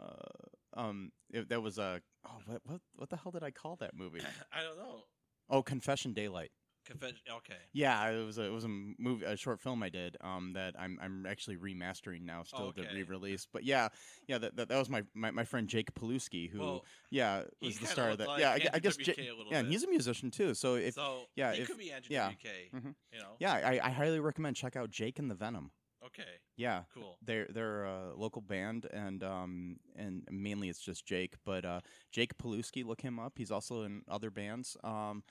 uh, 0.00 0.80
um, 0.80 1.12
it, 1.32 1.48
that 1.48 1.62
was 1.62 1.78
uh, 1.78 1.98
oh, 2.26 2.30
what, 2.46 2.60
what, 2.64 2.80
what 2.96 3.10
the 3.10 3.16
hell 3.16 3.32
did 3.32 3.42
I 3.42 3.50
call 3.50 3.76
that 3.76 3.94
movie? 3.96 4.20
I 4.52 4.62
don't 4.62 4.76
know. 4.78 5.04
Oh, 5.50 5.62
Confession 5.62 6.12
Daylight. 6.14 6.50
Okay. 6.90 7.54
Yeah, 7.72 8.08
it 8.10 8.24
was 8.24 8.38
a, 8.38 8.42
it 8.44 8.52
was 8.52 8.64
a 8.64 8.68
movie, 8.68 9.24
a 9.24 9.36
short 9.36 9.60
film 9.60 9.82
I 9.82 9.88
did. 9.88 10.16
Um, 10.20 10.52
that 10.54 10.74
I'm 10.78 10.98
I'm 11.02 11.26
actually 11.26 11.56
remastering 11.56 12.22
now, 12.22 12.42
still 12.42 12.66
Okay. 12.66 12.86
re-release. 12.92 13.46
But 13.52 13.64
yeah, 13.64 13.88
yeah, 14.26 14.38
that, 14.38 14.56
that, 14.56 14.68
that 14.68 14.78
was 14.78 14.88
my, 14.88 15.02
my, 15.14 15.30
my 15.30 15.44
friend 15.44 15.68
Jake 15.68 15.94
Paluski, 15.94 16.50
who 16.50 16.58
Well, 16.60 16.84
yeah 17.10 17.42
was 17.62 17.78
the 17.78 17.86
star 17.86 18.10
of 18.10 18.18
that. 18.18 18.28
like 18.28 18.40
yeah, 18.40 18.50
I, 18.50 18.68
I 18.74 18.78
guess 18.78 18.96
WK 18.96 19.06
Ja- 19.18 19.24
a 19.24 19.36
little 19.36 19.52
yeah, 19.52 19.58
and 19.60 19.68
he's 19.68 19.84
a 19.84 19.88
musician 19.88 20.30
too. 20.30 20.54
So 20.54 20.74
if 20.76 20.94
so 20.94 21.22
yeah, 21.36 21.52
he 21.52 21.62
if- 21.62 21.68
could 21.68 21.78
be 21.78 21.90
Andrew 21.92 22.08
yeah. 22.14 22.30
WK. 22.30 22.74
Mhm. 22.74 22.94
You 23.12 23.18
know. 23.20 23.36
yeah, 23.38 23.52
I, 23.54 23.80
I 23.82 23.90
highly 23.90 24.20
recommend 24.20 24.56
check 24.56 24.76
out 24.76 24.90
Jake 24.90 25.18
and 25.18 25.30
the 25.30 25.34
Venom. 25.34 25.70
Okay. 26.06 26.22
Yeah, 26.56 26.82
Cool. 26.92 27.16
They're 27.22 27.46
they're 27.50 27.84
a 27.84 28.12
local 28.14 28.42
band, 28.42 28.86
and 28.92 29.24
um 29.24 29.76
and 29.96 30.22
mainly 30.30 30.68
it's 30.68 30.78
just 30.78 31.06
Jake. 31.06 31.34
But 31.46 31.64
uh, 31.64 31.80
Jake 32.12 32.36
Paluski, 32.36 32.84
look 32.84 33.00
him 33.00 33.18
up. 33.18 33.32
He's 33.38 33.50
also 33.50 33.82
in 33.84 34.02
other 34.06 34.30
bands. 34.30 34.76
Um, 34.84 35.22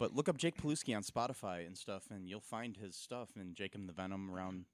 but 0.00 0.16
look 0.16 0.28
up 0.30 0.38
Jake 0.38 0.56
Paluski 0.56 0.96
on 0.96 1.02
Spotify 1.02 1.66
and 1.66 1.76
stuff, 1.76 2.04
and 2.10 2.28
you'll 2.28 2.40
find 2.40 2.76
his 2.76 2.96
stuff. 2.96 3.28
And 3.38 3.54
Jake 3.54 3.76
and 3.76 3.88
the 3.88 3.92
Venom 3.92 4.30
around. 4.34 4.64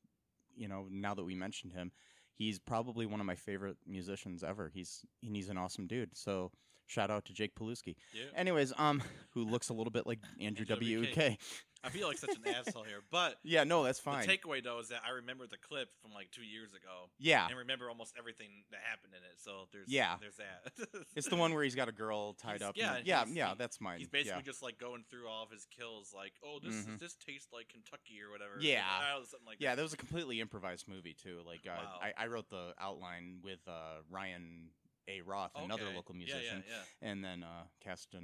You 0.56 0.68
know, 0.68 0.86
now 0.90 1.14
that 1.14 1.24
we 1.24 1.34
mentioned 1.34 1.74
him, 1.74 1.92
he's 2.32 2.58
probably 2.58 3.04
one 3.04 3.20
of 3.20 3.26
my 3.26 3.34
favorite 3.34 3.76
musicians 3.86 4.42
ever. 4.42 4.70
He's 4.72 5.04
and 5.22 5.36
he's 5.36 5.50
an 5.50 5.58
awesome 5.58 5.86
dude. 5.86 6.16
So 6.16 6.52
shout 6.86 7.10
out 7.10 7.26
to 7.26 7.34
Jake 7.34 7.54
Paluski. 7.54 7.96
Yeah. 8.14 8.24
Anyways, 8.34 8.72
um, 8.78 9.02
who 9.30 9.44
looks 9.44 9.68
a 9.68 9.74
little 9.74 9.90
bit 9.90 10.06
like 10.06 10.20
Andrew 10.40 10.64
Andrew 10.70 11.04
WK. 11.04 11.38
I 11.86 11.90
feel 11.90 12.08
like 12.08 12.18
such 12.18 12.36
an 12.36 12.42
asshole 12.54 12.82
here, 12.82 13.02
but 13.10 13.36
Yeah, 13.44 13.64
no, 13.64 13.84
that's 13.84 14.00
fine. 14.00 14.26
the 14.26 14.36
takeaway 14.38 14.62
though 14.62 14.78
is 14.80 14.88
that 14.88 15.02
I 15.06 15.10
remember 15.10 15.46
the 15.46 15.56
clip 15.58 15.88
from 16.02 16.12
like 16.12 16.30
two 16.32 16.42
years 16.42 16.70
ago 16.74 17.08
yeah, 17.18 17.46
and 17.48 17.56
remember 17.56 17.88
almost 17.88 18.14
everything 18.18 18.48
that 18.72 18.80
happened 18.82 19.12
in 19.16 19.22
it. 19.22 19.36
So 19.38 19.68
there's 19.72 19.88
Yeah. 19.88 20.16
there's 20.20 20.36
that. 20.36 21.04
it's 21.16 21.28
the 21.28 21.36
one 21.36 21.54
where 21.54 21.62
he's 21.62 21.74
got 21.74 21.88
a 21.88 21.92
girl 21.92 22.34
tied 22.34 22.58
He's- 22.58 22.68
up. 22.68 22.76
yeah, 22.76 22.98
yeah, 23.04 23.24
yeah. 23.28 23.54
That's 23.56 23.80
mine. 23.80 23.98
He's 24.00 24.08
basically 24.08 24.38
yeah. 24.40 24.42
just 24.52 24.62
like 24.62 24.78
going 24.78 25.04
through 25.10 25.28
all 25.28 25.44
of 25.44 25.50
his 25.50 25.66
kills, 25.76 26.12
like, 26.14 26.32
oh, 26.44 26.58
this 26.62 26.74
Mhm. 26.74 26.94
is, 26.94 27.00
this 27.00 27.16
tastes 27.24 27.52
like 27.52 27.68
Kentucky 27.68 28.20
or 28.26 28.30
whatever. 28.32 28.54
Yeah. 28.60 28.82
Something 29.30 29.46
like 29.46 29.56
Yeah, 29.60 29.70
that. 29.70 29.76
that 29.76 29.82
was 29.82 29.92
a 29.92 29.96
completely 29.96 30.40
improvised 30.40 30.88
movie 30.88 31.14
too. 31.14 31.40
Like 31.46 31.60
uh, 31.66 31.76
Wow. 31.76 31.98
I, 32.02 32.24
I 32.24 32.26
wrote 32.26 32.48
the 32.50 32.74
outline 32.80 33.38
with 33.42 33.60
uh, 33.68 34.02
Ryan 34.10 34.70
A. 35.08 35.20
Roth, 35.20 35.52
another 35.54 35.84
Okay. 35.84 35.94
local 35.96 36.14
Yeah, 36.14 36.18
musician, 36.18 36.64
Yeah, 36.66 36.74
yeah, 37.02 37.10
and 37.10 37.24
then 37.24 37.42
uh, 37.44 37.64
cast 37.80 38.14
a 38.14 38.20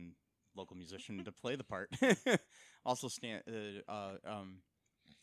local 0.54 0.76
musician 0.76 1.22
to 1.24 1.32
play 1.32 1.56
the 1.56 1.64
part. 1.64 1.90
also, 2.85 3.09
Stan, 3.09 3.41
uh, 3.49 3.91
uh, 3.91 4.16
um, 4.26 4.59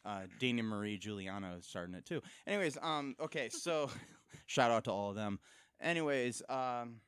uh, 0.05 0.21
Dana 0.39 0.63
Marie 0.63 0.97
Giuliano 0.97 1.59
starred 1.61 1.89
in 1.89 1.95
it 1.95 2.05
too. 2.05 2.21
Anyways, 2.47 2.77
um, 2.81 3.15
okay, 3.19 3.49
so 3.49 3.89
shout 4.45 4.71
out 4.71 4.85
to 4.85 4.91
all 4.91 5.09
of 5.09 5.15
them. 5.15 5.39
Anyways, 5.81 6.41
um, 6.49 7.01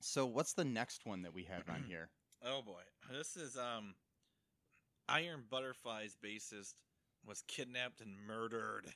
so 0.00 0.26
what's 0.26 0.54
the 0.54 0.64
next 0.64 1.06
one 1.06 1.22
that 1.22 1.34
we 1.34 1.44
have 1.44 1.68
on 1.68 1.82
here? 1.88 2.08
Oh 2.44 2.62
boy, 2.62 2.82
this 3.10 3.36
is 3.36 3.56
um, 3.56 3.94
Iron 5.08 5.44
Butterfly's 5.50 6.16
bassist 6.24 6.74
was 7.26 7.42
kidnapped 7.46 8.00
and 8.00 8.16
murdered. 8.26 8.86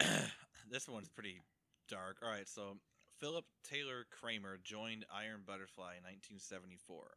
this 0.70 0.88
one's 0.88 1.08
pretty 1.08 1.40
dark. 1.88 2.18
All 2.22 2.30
right, 2.30 2.48
so 2.48 2.76
Philip 3.20 3.44
Taylor 3.64 4.04
Kramer 4.10 4.58
joined 4.62 5.06
Iron 5.14 5.42
Butterfly 5.46 5.96
in 5.96 6.04
1974 6.04 7.16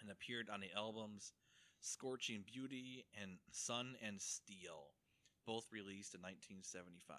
and 0.00 0.10
appeared 0.10 0.48
on 0.52 0.60
the 0.60 0.72
albums 0.76 1.32
Scorching 1.80 2.44
Beauty 2.44 3.04
and 3.20 3.38
Sun 3.52 3.96
and 4.02 4.20
Steel, 4.20 4.90
both 5.46 5.66
released 5.70 6.14
in 6.14 6.20
1975. 6.20 7.16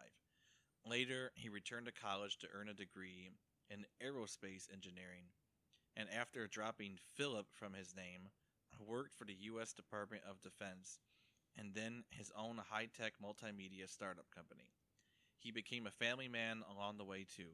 Later, 0.86 1.32
he 1.36 1.50
returned 1.50 1.86
to 1.86 1.92
college 1.92 2.38
to 2.40 2.48
earn 2.54 2.70
a 2.70 2.74
degree 2.74 3.32
in 3.70 3.86
aerospace 4.04 4.72
engineering, 4.72 5.32
and 5.96 6.10
after 6.10 6.48
dropping 6.48 7.00
Philip 7.16 7.48
from 7.52 7.74
his 7.74 7.96
name, 7.96 8.30
worked 8.86 9.14
for 9.14 9.26
the 9.26 9.38
U.S. 9.42 9.74
Department 9.74 10.24
of 10.30 10.42
Defense 10.42 11.00
and 11.58 11.74
then 11.74 12.04
his 12.10 12.32
own 12.38 12.60
high 12.70 12.88
tech 12.98 13.14
multimedia 13.24 13.90
startup 13.90 14.30
company. 14.34 14.72
He 15.40 15.52
became 15.52 15.88
a 15.88 15.92
family 15.92 16.28
man 16.28 16.64
along 16.70 16.98
the 16.98 17.06
way, 17.06 17.26
too. 17.26 17.52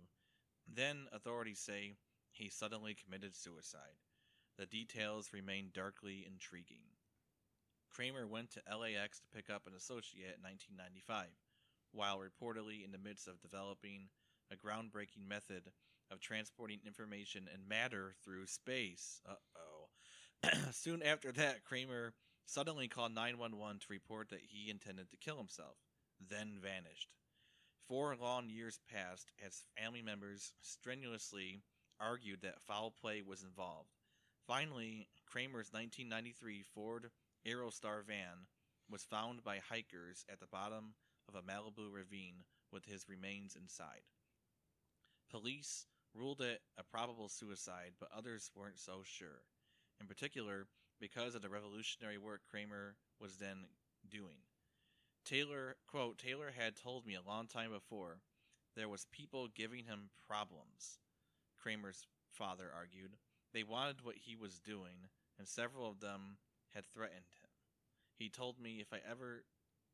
Then, 0.71 1.07
authorities 1.11 1.59
say, 1.59 1.93
he 2.31 2.49
suddenly 2.49 2.95
committed 2.95 3.35
suicide. 3.35 3.97
The 4.57 4.65
details 4.65 5.33
remain 5.33 5.71
darkly 5.73 6.25
intriguing. 6.25 6.83
Kramer 7.89 8.25
went 8.25 8.51
to 8.51 8.77
LAX 8.77 9.19
to 9.19 9.27
pick 9.35 9.49
up 9.49 9.67
an 9.67 9.73
associate 9.75 10.35
in 10.37 10.43
1995, 10.43 11.27
while 11.91 12.19
reportedly 12.19 12.83
in 12.83 12.91
the 12.91 12.97
midst 12.97 13.27
of 13.27 13.41
developing 13.41 14.09
a 14.51 14.55
groundbreaking 14.55 15.27
method 15.27 15.71
of 16.11 16.21
transporting 16.21 16.79
information 16.85 17.49
and 17.53 17.67
matter 17.67 18.15
through 18.23 18.47
space. 18.47 19.21
Uh 19.27 19.33
oh. 19.57 19.89
Soon 20.71 21.01
after 21.03 21.31
that, 21.33 21.63
Kramer 21.63 22.13
suddenly 22.45 22.87
called 22.87 23.13
911 23.13 23.79
to 23.79 23.85
report 23.89 24.29
that 24.29 24.41
he 24.47 24.69
intended 24.69 25.09
to 25.09 25.17
kill 25.17 25.37
himself, 25.37 25.77
then 26.19 26.59
vanished. 26.61 27.09
Four 27.87 28.15
long 28.15 28.49
years 28.49 28.79
passed 28.91 29.31
as 29.45 29.65
family 29.77 30.01
members 30.01 30.53
strenuously 30.61 31.61
argued 31.99 32.41
that 32.41 32.61
foul 32.61 32.91
play 32.91 33.21
was 33.21 33.43
involved. 33.43 33.94
Finally, 34.47 35.07
Kramer's 35.25 35.73
1993 35.73 36.63
Ford 36.73 37.09
Aerostar 37.47 38.05
van 38.05 38.45
was 38.89 39.03
found 39.03 39.43
by 39.43 39.57
hikers 39.57 40.23
at 40.31 40.39
the 40.39 40.47
bottom 40.47 40.93
of 41.27 41.33
a 41.33 41.41
Malibu 41.41 41.91
ravine 41.91 42.43
with 42.71 42.85
his 42.85 43.09
remains 43.09 43.55
inside. 43.55 44.03
Police 45.31 45.87
ruled 46.13 46.41
it 46.41 46.61
a 46.77 46.83
probable 46.83 47.27
suicide, 47.27 47.93
but 47.99 48.09
others 48.15 48.51
weren't 48.55 48.77
so 48.77 49.01
sure. 49.03 49.41
In 49.99 50.05
particular, 50.05 50.67
because 50.99 51.33
of 51.33 51.41
the 51.41 51.49
revolutionary 51.49 52.19
work 52.19 52.41
Kramer 52.49 52.95
was 53.19 53.37
then 53.37 53.65
doing. 54.09 54.37
Taylor, 55.25 55.75
quote, 55.87 56.19
Taylor 56.19 56.51
had 56.55 56.75
told 56.75 57.07
me 57.07 57.15
a 57.15 57.27
long 57.27 57.47
time 57.47 57.71
before 57.71 58.19
there 58.75 58.89
was 58.89 59.07
people 59.11 59.47
giving 59.47 59.85
him 59.85 60.09
problems, 60.27 60.99
Kramer's 61.57 62.05
father 62.31 62.69
argued. 62.73 63.17
They 63.55 63.63
wanted 63.63 64.03
what 64.03 64.15
he 64.17 64.35
was 64.35 64.59
doing, 64.59 65.07
and 65.39 65.47
several 65.47 65.89
of 65.89 66.01
them 66.01 66.37
had 66.73 66.85
threatened 66.93 67.25
him. 67.41 67.49
He 68.19 68.29
told 68.29 68.59
me 68.59 68.81
if 68.81 68.91
I 68.93 68.99
ever 69.09 69.45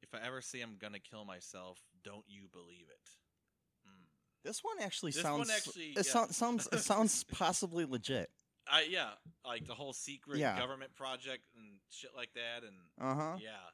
if 0.02 0.14
I 0.16 0.26
ever 0.26 0.42
say 0.42 0.62
I'm 0.62 0.78
gonna 0.82 1.00
kill 1.00 1.24
myself, 1.26 1.78
don't 2.04 2.26
you 2.28 2.48
believe 2.52 2.88
it. 2.90 3.10
Hmm. 3.86 4.06
This 4.44 4.64
one 4.64 4.78
actually 4.82 5.12
This 5.12 5.22
sounds. 5.22 5.48
one 5.48 5.56
actually, 5.56 5.86
it 5.92 5.98
yeah. 5.98 6.02
sounds 6.02 6.36
sounds 6.36 6.68
it 6.72 6.80
sounds 6.92 7.24
possibly 7.24 7.86
legit. 7.86 8.32
I 8.68 8.88
yeah, 8.90 9.12
like 9.46 9.68
the 9.68 9.76
whole 9.76 9.94
secret 9.94 10.40
Yeah. 10.40 10.58
government 10.60 10.96
project 10.96 11.44
and 11.56 11.78
shit 11.92 12.12
like 12.16 12.32
that, 12.34 12.64
and 12.64 12.76
Uh 13.00 13.16
huh. 13.16 13.38
yeah, 13.40 13.70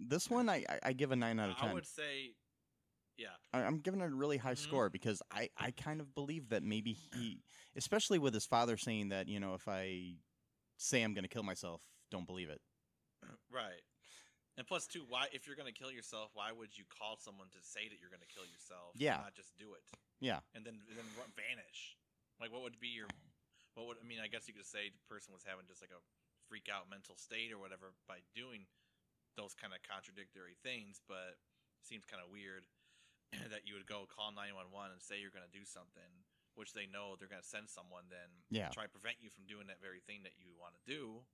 This 0.00 0.28
one 0.28 0.48
I, 0.48 0.64
I 0.82 0.92
give 0.94 1.12
a 1.12 1.16
nine 1.16 1.38
out 1.38 1.50
of 1.50 1.56
ten. 1.58 1.68
I 1.70 1.74
would 1.74 1.86
say, 1.86 2.34
yeah, 3.16 3.28
I, 3.52 3.60
I'm 3.62 3.78
giving 3.78 4.00
it 4.00 4.10
a 4.10 4.14
really 4.14 4.36
high 4.38 4.54
Mhm. 4.54 4.58
score 4.58 4.88
because 4.90 5.22
I, 5.30 5.48
I 5.56 5.70
kind 5.70 6.00
of 6.00 6.14
believe 6.14 6.48
that 6.50 6.62
maybe 6.62 6.92
he, 6.92 7.42
especially 7.76 8.18
with 8.18 8.34
his 8.34 8.46
father 8.46 8.76
saying 8.76 9.10
that, 9.10 9.28
you 9.28 9.40
know, 9.40 9.54
if 9.54 9.68
I 9.68 10.16
say 10.76 11.02
I'm 11.02 11.14
going 11.14 11.24
to 11.24 11.28
kill 11.28 11.42
myself, 11.42 11.82
don't 12.10 12.26
believe 12.26 12.50
it. 12.50 12.60
right. 13.50 13.82
And 14.58 14.66
plus, 14.66 14.86
too, 14.86 15.04
why 15.08 15.28
if 15.32 15.46
you're 15.46 15.56
gonna 15.56 15.72
kill 15.72 15.90
yourself, 15.90 16.28
why 16.36 16.52
would 16.52 16.76
you 16.76 16.84
call 16.84 17.16
someone 17.16 17.48
to 17.56 17.60
say 17.64 17.88
that 17.88 17.96
you're 17.96 18.12
gonna 18.12 18.28
kill 18.28 18.44
yourself? 18.44 18.92
and 18.92 19.00
Yeah. 19.00 19.16
not 19.16 19.32
just 19.32 19.56
do 19.56 19.72
it, 19.72 19.80
Yeah. 20.20 20.40
and 20.52 20.60
then 20.60 20.76
then 20.92 21.08
vanish. 21.32 21.96
Like, 22.38 22.52
what 22.52 22.60
would 22.60 22.78
be 22.78 22.88
your, 22.88 23.08
what 23.74 23.86
would 23.88 23.96
I 23.96 24.04
mean? 24.04 24.20
I 24.20 24.28
guess 24.28 24.48
you 24.48 24.52
could 24.52 24.68
say 24.68 24.90
the 24.92 25.00
person 25.08 25.32
was 25.32 25.40
having 25.40 25.64
just 25.64 25.80
like 25.80 25.90
a 25.90 26.02
freak 26.48 26.68
out 26.68 26.90
mental 26.90 27.16
state 27.16 27.48
or 27.48 27.56
whatever 27.56 27.94
by 28.06 28.20
doing 28.36 28.66
those 29.36 29.54
kind 29.54 29.72
of 29.72 29.80
contradictory 29.88 30.56
things, 30.60 31.00
but 31.08 31.40
it 31.80 31.84
seems 31.88 32.04
kind 32.04 32.20
of 32.22 32.28
weird 32.28 32.68
that 33.52 33.64
you 33.64 33.74
would 33.74 33.86
go 33.88 34.04
call 34.08 34.30
911 34.32 34.92
and 34.92 35.02
say 35.02 35.18
you're 35.20 35.32
going 35.34 35.46
to 35.46 35.50
do 35.56 35.64
something, 35.64 36.24
which 36.54 36.72
they 36.76 36.84
know 36.86 37.16
they're 37.16 37.30
going 37.32 37.42
to 37.42 37.46
send 37.48 37.68
someone, 37.72 38.08
then 38.12 38.44
Yeah. 38.52 38.68
try 38.70 38.84
to 38.84 38.92
prevent 38.92 39.18
you 39.24 39.30
from 39.32 39.48
doing 39.48 39.66
that 39.72 39.80
very 39.80 40.00
thing 40.04 40.22
that 40.28 40.36
you 40.36 40.52
want 40.56 40.76
to 40.76 40.84
do. 40.84 41.24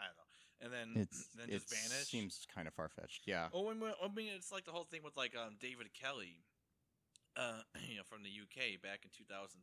I 0.00 0.08
don't 0.08 0.16
know. 0.18 0.30
And 0.62 0.70
then, 0.72 0.88
It's, 1.04 1.28
then 1.36 1.48
it 1.50 1.60
just 1.62 1.70
vanish. 1.70 2.08
seems 2.08 2.46
kind 2.48 2.66
of 2.66 2.74
far 2.74 2.88
fetched. 2.88 3.26
Yeah. 3.26 3.50
Oh, 3.52 3.68
I 3.70 3.74
mean, 3.74 4.32
it's 4.32 4.50
like 4.50 4.64
the 4.64 4.72
whole 4.72 4.86
thing 4.88 5.02
with 5.04 5.16
like 5.16 5.34
um, 5.36 5.56
David 5.60 5.92
Kelly, 5.92 6.46
uh, 7.36 7.62
you 7.88 7.96
know, 7.98 8.06
from 8.08 8.22
the 8.22 8.30
UK 8.32 8.80
back 8.80 9.04
in 9.04 9.10
2003, 9.12 9.60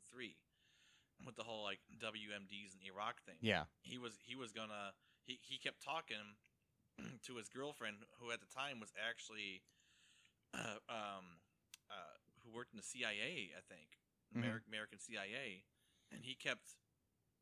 with 1.25 1.35
the 1.35 1.43
whole 1.43 1.63
like 1.63 1.79
WMDs 1.97 2.75
and 2.77 2.83
Iraq 2.85 3.21
thing. 3.25 3.39
Yeah. 3.41 3.65
He 3.81 3.97
was 3.97 4.15
he 4.23 4.35
was 4.35 4.51
gonna 4.51 4.93
he 5.25 5.39
he 5.41 5.57
kept 5.57 5.83
talking 5.83 6.37
to 7.25 7.35
his 7.35 7.49
girlfriend, 7.49 7.97
who 8.19 8.31
at 8.31 8.39
the 8.41 8.47
time 8.51 8.79
was 8.79 8.91
actually, 8.99 9.63
uh, 10.53 10.79
um, 10.89 11.39
who 12.49 12.55
worked 12.57 12.73
in 12.73 12.77
the 12.81 12.83
CIA, 12.83 13.53
I 13.53 13.61
think, 13.61 14.01
Mhm. 14.33 14.41
Ameri- 14.43 14.65
American 14.67 14.97
CIA, 14.99 15.65
and 16.09 16.25
he 16.25 16.33
kept 16.35 16.75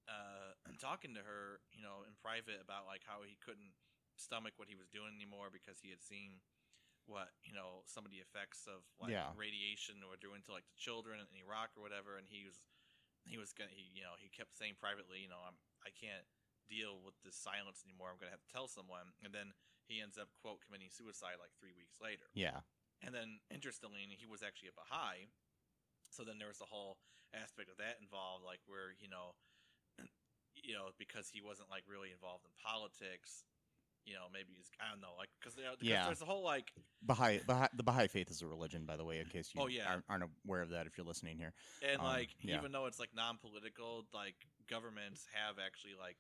uh, 0.08 0.55
talking 0.80 1.14
to 1.16 1.24
her, 1.24 1.60
you 1.72 1.82
know, 1.82 2.03
in 2.03 2.16
private 2.16 2.62
about 2.62 2.86
like 2.86 3.03
how 3.03 3.24
he 3.24 3.36
couldn't 3.43 3.76
stomach 4.16 4.53
what 4.58 4.68
he 4.68 4.76
was 4.76 4.88
doing 4.89 5.14
anymore 5.16 5.49
because 5.51 5.80
he 5.82 5.89
had 5.89 6.01
seen 6.01 6.39
what 7.08 7.32
you 7.43 7.51
know 7.53 7.84
some 7.86 8.03
of 8.05 8.12
the 8.12 8.20
effects 8.20 8.68
of 8.68 8.84
like 8.99 9.12
Yeah. 9.12 9.32
radiation 9.36 10.03
or 10.03 10.16
doing 10.18 10.43
to 10.43 10.51
like 10.51 10.68
the 10.68 10.76
children 10.76 11.20
in 11.20 11.28
Iraq 11.36 11.76
or 11.76 11.82
whatever, 11.82 12.18
and 12.18 12.28
he 12.30 12.45
was 12.45 12.68
he 13.26 13.38
was 13.38 13.51
gonna 13.53 13.70
he 13.72 13.82
you 13.84 14.01
know 14.03 14.16
he 14.18 14.30
kept 14.30 14.55
saying 14.55 14.76
privately, 14.76 15.20
you 15.20 15.28
know, 15.28 15.39
I'm 15.41 15.58
I 15.86 15.89
can't 15.91 16.28
deal 16.70 17.01
with 17.01 17.16
this 17.24 17.36
silence 17.36 17.84
anymore. 17.84 18.10
I'm 18.12 18.18
gonna 18.18 18.32
have 18.32 18.43
to 18.47 18.53
tell 18.53 18.68
someone, 18.68 19.14
and 19.24 19.34
then 19.34 19.53
he 19.88 19.99
ends 20.01 20.18
up 20.18 20.30
quote 20.39 20.62
committing 20.62 20.89
suicide 20.89 21.36
like 21.39 21.51
three 21.60 21.74
weeks 21.74 21.99
later. 21.99 22.30
Yeah. 22.34 22.62
And 23.06 23.14
then, 23.14 23.39
interestingly, 23.54 24.02
he 24.18 24.26
was 24.26 24.41
actually 24.41 24.70
a 24.70 24.78
Baha'i. 24.78 25.30
So 26.10 26.24
then 26.24 26.39
there 26.39 26.48
was 26.48 26.58
the 26.58 26.66
whole 26.70 26.98
aspect 27.36 27.70
of 27.70 27.78
that 27.78 27.98
involved, 28.02 28.43
like 28.43 28.60
where 28.66 28.95
you 29.00 29.10
know, 29.10 29.36
you 30.56 30.74
know, 30.74 30.89
because 30.98 31.30
he 31.30 31.41
wasn't 31.41 31.70
like 31.70 31.84
really 31.88 32.10
involved 32.12 32.45
in 32.45 32.52
politics. 32.58 33.45
You 34.08 34.16
know, 34.16 34.32
maybe 34.32 34.56
he's 34.56 34.72
I 34.80 34.89
don't 34.89 35.02
know, 35.04 35.14
like 35.20 35.30
because 35.39 35.60
Yeah. 35.82 36.06
there's 36.08 36.22
a 36.22 36.26
whole 36.26 36.43
like 36.43 36.72
Baha'i, 37.04 37.39
Baha'i, 37.45 37.68
the 37.76 37.84
Baha'i 37.84 38.08
faith 38.08 38.32
is 38.32 38.41
a 38.41 38.48
religion, 38.48 38.86
by 38.88 38.95
the 38.95 39.04
way, 39.04 39.20
in 39.20 39.28
case 39.28 39.52
you 39.54 39.62
Oh, 39.62 39.68
yeah. 39.68 39.86
aren't, 39.88 40.06
aren't 40.10 40.24
aware 40.48 40.62
of 40.64 40.70
that 40.72 40.88
if 40.88 40.98
you're 40.98 41.06
listening 41.06 41.38
here. 41.38 41.54
and 41.84 42.00
Um, 42.00 42.08
like 42.08 42.30
yeah. 42.41 42.58
even 42.58 42.72
though 42.72 42.86
it's 42.88 43.00
like 43.00 43.14
non-political, 43.14 44.08
like 44.14 44.36
governments 44.70 45.28
have 45.36 45.60
actually 45.60 45.93
like 46.00 46.18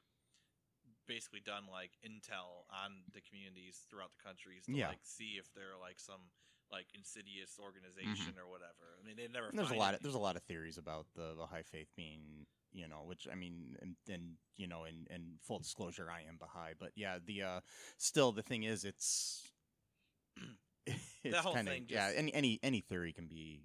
basically 1.07 1.39
done 1.39 1.63
like 1.71 1.91
intel 2.05 2.67
on 2.69 3.07
the 3.13 3.21
communities 3.21 3.79
throughout 3.89 4.11
the 4.11 4.21
countries 4.23 4.65
to 4.65 4.75
Yeah. 4.75 4.89
like 4.89 4.99
see 5.03 5.39
if 5.39 5.47
they're 5.55 5.79
like 5.79 5.99
some 5.99 6.21
like 6.71 6.87
insidious 6.95 7.57
organization 7.61 8.33
or 8.37 8.49
whatever. 8.49 8.99
I 9.01 9.05
mean, 9.05 9.15
they 9.17 9.27
never. 9.31 9.47
And 9.49 9.57
there's 9.57 9.71
a 9.71 9.75
lot. 9.75 9.93
Of, 9.93 10.01
there's 10.01 10.15
a 10.15 10.19
lot 10.19 10.35
of 10.35 10.43
theories 10.43 10.77
about 10.77 11.05
the 11.15 11.29
the 11.29 11.45
Baha'i 11.47 11.63
faith 11.63 11.87
being, 11.95 12.45
you 12.71 12.87
know, 12.87 13.03
which 13.05 13.27
I 13.31 13.35
mean, 13.35 13.75
and, 13.81 13.95
and 14.09 14.33
you 14.55 14.67
know, 14.67 14.85
in, 14.85 15.07
in 15.09 15.35
full 15.41 15.59
disclosure, 15.59 16.09
I 16.11 16.27
am 16.27 16.37
Baha'i, 16.39 16.73
but 16.79 16.91
yeah, 16.95 17.17
the 17.25 17.43
uh, 17.43 17.59
still 17.97 18.31
the 18.31 18.41
thing 18.41 18.63
is, 18.63 18.83
it's 18.83 19.43
it's 21.23 21.41
kind 21.41 21.67
of 21.67 21.75
yeah. 21.89 22.11
Any 22.15 22.33
any 22.33 22.59
any 22.63 22.81
theory 22.81 23.13
can 23.13 23.27
be, 23.27 23.61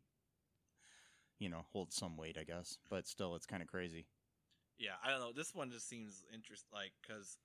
you 1.38 1.48
know, 1.48 1.64
hold 1.72 1.92
some 1.92 2.16
weight, 2.16 2.36
I 2.38 2.44
guess, 2.44 2.78
but 2.88 3.06
still, 3.06 3.34
it's 3.34 3.46
kind 3.46 3.62
of 3.62 3.68
crazy. 3.68 4.06
Yeah, 4.78 4.92
I 5.04 5.10
don't 5.10 5.20
know. 5.20 5.32
This 5.32 5.54
one 5.54 5.70
just 5.70 5.88
seems 5.88 6.24
interest 6.32 6.64
like 6.72 6.92
because 7.02 7.38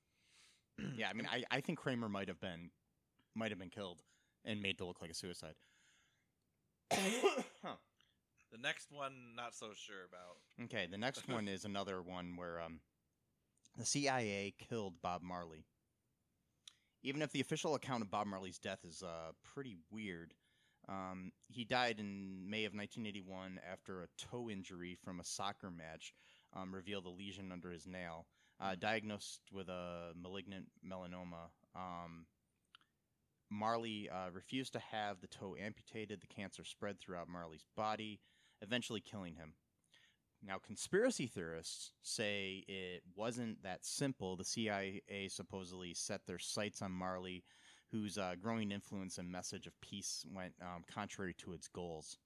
Yeah, 0.96 1.08
I 1.08 1.12
mean, 1.12 1.28
I, 1.32 1.44
I 1.50 1.60
think 1.60 1.78
Kramer 1.78 2.08
might 2.08 2.28
have 2.28 2.40
been 2.40 2.70
might 3.34 3.50
have 3.50 3.58
been 3.58 3.70
killed 3.70 4.02
and 4.44 4.62
made 4.62 4.78
to 4.78 4.84
look 4.84 5.00
like 5.00 5.10
a 5.10 5.14
suicide. 5.14 5.54
Huh. 6.92 6.98
the 8.52 8.58
next 8.58 8.90
one 8.90 9.12
not 9.36 9.54
so 9.54 9.68
sure 9.74 10.04
about. 10.08 10.64
Okay, 10.64 10.86
the 10.90 10.98
next 10.98 11.28
one 11.28 11.48
is 11.48 11.64
another 11.64 12.02
one 12.02 12.36
where 12.36 12.60
um, 12.60 12.80
the 13.76 13.84
CIA 13.84 14.54
killed 14.68 14.94
Bob 15.02 15.22
Marley. 15.22 15.64
Even 17.02 17.22
if 17.22 17.30
the 17.30 17.40
official 17.40 17.74
account 17.74 18.02
of 18.02 18.10
Bob 18.10 18.26
Marley's 18.26 18.58
death 18.58 18.80
is 18.84 19.02
uh, 19.02 19.30
pretty 19.44 19.76
weird, 19.90 20.34
um, 20.88 21.32
he 21.48 21.64
died 21.64 22.00
in 22.00 22.48
May 22.48 22.64
of 22.64 22.74
1981 22.74 23.60
after 23.70 24.02
a 24.02 24.08
toe 24.16 24.48
injury 24.50 24.96
from 25.04 25.20
a 25.20 25.24
soccer 25.24 25.70
match 25.70 26.14
um, 26.56 26.74
revealed 26.74 27.06
a 27.06 27.10
lesion 27.10 27.52
under 27.52 27.70
his 27.70 27.86
nail. 27.86 28.26
Uh, 28.60 28.74
diagnosed 28.74 29.42
with 29.52 29.68
a 29.68 30.10
malignant 30.20 30.66
melanoma, 30.84 31.50
um, 31.76 32.26
Marley 33.50 34.08
uh, 34.10 34.30
refused 34.32 34.72
to 34.74 34.78
have 34.78 35.20
the 35.20 35.26
toe 35.26 35.54
amputated. 35.60 36.20
The 36.20 36.26
cancer 36.26 36.64
spread 36.64 37.00
throughout 37.00 37.28
Marley's 37.28 37.64
body, 37.76 38.20
eventually 38.62 39.00
killing 39.00 39.34
him. 39.34 39.54
Now, 40.42 40.58
conspiracy 40.58 41.26
theorists 41.26 41.92
say 42.02 42.64
it 42.68 43.02
wasn't 43.16 43.62
that 43.64 43.84
simple. 43.84 44.36
The 44.36 44.44
CIA 44.44 45.28
supposedly 45.28 45.94
set 45.94 46.26
their 46.26 46.38
sights 46.38 46.80
on 46.80 46.92
Marley, 46.92 47.44
whose 47.90 48.18
uh, 48.18 48.34
growing 48.40 48.70
influence 48.70 49.18
and 49.18 49.30
message 49.30 49.66
of 49.66 49.80
peace 49.80 50.24
went 50.32 50.52
um, 50.62 50.84
contrary 50.92 51.34
to 51.38 51.54
its 51.54 51.66
goals. 51.68 52.18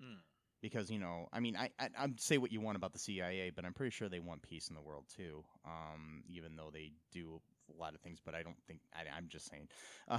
Hmm. 0.00 0.18
Because 0.62 0.90
you 0.90 0.98
know, 0.98 1.28
I 1.32 1.40
mean, 1.40 1.56
I, 1.56 1.70
I 1.78 1.88
I'd 1.98 2.20
say 2.20 2.38
what 2.38 2.52
you 2.52 2.60
want 2.60 2.76
about 2.76 2.92
the 2.92 2.98
CIA, 2.98 3.50
but 3.54 3.64
I'm 3.64 3.72
pretty 3.72 3.92
sure 3.92 4.08
they 4.08 4.20
want 4.20 4.42
peace 4.42 4.68
in 4.68 4.74
the 4.74 4.82
world 4.82 5.04
too. 5.14 5.42
Um, 5.64 6.22
even 6.28 6.56
though 6.56 6.70
they 6.72 6.92
do 7.12 7.40
a 7.74 7.80
lot 7.80 7.94
of 7.94 8.00
things, 8.00 8.18
but 8.22 8.34
I 8.34 8.42
don't 8.42 8.60
think 8.66 8.80
I, 8.94 9.04
I'm 9.16 9.28
just 9.28 9.48
saying. 9.48 9.68
Uh, 10.08 10.18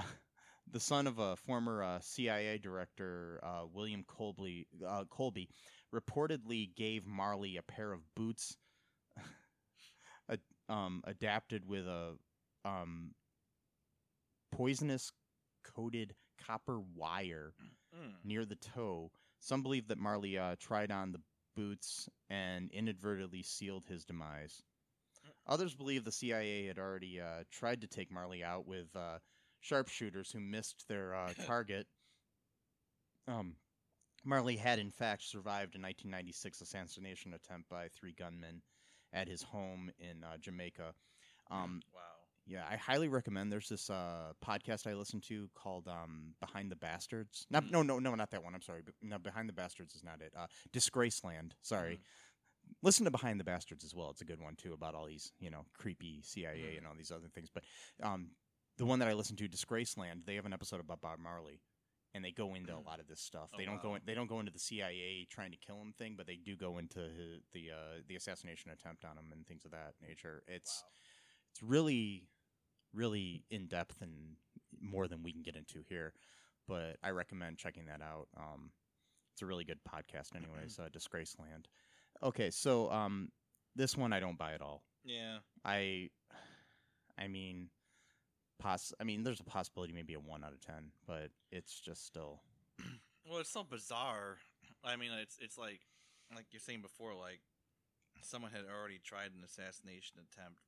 the 0.70 0.80
son 0.80 1.07
of 1.07 1.20
a 1.20 1.36
former 1.36 1.84
uh, 1.84 1.99
CIA 2.01 2.57
director, 2.57 3.39
uh, 3.43 3.64
William 3.74 4.03
Colby, 4.07 4.68
uh, 4.86 5.03
Colby, 5.09 5.49
reportedly 5.93 6.74
gave 6.76 7.05
Marley 7.05 7.57
a 7.57 7.62
pair 7.64 7.91
of 7.91 8.01
boots 8.16 8.57
um, 10.70 11.01
adapted 11.05 11.66
with 11.66 11.88
a 11.88 12.14
um, 12.66 13.12
poisonous 14.51 15.12
coated 15.64 16.14
copper 16.45 16.80
wire 16.95 17.53
Mm. 17.93 18.14
near 18.24 18.45
the 18.45 18.55
toe. 18.55 19.12
Some 19.39 19.64
believe 19.64 19.89
that 19.89 19.97
Marley 19.97 20.38
uh, 20.38 20.55
tried 20.57 20.91
on 20.91 21.12
the 21.12 21.20
boots 21.57 22.07
and 22.30 22.72
inadvertently 22.72 23.43
sealed 23.43 23.86
his 23.86 24.05
demise. 24.05 24.64
Others 25.45 25.76
believe 25.76 26.05
the 26.05 26.12
CIA 26.12 26.68
had 26.68 26.80
already 26.80 27.20
uh, 27.20 27.43
tried 27.51 27.82
to 27.82 27.88
take 27.88 28.09
Marley 28.09 28.45
out 28.45 28.66
with 28.66 28.88
uh, 28.95 29.18
sharpshooters 29.62 30.32
who 30.32 30.39
missed 30.39 30.88
their 30.88 31.16
uh, 31.16 31.32
target. 31.45 31.88
Um, 33.28 33.55
Marley 34.26 34.55
had, 34.57 34.80
in 34.80 34.91
fact, 34.91 35.24
survived 35.24 35.76
a 35.76 35.80
1996 35.82 36.62
assassination 36.62 37.34
attempt 37.34 37.70
by 37.70 37.88
three 37.88 38.14
gunmen 38.14 38.62
at 39.14 39.28
his 39.28 39.41
home 39.41 39.91
in 39.99 40.24
uh, 40.24 40.38
Jamaica. 40.39 40.93
Um, 41.49 41.82
wow. 41.93 42.01
yeah, 42.45 42.64
I 42.70 42.76
highly 42.76 43.07
recommend. 43.07 43.51
There's 43.51 43.70
this 43.70 43.89
uh, 43.89 44.34
podcast 44.45 44.88
I 44.88 44.93
listen 44.93 45.22
to 45.22 45.49
called 45.55 45.88
um, 45.88 46.34
"Behind 46.39 46.72
the 46.72 46.76
Bastards." 46.76 47.45
Not, 47.49 47.64
Mm. 47.66 47.72
no, 47.72 47.82
no, 47.84 47.99
no, 47.99 48.16
not 48.16 48.32
that 48.32 48.43
one. 48.43 48.53
I'm 48.55 48.62
sorry. 48.62 48.82
No, 49.01 49.18
"Behind 49.18 49.47
the 49.49 49.53
Bastards" 49.53 49.95
is 49.95 50.03
not 50.03 50.22
it. 50.22 50.34
Uh, 50.38 50.47
"Disgraceland." 50.74 51.51
Sorry. 51.62 51.95
Mm. 51.95 51.99
Listen 52.84 53.05
to 53.05 53.12
"Behind 53.12 53.39
the 53.39 53.43
Bastards" 53.43 53.84
as 53.84 53.95
well. 53.95 54.09
It's 54.12 54.22
a 54.22 54.26
good 54.26 54.39
one 54.41 54.55
too 54.55 54.74
about 54.74 54.93
all 54.95 55.05
these, 55.07 55.32
you 55.39 55.49
know, 55.49 55.66
creepy 55.78 56.22
CIA 56.24 56.76
Mm. 56.76 56.78
and 56.80 56.88
all 56.88 56.93
these 56.95 57.12
other 57.12 57.28
things. 57.34 57.49
But 57.53 57.64
um, 58.03 58.30
the 58.82 58.86
one 58.88 58.98
that 58.98 59.08
I 59.08 59.14
listen 59.14 59.36
to, 59.36 59.48
"Disgraceland," 59.48 60.26
they 60.26 60.34
have 60.36 60.48
an 60.48 60.54
episode 60.54 60.80
about 60.80 61.02
Bob 61.02 61.20
Marley, 61.20 61.62
and 62.16 62.26
they 62.26 62.32
go 62.32 62.56
into 62.56 62.76
a 62.76 62.82
lot 62.82 63.00
of 63.00 63.06
this 63.08 63.22
stuff. 63.22 63.52
Oh, 63.54 63.58
they 63.58 63.66
don't 63.66 63.80
go. 63.80 63.94
In, 63.94 64.02
they 64.06 64.16
don't 64.16 64.26
go 64.26 64.40
into 64.40 64.52
the 64.52 64.58
CIA 64.60 65.28
trying 65.30 65.52
to 65.52 65.58
kill 65.58 65.80
him 65.80 65.94
thing, 65.94 66.16
but 66.18 66.26
they 66.26 66.36
do 66.36 66.56
go 66.56 66.80
into 66.80 67.00
his, 67.00 67.42
the 67.54 67.70
uh, 67.70 68.02
the 68.08 68.16
assassination 68.16 68.72
attempt 68.72 69.06
on 69.06 69.12
him 69.18 69.26
and 69.32 69.46
things 69.46 69.66
of 69.66 69.72
that 69.72 69.94
nature. 70.02 70.42
It's 70.48 70.84
wow. 70.84 70.90
it's 71.52 71.62
really 71.62 72.28
really 72.94 73.44
in 73.50 73.68
depth 73.68 74.02
and 74.02 74.36
more 74.82 75.08
than 75.08 75.24
we 75.24 75.32
can 75.32 75.42
get 75.42 75.56
into 75.56 75.84
here 75.88 76.14
but 76.68 76.98
i 77.04 77.10
recommend 77.10 77.58
checking 77.58 77.86
that 77.86 78.02
out 78.02 78.28
um, 78.38 78.72
it's 79.34 79.42
a 79.42 79.46
really 79.46 79.64
good 79.64 79.80
podcast 79.88 80.36
anyways 80.36 80.80
uh, 80.80 80.90
disgraceland 80.90 81.66
okay 82.24 82.50
so 82.50 82.92
um, 82.92 83.30
this 83.76 83.96
one 83.96 84.14
i 84.14 84.20
don't 84.20 84.38
buy 84.38 84.54
at 84.54 84.62
all 84.62 84.84
Yeah. 85.04 85.38
i 85.64 86.10
i 87.18 87.28
mean 87.28 87.70
poss- 88.62 88.93
i 88.99 89.03
mean 89.03 89.24
there's 89.24 89.39
a 89.39 89.43
possibility 89.43 89.93
maybe 89.93 90.14
a 90.14 90.20
1 90.20 90.43
out 90.43 90.53
of 90.53 90.62
10 90.62 90.76
but 91.07 91.30
it's 91.51 91.80
just 91.80 92.05
still 92.05 92.41
Well, 93.30 93.39
it's 93.39 93.51
so 93.53 93.64
bizarre. 93.64 94.38
I 94.84 94.95
mean, 94.95 95.12
it's 95.22 95.38
it's 95.39 95.57
like 95.57 95.80
like 96.36 96.45
you're 96.51 96.59
saying 96.59 96.82
before, 96.82 97.14
like 97.14 97.41
someone 98.22 98.51
had 98.51 98.66
already 98.66 98.99
tried 99.03 99.32
an 99.38 99.43
assassination 99.45 100.18
attempt 100.18 100.59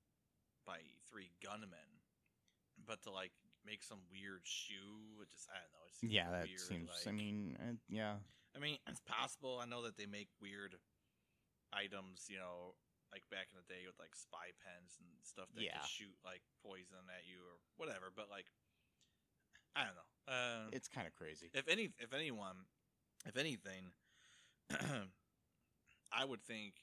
by 0.66 0.78
three 1.10 1.32
gunmen, 1.44 2.04
but 2.86 3.02
to 3.04 3.12
like 3.12 3.32
make 3.66 3.82
some 3.84 4.00
weird 4.12 4.42
shoe, 4.44 5.20
it 5.22 5.32
just 5.32 5.50
I 5.50 5.58
don't 5.58 5.74
know. 5.74 5.88
It 5.90 5.96
seems 5.98 6.14
yeah 6.14 6.30
that 6.32 6.46
weird, 6.46 6.60
seems 6.60 6.90
i 7.08 7.12
mean 7.12 7.58
uh, 7.60 7.74
yeah 7.90 8.16
I 8.56 8.60
mean, 8.60 8.78
it's 8.88 9.02
possible. 9.02 9.60
I 9.60 9.66
know 9.66 9.82
that 9.84 9.98
they 9.98 10.06
make 10.06 10.30
weird 10.40 10.76
items, 11.74 12.28
you 12.30 12.38
know, 12.38 12.76
like 13.14 13.30
back 13.30 13.54
in 13.54 13.62
the 13.62 13.70
day 13.70 13.86
with 13.86 13.94
like 14.02 14.18
spy 14.18 14.50
pens 14.66 14.98
and 14.98 15.06
stuff 15.22 15.46
that 15.54 15.62
Yeah. 15.62 15.78
could 15.78 15.86
shoot 15.86 16.18
like 16.26 16.42
poison 16.66 17.06
at 17.14 17.30
you 17.30 17.38
or 17.46 17.62
whatever. 17.78 18.10
But 18.10 18.34
like, 18.34 18.50
I 19.78 19.86
don't 19.86 19.94
know. 19.96 20.10
Uh, 20.26 20.66
it's 20.74 20.90
kind 20.90 21.06
of 21.06 21.14
crazy 21.14 21.54
if 21.54 21.68
any, 21.70 21.94
if 22.02 22.14
anyone, 22.14 22.66
if 23.26 23.38
anything, 23.38 23.94
I 26.12 26.26
would 26.26 26.44
think 26.44 26.74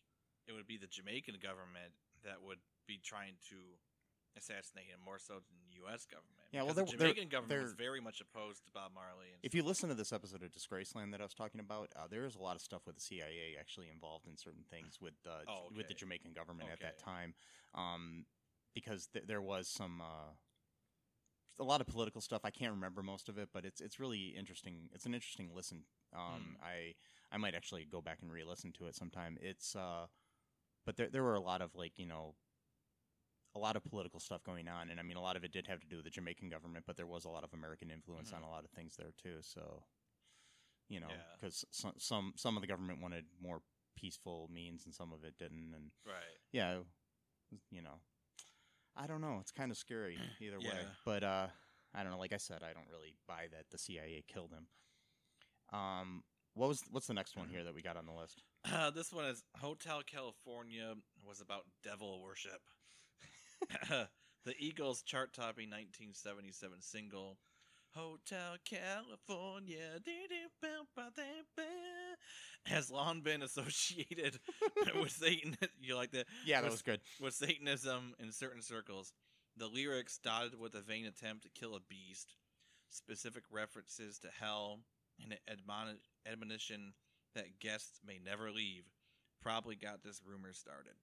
it 0.46 0.52
would 0.52 0.66
be 0.66 0.78
the 0.78 0.86
Jamaican 0.86 1.36
government 1.42 1.92
that 2.24 2.42
would 2.42 2.58
be 2.86 2.98
trying 3.02 3.36
to 3.50 3.58
assassinate 4.36 4.86
him 4.86 5.00
more 5.04 5.18
so 5.18 5.34
than 5.34 5.56
the 5.66 5.76
U.S. 5.84 6.06
government. 6.06 6.39
Yeah, 6.52 6.62
well, 6.64 6.74
they're- 6.74 6.84
the 6.84 6.90
they're- 6.96 7.08
Jamaican 7.10 7.28
government 7.28 7.62
was 7.62 7.70
they're- 7.72 7.76
very 7.86 8.00
much 8.00 8.20
opposed 8.20 8.64
to 8.66 8.72
Bob 8.72 8.92
Marley. 8.92 9.30
And 9.32 9.38
If 9.44 9.54
you 9.54 9.62
listen 9.62 9.88
to 9.88 9.94
this 9.94 10.12
episode 10.12 10.42
of 10.42 10.50
Disgraceland 10.50 11.12
that 11.12 11.20
I 11.20 11.24
was 11.24 11.34
talking 11.34 11.60
about, 11.60 11.92
uh, 11.94 12.08
there 12.08 12.24
is 12.24 12.34
a 12.34 12.40
lot 12.40 12.56
of 12.56 12.62
stuff 12.62 12.86
with 12.86 12.96
the 12.96 13.00
CIA 13.00 13.56
actually 13.56 13.88
involved 13.88 14.26
in 14.26 14.36
certain 14.36 14.64
things 14.64 15.00
with 15.00 15.14
uh, 15.26 15.44
Oh, 15.46 15.68
with 15.74 15.86
the. 15.88 15.94
Jamaican 15.94 16.32
government 16.32 16.70
at 16.70 16.80
that 16.80 16.94
Okay. 16.94 17.02
time, 17.04 17.34
um, 17.74 18.26
because 18.74 19.06
th- 19.08 19.26
there 19.26 19.40
was 19.42 19.68
some 19.68 20.00
uh, 20.00 20.34
a 21.58 21.64
lot 21.64 21.80
of 21.80 21.86
political 21.86 22.20
stuff. 22.20 22.44
I 22.44 22.50
can't 22.50 22.72
remember 22.72 23.02
most 23.02 23.28
of 23.28 23.36
it, 23.38 23.50
but 23.52 23.64
it's 23.64 23.80
it's 23.80 24.00
really 24.00 24.28
interesting. 24.36 24.88
It's 24.92 25.06
an 25.06 25.14
interesting 25.14 25.54
listen. 25.54 25.86
Um, 26.12 26.56
Hmm. 26.58 26.64
I 26.64 26.96
I 27.30 27.36
might 27.36 27.54
actually 27.54 27.84
go 27.84 28.00
back 28.00 28.22
and 28.22 28.32
re-listen 28.32 28.72
to 28.72 28.86
it 28.86 28.96
sometime. 28.96 29.38
It's 29.40 29.76
uh, 29.76 30.08
but 30.84 30.96
there 30.96 31.08
there 31.10 31.22
were 31.22 31.34
a 31.36 31.40
lot 31.40 31.60
of 31.62 31.74
like 31.76 31.98
you 31.98 32.06
know 32.06 32.34
a 33.54 33.58
lot 33.58 33.74
of 33.76 33.84
political 33.84 34.20
stuff 34.20 34.42
going 34.44 34.68
on, 34.68 34.90
and 34.90 35.00
I 35.00 35.02
mean, 35.02 35.16
a 35.16 35.20
lot 35.22 35.36
of 35.36 35.42
it 35.44 35.50
did 35.52 35.66
have 35.66 35.80
to 35.80 35.86
do 35.88 35.96
with 35.96 36.04
the 36.04 36.10
Jamaican 36.10 36.48
government, 36.50 36.84
but 36.86 36.96
there 36.96 37.06
was 37.06 37.24
a 37.24 37.28
lot 37.30 37.42
of 37.44 37.52
American 37.52 37.90
influence 37.90 38.32
on 38.32 38.42
Mhm. 38.42 38.46
a 38.46 38.48
lot 38.48 38.64
of 38.64 38.70
things 38.70 38.96
there 38.96 39.12
too. 39.12 39.42
So, 39.42 39.84
you 40.88 41.00
know, 41.00 41.08
Yeah. 41.10 41.34
because 41.34 41.64
some, 41.70 41.94
some 41.98 42.32
some 42.36 42.56
of 42.56 42.60
the 42.60 42.66
government 42.68 43.00
wanted 43.00 43.26
more 43.40 43.62
peaceful 43.96 44.48
means, 44.52 44.84
and 44.84 44.94
some 44.94 45.12
of 45.12 45.24
it 45.24 45.36
didn't, 45.36 45.74
and 45.74 45.90
right. 46.04 46.38
yeah, 46.52 46.82
you 47.70 47.82
know, 47.82 48.00
I 48.96 49.06
don't 49.06 49.20
know. 49.20 49.38
It's 49.40 49.50
kind 49.52 49.70
of 49.72 49.76
scary 49.78 50.16
either 50.40 50.60
way, 50.60 50.66
Yeah. 50.66 50.94
but 51.04 51.24
uh, 51.24 51.48
I 51.92 52.02
don't 52.04 52.12
know. 52.12 52.18
Like 52.18 52.32
I 52.32 52.36
said, 52.38 52.62
I 52.62 52.72
don't 52.72 52.88
really 52.88 53.16
buy 53.26 53.48
that 53.48 53.70
the 53.70 53.78
CIA 53.78 54.22
killed 54.22 54.52
him. 54.52 54.68
Um, 55.72 56.24
what 56.54 56.68
was 56.68 56.82
what's 56.90 57.06
the 57.06 57.14
next 57.14 57.36
one 57.36 57.48
here 57.48 57.64
that 57.64 57.74
we 57.74 57.82
got 57.82 57.96
on 57.96 58.06
the 58.06 58.12
list? 58.12 58.42
Uh, 58.64 58.90
this 58.94 59.12
one 59.12 59.24
is 59.24 59.42
Hotel 59.56 60.02
California 60.02 60.94
was 61.24 61.40
about 61.40 61.64
devil 61.82 62.20
worship. 62.22 62.62
the 64.44 64.54
Eagles 64.58 65.02
chart 65.02 65.32
topping 65.32 65.70
1977 65.70 66.80
single 66.80 67.38
Hotel 67.94 68.56
California 68.64 69.98
has 72.66 72.90
long 72.90 73.20
been 73.20 73.42
associated 73.42 74.38
with 75.00 75.10
Satan. 75.10 75.56
You 75.80 75.96
like 75.96 76.12
that? 76.12 76.26
Yeah, 76.46 76.60
that 76.60 76.66
Was- 76.66 76.74
was 76.74 76.82
good. 76.82 77.00
With 77.20 77.34
Satanism 77.34 78.14
in 78.20 78.32
certain 78.32 78.62
circles. 78.62 79.12
The 79.56 79.66
lyrics 79.66 80.18
dotted 80.22 80.58
with 80.58 80.74
a 80.74 80.80
vain 80.80 81.04
attempt 81.06 81.42
to 81.42 81.48
kill 81.50 81.74
a 81.74 81.80
beast, 81.80 82.36
specific 82.88 83.42
references 83.50 84.18
to 84.20 84.28
hell, 84.40 84.78
and 85.20 85.32
an 85.32 85.38
admoni- 85.56 85.98
admonition 86.30 86.92
that 87.34 87.58
guests 87.60 88.00
may 88.06 88.18
never 88.24 88.50
leave 88.52 88.84
probably 89.42 89.74
got 89.74 90.02
this 90.04 90.20
rumor 90.24 90.52
started. 90.52 90.94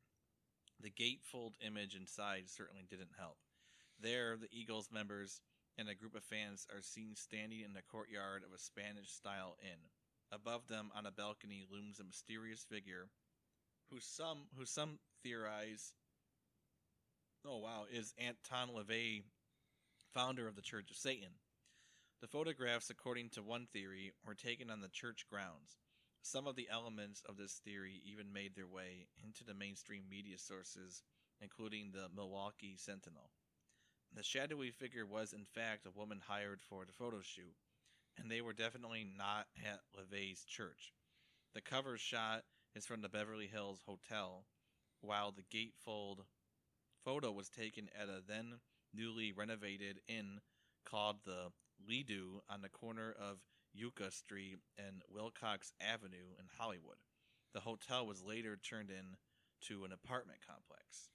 The 0.82 0.92
gatefold 0.92 1.56
image 1.66 1.96
inside 1.96 2.50
certainly 2.50 2.86
didn't 2.90 3.18
help. 3.18 3.38
There, 4.00 4.38
the 4.38 4.50
Eagles 4.52 4.90
members 4.92 5.42
and 5.78 5.90
a 5.90 5.96
group 5.96 6.16
of 6.16 6.24
fans 6.24 6.68
are 6.74 6.82
seen 6.82 7.16
standing 7.16 7.62
in 7.62 7.74
the 7.74 7.82
courtyard 7.82 8.44
of 8.44 8.54
a 8.54 8.60
Spanish 8.60 9.12
style 9.12 9.58
inn. 9.62 9.90
Above 10.32 10.68
them 10.68 10.92
on 10.96 11.06
a 11.06 11.12
balcony 11.12 11.64
looms 11.72 12.00
a 12.00 12.04
mysterious 12.04 12.64
figure 12.64 13.10
who 13.90 14.00
some 14.00 14.48
who 14.58 14.66
some 14.66 15.00
theorize 15.24 15.94
oh 17.46 17.60
wow 17.60 17.86
is 17.92 18.14
Anton 18.18 18.70
LaVey, 18.76 19.24
founder 20.14 20.48
of 20.48 20.56
the 20.56 20.62
Church 20.62 20.92
of 20.92 20.98
Satan. 20.98 21.30
The 22.20 22.28
photographs, 22.28 22.90
according 22.90 23.30
to 23.30 23.44
one 23.44 23.68
theory, 23.72 24.12
were 24.26 24.36
taken 24.36 24.70
on 24.70 24.82
the 24.82 24.90
church 24.90 25.26
grounds. 25.30 25.78
Some 26.30 26.46
of 26.46 26.58
the 26.58 26.68
elements 26.70 27.22
of 27.30 27.38
this 27.38 27.54
theory 27.64 28.02
even 28.04 28.34
made 28.34 28.54
their 28.54 28.68
way 28.68 29.08
into 29.24 29.46
the 29.46 29.54
mainstream 29.54 30.04
media 30.10 30.38
sources, 30.38 31.02
including 31.40 31.92
the 31.92 32.10
Milwaukee 32.14 32.76
Sentinel. 32.76 33.32
The 34.14 34.24
shadowy 34.24 34.72
figure 34.72 35.06
was, 35.06 35.32
in 35.32 35.46
fact, 35.46 35.86
a 35.86 35.98
woman 35.98 36.22
hired 36.28 36.60
for 36.60 36.84
the 36.84 36.92
photo 36.92 37.22
shoot, 37.22 37.56
and 38.18 38.30
they 38.30 38.42
were 38.42 38.52
definitely 38.52 39.08
not 39.18 39.48
at 39.66 39.80
LaVey's 39.98 40.44
church. 40.44 40.92
The 41.54 41.62
cover 41.62 41.98
shot 41.98 42.44
is 42.76 42.86
from 42.86 43.02
the 43.02 43.08
Beverly 43.08 43.48
Hills 43.48 43.80
Hotel, 43.86 44.44
while 45.00 45.32
the 45.32 45.46
gatefold 45.50 46.26
photo 47.06 47.32
was 47.32 47.48
taken 47.48 47.88
at 47.98 48.10
a 48.10 48.22
then 48.28 48.60
newly 48.94 49.32
renovated 49.32 50.02
inn 50.10 50.42
called 50.84 51.20
the 51.24 51.54
Lido 51.88 52.44
on 52.50 52.62
the 52.62 52.68
corner 52.68 53.16
of 53.18 53.38
Yucca 53.78 54.12
Street 54.12 54.58
and 54.78 55.02
Wilcox 55.10 55.72
Avenue 55.80 56.34
in 56.40 56.46
Hollywood. 56.58 56.98
The 57.54 57.60
hotel 57.60 58.06
was 58.06 58.24
later 58.24 58.58
turned 58.58 58.90
into 58.90 59.86
an 59.86 59.92
apartment 59.92 60.40
complex. 60.46 61.10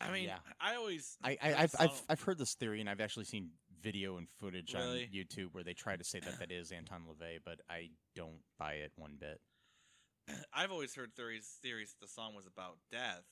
I 0.00 0.12
mean, 0.12 0.24
Yeah. 0.24 0.38
I 0.60 0.76
always 0.76 1.16
I, 1.24 1.36
I 1.42 1.54
I've, 1.62 1.74
I've 1.78 2.02
I've 2.08 2.20
heard 2.22 2.38
this 2.38 2.54
theory, 2.54 2.80
and 2.80 2.88
I've 2.88 3.00
actually 3.00 3.24
seen 3.24 3.50
video 3.82 4.16
and 4.16 4.28
footage 4.40 4.74
Really? 4.74 5.04
on 5.04 5.08
YouTube 5.12 5.48
where 5.52 5.64
they 5.64 5.74
try 5.74 5.96
to 5.96 6.04
say 6.04 6.20
that 6.20 6.38
that 6.38 6.52
is 6.52 6.70
Anton 6.70 7.02
LaVey, 7.08 7.38
but 7.44 7.60
I 7.68 7.90
don't 8.14 8.40
buy 8.58 8.74
it 8.74 8.92
one 8.96 9.16
bit. 9.18 9.40
I've 10.54 10.70
always 10.70 10.94
heard 10.94 11.14
theories 11.14 11.58
theories 11.62 11.92
that 11.98 12.06
the 12.06 12.12
song 12.12 12.34
was 12.34 12.46
about 12.46 12.76
death. 12.92 13.24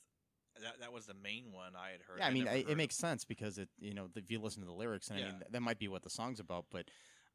That 0.62 0.80
that 0.80 0.92
was 0.92 1.06
the 1.06 1.14
main 1.14 1.52
one 1.52 1.72
I 1.76 1.90
had 1.90 2.00
heard. 2.00 2.18
Yeah, 2.18 2.26
I 2.26 2.30
mean, 2.30 2.48
I, 2.48 2.64
it 2.68 2.76
makes 2.76 2.96
sense 2.96 3.24
because 3.24 3.58
it, 3.58 3.68
you 3.78 3.92
know, 3.94 4.08
if 4.16 4.30
you 4.30 4.40
listen 4.40 4.62
to 4.62 4.66
the 4.66 4.72
lyrics, 4.74 5.08
and 5.08 5.20
I 5.20 5.22
mean, 5.24 5.42
that 5.50 5.60
might 5.60 5.78
be 5.78 5.86
what 5.88 6.02
the 6.02 6.10
song's 6.10 6.40
about, 6.40 6.64
but 6.70 6.86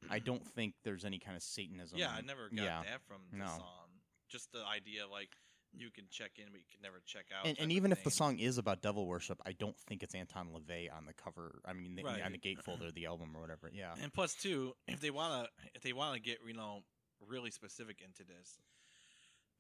I 0.10 0.20
don't 0.20 0.46
think 0.46 0.74
there's 0.84 1.06
any 1.06 1.20
kind 1.20 1.36
of 1.38 1.44
Satanism. 1.44 1.98
Yeah, 2.00 2.10
I 2.16 2.22
never 2.22 2.50
got 2.50 2.64
yeah. 2.64 2.82
that 2.90 3.02
from 3.08 3.22
the 3.32 3.38
No. 3.40 3.46
song. 3.48 3.90
Just 4.30 4.52
the 4.52 4.64
idea, 4.66 5.08
like 5.08 5.30
you 5.74 5.90
can 5.92 6.06
check 6.10 6.32
in, 6.38 6.46
but 6.52 6.60
you 6.60 6.66
can 6.72 6.82
never 6.82 7.02
check 7.06 7.26
out. 7.38 7.46
and, 7.46 7.58
and 7.60 7.72
even 7.72 7.92
if 7.92 8.04
the 8.04 8.12
song 8.12 8.40
is 8.40 8.58
about 8.58 8.82
devil 8.82 9.06
worship, 9.06 9.40
I 9.46 9.54
don't 9.54 9.78
think 9.88 10.04
it's 10.04 10.14
Anton 10.16 10.50
LaVey 10.54 10.92
on 10.94 11.06
the 11.06 11.14
cover. 11.14 11.62
I 11.66 11.74
mean, 11.74 11.96
the, 11.96 12.04
Right. 12.04 12.22
on 12.22 12.32
the 12.34 12.38
gatefold 12.38 12.86
of 12.86 12.94
the 12.94 13.06
album 13.06 13.36
or 13.36 13.42
whatever. 13.42 13.70
Yeah. 13.74 13.94
And 14.02 14.12
plus, 14.12 14.34
too, 14.34 14.74
if 14.88 15.00
they 15.00 15.12
wanna, 15.12 15.48
if 15.76 15.82
they 15.82 15.94
wanna 15.94 16.20
get 16.20 16.40
you 16.46 16.54
know 16.54 16.84
really 17.26 17.52
specific 17.52 18.02
into 18.02 18.24
this, 18.24 18.60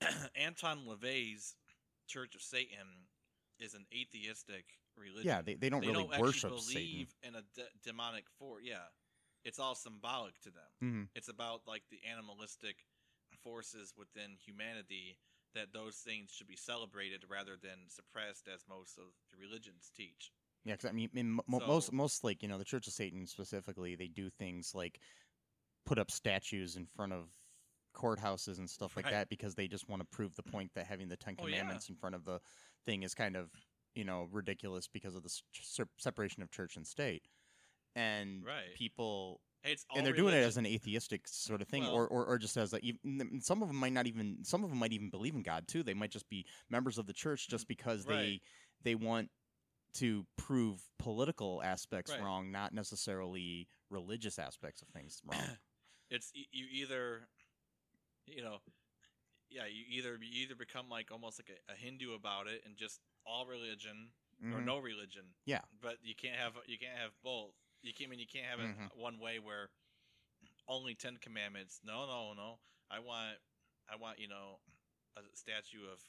Anton 0.35 0.79
LaVey's 0.87 1.55
Church 2.07 2.35
of 2.35 2.41
Satan 2.41 3.07
is 3.59 3.73
an 3.73 3.85
atheistic 3.93 4.65
religion. 4.97 5.23
Yeah, 5.27 5.41
they, 5.41 5.55
they 5.55 5.69
don't 5.69 5.81
They 5.81 5.87
really 5.91 6.07
don't 6.09 6.19
worship 6.19 6.49
believe 6.49 7.13
in 7.23 7.35
a 7.35 7.41
de- 7.55 7.69
demonic 7.85 8.25
force. 8.37 8.63
Yeah, 8.65 8.77
it's 9.43 9.59
all 9.59 9.75
symbolic 9.75 10.39
to 10.41 10.51
them. 10.51 10.71
Satan. 10.79 11.09
It's 11.15 11.29
about 11.29 11.61
like 11.67 11.83
the 11.89 11.99
animalistic 12.09 12.75
forces 13.43 13.93
within 13.97 14.37
humanity 14.45 15.17
that 15.55 15.73
those 15.73 15.95
things 15.95 16.31
should 16.31 16.47
be 16.47 16.55
celebrated 16.55 17.23
rather 17.29 17.57
than 17.61 17.87
suppressed, 17.89 18.47
as 18.53 18.63
most 18.69 18.97
of 18.97 19.05
the 19.31 19.37
religions 19.37 19.91
teach. 19.95 20.31
Yeah, 20.63 20.73
because 20.75 20.89
I 20.89 20.93
mean, 20.93 21.09
in 21.13 21.31
mo- 21.31 21.43
most 21.47 21.87
So- 21.87 21.93
most 21.93 22.23
like 22.23 22.41
you 22.43 22.47
know 22.49 22.57
the 22.57 22.63
Church 22.65 22.87
of 22.87 22.93
Satan 22.93 23.25
specifically, 23.27 23.95
they 23.95 24.07
do 24.07 24.29
things 24.29 24.73
like 24.75 24.99
put 25.85 25.97
up 25.97 26.11
statues 26.11 26.75
in 26.75 26.85
front 26.85 27.11
of 27.13 27.35
courthouses 27.95 28.59
and 28.59 28.69
stuff 28.69 28.95
like 28.95 29.05
Right. 29.05 29.11
that 29.11 29.29
because 29.29 29.55
they 29.55 29.67
just 29.67 29.89
want 29.89 30.01
to 30.01 30.05
prove 30.15 30.35
the 30.35 30.43
point 30.43 30.73
that 30.75 30.85
having 30.87 31.09
the 31.09 31.17
Ten 31.17 31.35
Oh, 31.39 31.47
yeah. 31.47 31.57
Commandments 31.57 31.89
in 31.89 31.95
front 31.95 32.15
of 32.15 32.23
the 32.23 32.39
thing 32.85 33.03
is 33.03 33.13
kind 33.15 33.35
of 33.35 33.51
you 33.95 34.05
know 34.05 34.23
ridiculous 34.31 34.87
because 34.87 35.15
of 35.15 35.23
the 35.23 35.29
se- 35.29 35.83
separation 35.97 36.41
of 36.43 36.51
church 36.51 36.77
and 36.77 36.87
state, 36.87 37.27
and 37.95 38.43
Right. 38.45 38.73
people 38.75 39.41
it's 39.63 39.85
all 39.89 39.97
and 39.97 40.05
they're 40.05 40.13
doing 40.13 40.33
it 40.33 40.37
as 40.43 40.57
an 40.57 40.65
atheistic 40.65 41.27
sort 41.27 41.61
of 41.61 41.67
thing, 41.67 41.83
Well- 41.83 41.93
or, 41.93 42.07
or 42.07 42.25
or 42.25 42.37
just 42.39 42.57
as 42.57 42.73
a, 42.73 42.79
some 43.39 43.61
of 43.61 43.67
them 43.67 43.77
might 43.77 43.93
not 43.93 44.07
even 44.07 44.43
some 44.43 44.63
of 44.63 44.69
them 44.69 44.79
might 44.79 44.93
even 44.93 45.09
believe 45.09 45.35
in 45.35 45.43
God 45.43 45.67
too. 45.67 45.83
They 45.83 45.93
might 45.93 46.11
just 46.11 46.27
be 46.29 46.45
members 46.69 46.97
of 46.97 47.05
the 47.05 47.13
church 47.13 47.47
just 47.47 47.67
because 47.67 48.05
Right. 48.07 48.15
they 48.15 48.41
they 48.83 48.95
want 48.95 49.29
to 49.95 50.25
prove 50.37 50.81
political 50.97 51.61
aspects 51.61 52.11
Right. 52.11 52.21
wrong, 52.21 52.49
not 52.51 52.73
necessarily 52.73 53.67
religious 53.89 54.39
aspects 54.39 54.81
of 54.81 54.87
things 54.89 55.21
wrong. 55.25 55.57
it's 56.09 56.31
you 56.33 56.65
either 56.71 57.27
you 58.25 58.41
know 58.41 58.57
yeah 59.49 59.65
you 59.65 59.83
either 59.89 60.17
you 60.21 60.43
either 60.43 60.55
become 60.55 60.89
like 60.89 61.11
almost 61.11 61.39
like 61.39 61.49
a, 61.69 61.71
a 61.73 61.75
hindu 61.75 62.13
about 62.13 62.47
it 62.47 62.61
and 62.65 62.77
just 62.77 62.99
all 63.25 63.45
religion 63.45 64.11
or 64.53 64.59
Mhm. 64.59 64.65
no 64.65 64.77
religion 64.79 65.25
Yeah. 65.45 65.61
but 65.81 65.97
you 66.03 66.15
can't 66.15 66.35
have 66.37 66.53
you 66.67 66.77
can't 66.79 66.97
have 66.97 67.11
both 67.21 67.53
you 67.81 67.93
can't 67.93 68.09
I 68.09 68.11
mean 68.11 68.19
you 68.19 68.27
can't 68.27 68.45
have 68.45 68.59
it 68.59 68.67
Mhm. 68.77 68.95
one 68.95 69.19
way 69.19 69.39
where 69.39 69.69
only 70.67 70.95
10 70.95 71.17
commandments 71.17 71.79
no 71.83 72.05
no 72.05 72.33
no 72.33 72.59
i 72.89 72.99
want 72.99 73.37
i 73.89 73.95
want 73.95 74.19
you 74.19 74.27
know 74.27 74.59
a 75.17 75.21
statue 75.35 75.83
of 75.91 75.99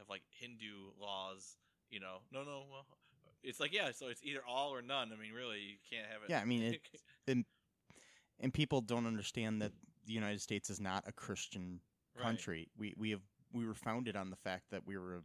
of 0.00 0.08
like 0.08 0.22
hindu 0.30 0.90
laws 1.00 1.56
you 1.90 2.00
know 2.00 2.18
no 2.32 2.42
no 2.42 2.64
well 2.70 2.86
it's 3.42 3.60
like 3.60 3.72
yeah 3.72 3.90
so 3.92 4.08
it's 4.08 4.22
either 4.24 4.44
all 4.46 4.70
or 4.74 4.82
none 4.82 5.12
i 5.12 5.16
mean 5.16 5.32
really 5.32 5.60
you 5.60 5.76
can't 5.88 6.06
have 6.06 6.22
it 6.22 6.30
Yeah, 6.30 6.40
I 6.40 6.44
mean, 6.44 6.62
it- 6.62 6.82
and 8.40 8.52
people 8.54 8.80
don't 8.80 9.06
understand 9.06 9.60
that 9.62 9.72
the 10.06 10.12
United 10.12 10.40
States 10.40 10.70
is 10.70 10.80
not 10.80 11.04
a 11.06 11.12
Christian 11.12 11.80
Right. 12.14 12.22
country. 12.22 12.68
We 12.76 12.94
we 12.96 13.10
have 13.10 13.22
we 13.52 13.66
were 13.66 13.74
founded 13.74 14.16
on 14.16 14.30
the 14.30 14.36
fact 14.36 14.70
that 14.70 14.86
we 14.86 14.96
were, 14.96 15.22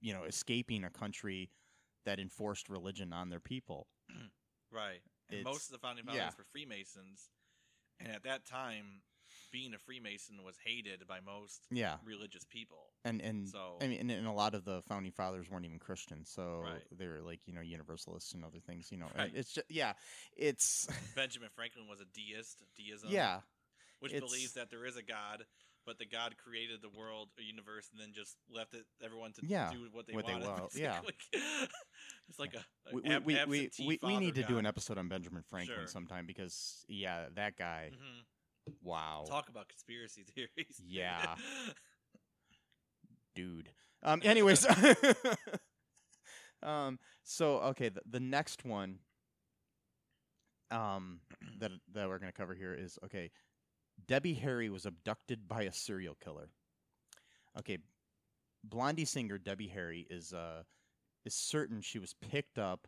you 0.00 0.12
know, 0.12 0.24
escaping 0.24 0.84
a 0.84 0.90
country 0.90 1.50
that 2.04 2.18
enforced 2.18 2.68
religion 2.68 3.12
on 3.12 3.30
their 3.30 3.40
people. 3.40 3.86
Right. 4.74 5.00
And 5.30 5.44
most 5.44 5.66
of 5.66 5.72
the 5.72 5.78
founding 5.78 6.04
fathers 6.04 6.18
yeah. 6.20 6.30
were 6.36 6.44
Freemasons, 6.52 7.30
and 8.00 8.10
at 8.12 8.24
that 8.24 8.44
time, 8.44 9.02
being 9.52 9.72
a 9.74 9.78
Freemason 9.78 10.42
was 10.44 10.56
hated 10.64 11.06
by 11.06 11.20
most 11.20 11.66
Yeah, 11.70 11.96
religious 12.04 12.44
people. 12.44 12.90
and 13.04 13.20
and 13.22 13.48
So 13.48 13.76
I 13.80 13.86
mean, 13.86 14.00
and, 14.00 14.10
and 14.10 14.26
a 14.26 14.32
lot 14.32 14.54
of 14.54 14.64
the 14.64 14.82
founding 14.88 15.12
fathers 15.12 15.48
weren't 15.50 15.64
even 15.64 15.78
Christians, 15.78 16.28
so 16.28 16.60
Right. 16.62 16.82
they're 16.98 17.22
like 17.22 17.46
you 17.46 17.54
know 17.54 17.60
universalists 17.60 18.34
and 18.34 18.44
other 18.44 18.58
things. 18.58 18.90
You 18.90 18.98
know, 18.98 19.06
Right. 19.16 19.32
it's 19.34 19.52
just 19.52 19.70
yeah, 19.70 19.94
it's 20.36 20.86
Benjamin 21.14 21.48
Franklin 21.54 21.86
was 21.88 22.00
a 22.00 22.06
deist, 22.06 22.62
deism, 22.76 23.10
yeah, 23.10 23.40
which 24.00 24.12
believes 24.18 24.52
that 24.54 24.70
there 24.70 24.84
is 24.84 24.96
a 24.96 25.02
God, 25.02 25.46
but 25.86 25.98
the 25.98 26.06
God 26.06 26.36
created 26.42 26.80
the 26.82 26.88
world, 26.88 27.28
a 27.38 27.42
universe, 27.42 27.88
and 27.92 28.00
then 28.00 28.12
just 28.14 28.36
left 28.52 28.74
it 28.74 28.84
everyone 29.04 29.32
to 29.34 29.42
Yeah, 29.46 29.70
do 29.70 29.88
what 29.92 30.06
they 30.06 30.12
what 30.14 30.26
they 30.26 30.32
wanted. 30.34 30.48
will, 30.48 30.70
yeah. 30.74 31.00
it's 32.28 32.38
like 32.38 32.54
a, 32.54 32.58
a 32.90 32.94
we 32.94 33.00
we, 33.02 33.10
ab- 33.14 33.24
we, 33.48 33.70
we, 33.78 33.86
we, 33.86 33.98
we 34.02 34.16
need 34.18 34.34
to 34.36 34.42
do 34.42 34.58
an 34.58 34.66
episode 34.66 34.98
on 34.98 35.08
Benjamin 35.08 35.42
Franklin 35.48 35.78
Sure. 35.78 35.86
sometime 35.86 36.26
because 36.26 36.84
yeah, 36.88 37.26
that 37.34 37.56
guy, 37.56 37.90
Mhm. 37.92 38.24
wow, 38.82 39.24
Talk 39.28 39.48
about 39.48 39.68
conspiracy 39.68 40.24
theories. 40.34 40.80
Yeah. 40.86 41.34
dude. 43.34 43.70
Um, 44.02 44.20
anyways, 44.24 44.66
um, 46.62 46.98
so 47.22 47.56
okay, 47.58 47.88
the, 47.88 48.02
the 48.08 48.20
next 48.20 48.64
one, 48.64 48.98
um, 50.70 51.20
that 51.58 51.70
that 51.92 52.08
we're 52.08 52.18
gonna 52.18 52.32
cover 52.32 52.54
here 52.54 52.74
is 52.74 52.98
okay. 53.04 53.30
Debbie 54.06 54.34
Harry 54.34 54.68
was 54.68 54.86
abducted 54.86 55.46
by 55.48 55.62
a 55.62 55.72
serial 55.72 56.14
killer. 56.14 56.50
Okay, 57.58 57.78
Blondie 58.62 59.04
singer 59.04 59.38
Debbie 59.38 59.68
Harry 59.68 60.06
is 60.10 60.32
uh 60.32 60.62
is 61.24 61.34
certain 61.34 61.80
she 61.80 61.98
was 61.98 62.14
picked 62.14 62.58
up 62.58 62.86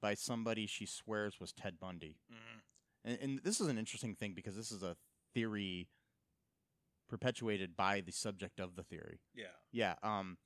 by 0.00 0.14
somebody 0.14 0.66
she 0.66 0.86
swears 0.86 1.40
was 1.40 1.52
Ted 1.52 1.78
Bundy. 1.80 2.16
Mhm. 2.32 2.60
And, 3.04 3.18
and 3.20 3.40
this 3.42 3.60
is 3.60 3.66
an 3.68 3.78
interesting 3.78 4.14
thing 4.14 4.32
because 4.34 4.56
this 4.56 4.70
is 4.70 4.82
a 4.82 4.96
theory 5.34 5.88
perpetuated 7.08 7.76
by 7.76 8.00
the 8.00 8.12
subject 8.12 8.60
of 8.60 8.76
the 8.76 8.82
theory. 8.82 9.20
Yeah. 9.34 9.46
Yeah. 9.72 9.94
Um. 10.02 10.38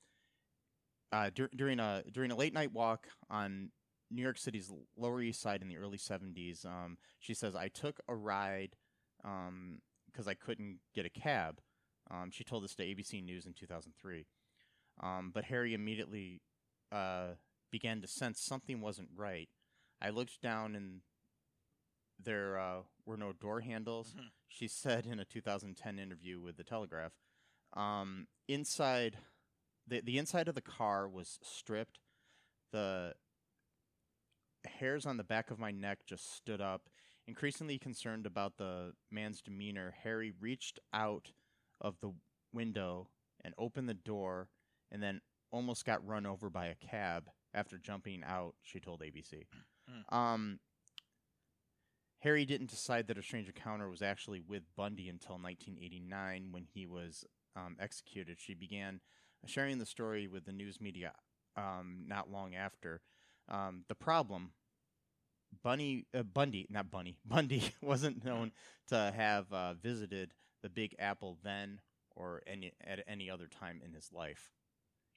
Uh, 1.11 1.31
dur- 1.33 1.49
during 1.55 1.79
a 1.79 2.03
during 2.11 2.31
a 2.31 2.35
late 2.35 2.53
night 2.53 2.71
walk 2.71 3.07
on 3.29 3.71
New 4.11 4.21
York 4.21 4.37
City's 4.37 4.71
Lower 4.95 5.21
East 5.21 5.41
Side 5.41 5.61
in 5.61 5.67
the 5.67 5.77
early 5.77 5.97
'70s, 5.97 6.65
um, 6.65 6.97
she 7.19 7.33
says, 7.33 7.55
"I 7.55 7.67
took 7.67 7.99
a 8.07 8.15
ride 8.15 8.75
um 9.23 9.81
because 10.07 10.27
I 10.27 10.33
couldn't 10.33 10.79
get 10.93 11.05
a 11.05 11.09
cab." 11.09 11.61
Um, 12.11 12.31
she 12.31 12.43
told 12.43 12.63
this 12.63 12.75
to 12.75 12.83
ABC 12.83 13.23
News 13.23 13.45
in 13.45 13.53
2003. 13.53 14.25
Um, 15.01 15.31
but 15.33 15.45
Harry 15.45 15.73
immediately 15.73 16.41
uh, 16.91 17.35
began 17.71 18.01
to 18.01 18.07
sense 18.07 18.41
something 18.41 18.81
wasn't 18.81 19.09
right. 19.15 19.47
I 20.01 20.09
looked 20.09 20.41
down 20.41 20.75
and 20.75 21.01
there 22.21 22.59
uh, 22.59 22.81
were 23.05 23.17
no 23.17 23.31
door 23.33 23.61
handles. 23.61 24.13
Mhm. 24.17 24.31
She 24.47 24.67
said 24.67 25.05
in 25.05 25.19
a 25.19 25.25
2010 25.25 25.99
interview 25.99 26.39
with 26.41 26.57
the 26.57 26.63
Telegraph. 26.63 27.13
Um, 27.73 28.27
inside, 28.47 29.17
the 29.87 30.01
the 30.01 30.17
inside 30.17 30.47
of 30.47 30.55
the 30.55 30.61
car 30.61 31.07
was 31.07 31.39
stripped. 31.43 31.99
The 32.71 33.13
hairs 34.65 35.05
on 35.05 35.17
the 35.17 35.23
back 35.23 35.51
of 35.51 35.59
my 35.59 35.71
neck 35.71 35.99
just 36.05 36.35
stood 36.35 36.61
up. 36.61 36.89
Increasingly 37.29 37.77
concerned 37.77 38.25
about 38.25 38.57
the 38.57 38.93
man's 39.11 39.39
demeanor, 39.39 39.93
Harry 40.03 40.33
reached 40.41 40.79
out 40.91 41.31
of 41.79 41.95
the 42.01 42.11
window 42.51 43.07
and 43.43 43.53
opened 43.55 43.87
the 43.87 43.93
door, 43.93 44.49
and 44.91 45.03
then 45.03 45.21
almost 45.51 45.85
got 45.85 46.03
run 46.03 46.25
over 46.25 46.49
by 46.49 46.65
a 46.65 46.75
cab 46.75 47.29
after 47.53 47.77
jumping 47.77 48.23
out. 48.25 48.55
She 48.63 48.79
told 48.79 49.01
ABC. 49.01 49.45
Hmm. 49.87 50.17
Um, 50.17 50.59
Harry 52.21 52.45
didn't 52.45 52.71
decide 52.71 53.05
that 53.07 53.19
a 53.19 53.21
strange 53.21 53.47
encounter 53.47 53.87
was 53.87 54.01
actually 54.01 54.41
with 54.41 54.63
Bundy 54.75 55.07
until 55.07 55.35
1989 55.35 56.47
when 56.49 56.65
he 56.73 56.87
was 56.87 57.25
um, 57.55 57.77
executed. 57.79 58.37
She 58.39 58.55
began 58.55 59.01
sharing 59.45 59.77
the 59.77 59.85
story 59.85 60.27
with 60.27 60.45
the 60.45 60.51
news 60.51 60.81
media 60.81 61.11
um, 61.55 62.05
not 62.07 62.31
long 62.31 62.55
after. 62.55 63.01
Um, 63.47 63.83
the 63.87 63.93
problem, 63.93 64.53
Bunny, 65.63 66.05
uh, 66.13 66.23
Bundy, 66.23 66.67
not 66.69 66.91
Bunny, 66.91 67.17
Bundy 67.25 67.63
wasn't 67.81 68.23
known 68.23 68.51
to 68.87 69.13
have 69.15 69.51
uh, 69.51 69.73
visited 69.73 70.33
the 70.61 70.69
Big 70.69 70.95
Apple 70.99 71.37
then 71.43 71.81
or 72.15 72.41
any 72.45 72.73
at 72.83 73.03
any 73.07 73.29
other 73.29 73.47
time 73.47 73.81
in 73.85 73.93
his 73.93 74.11
life. 74.11 74.51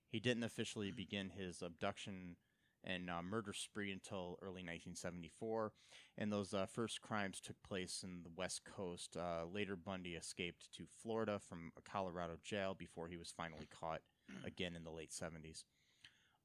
He 0.09 0.21
didn't 0.21 0.45
officially 0.45 0.91
begin 0.91 1.31
his 1.31 1.63
abduction 1.63 2.37
and 2.85 3.09
uh, 3.09 3.23
murder 3.23 3.53
spree 3.53 3.93
until 3.93 4.39
early 4.43 4.61
1974, 4.61 5.73
and 6.19 6.33
those 6.33 6.53
uh, 6.53 6.67
first 6.67 7.01
crimes 7.01 7.41
took 7.41 7.57
place 7.63 8.01
in 8.03 8.23
the 8.25 8.31
West 8.37 8.63
Coast. 8.65 9.17
Uh, 9.17 9.45
later, 9.53 9.77
Bundy 9.77 10.15
escaped 10.15 10.73
to 10.77 10.85
Florida 11.03 11.39
from 11.39 11.71
a 11.79 11.83
Colorado 11.83 12.35
jail 12.43 12.75
before 12.77 13.07
he 13.07 13.17
was 13.17 13.33
finally 13.37 13.69
caught 13.81 14.01
again 14.45 14.75
in 14.75 14.85
the 14.85 14.91
late 14.91 15.11
70s. 15.11 15.65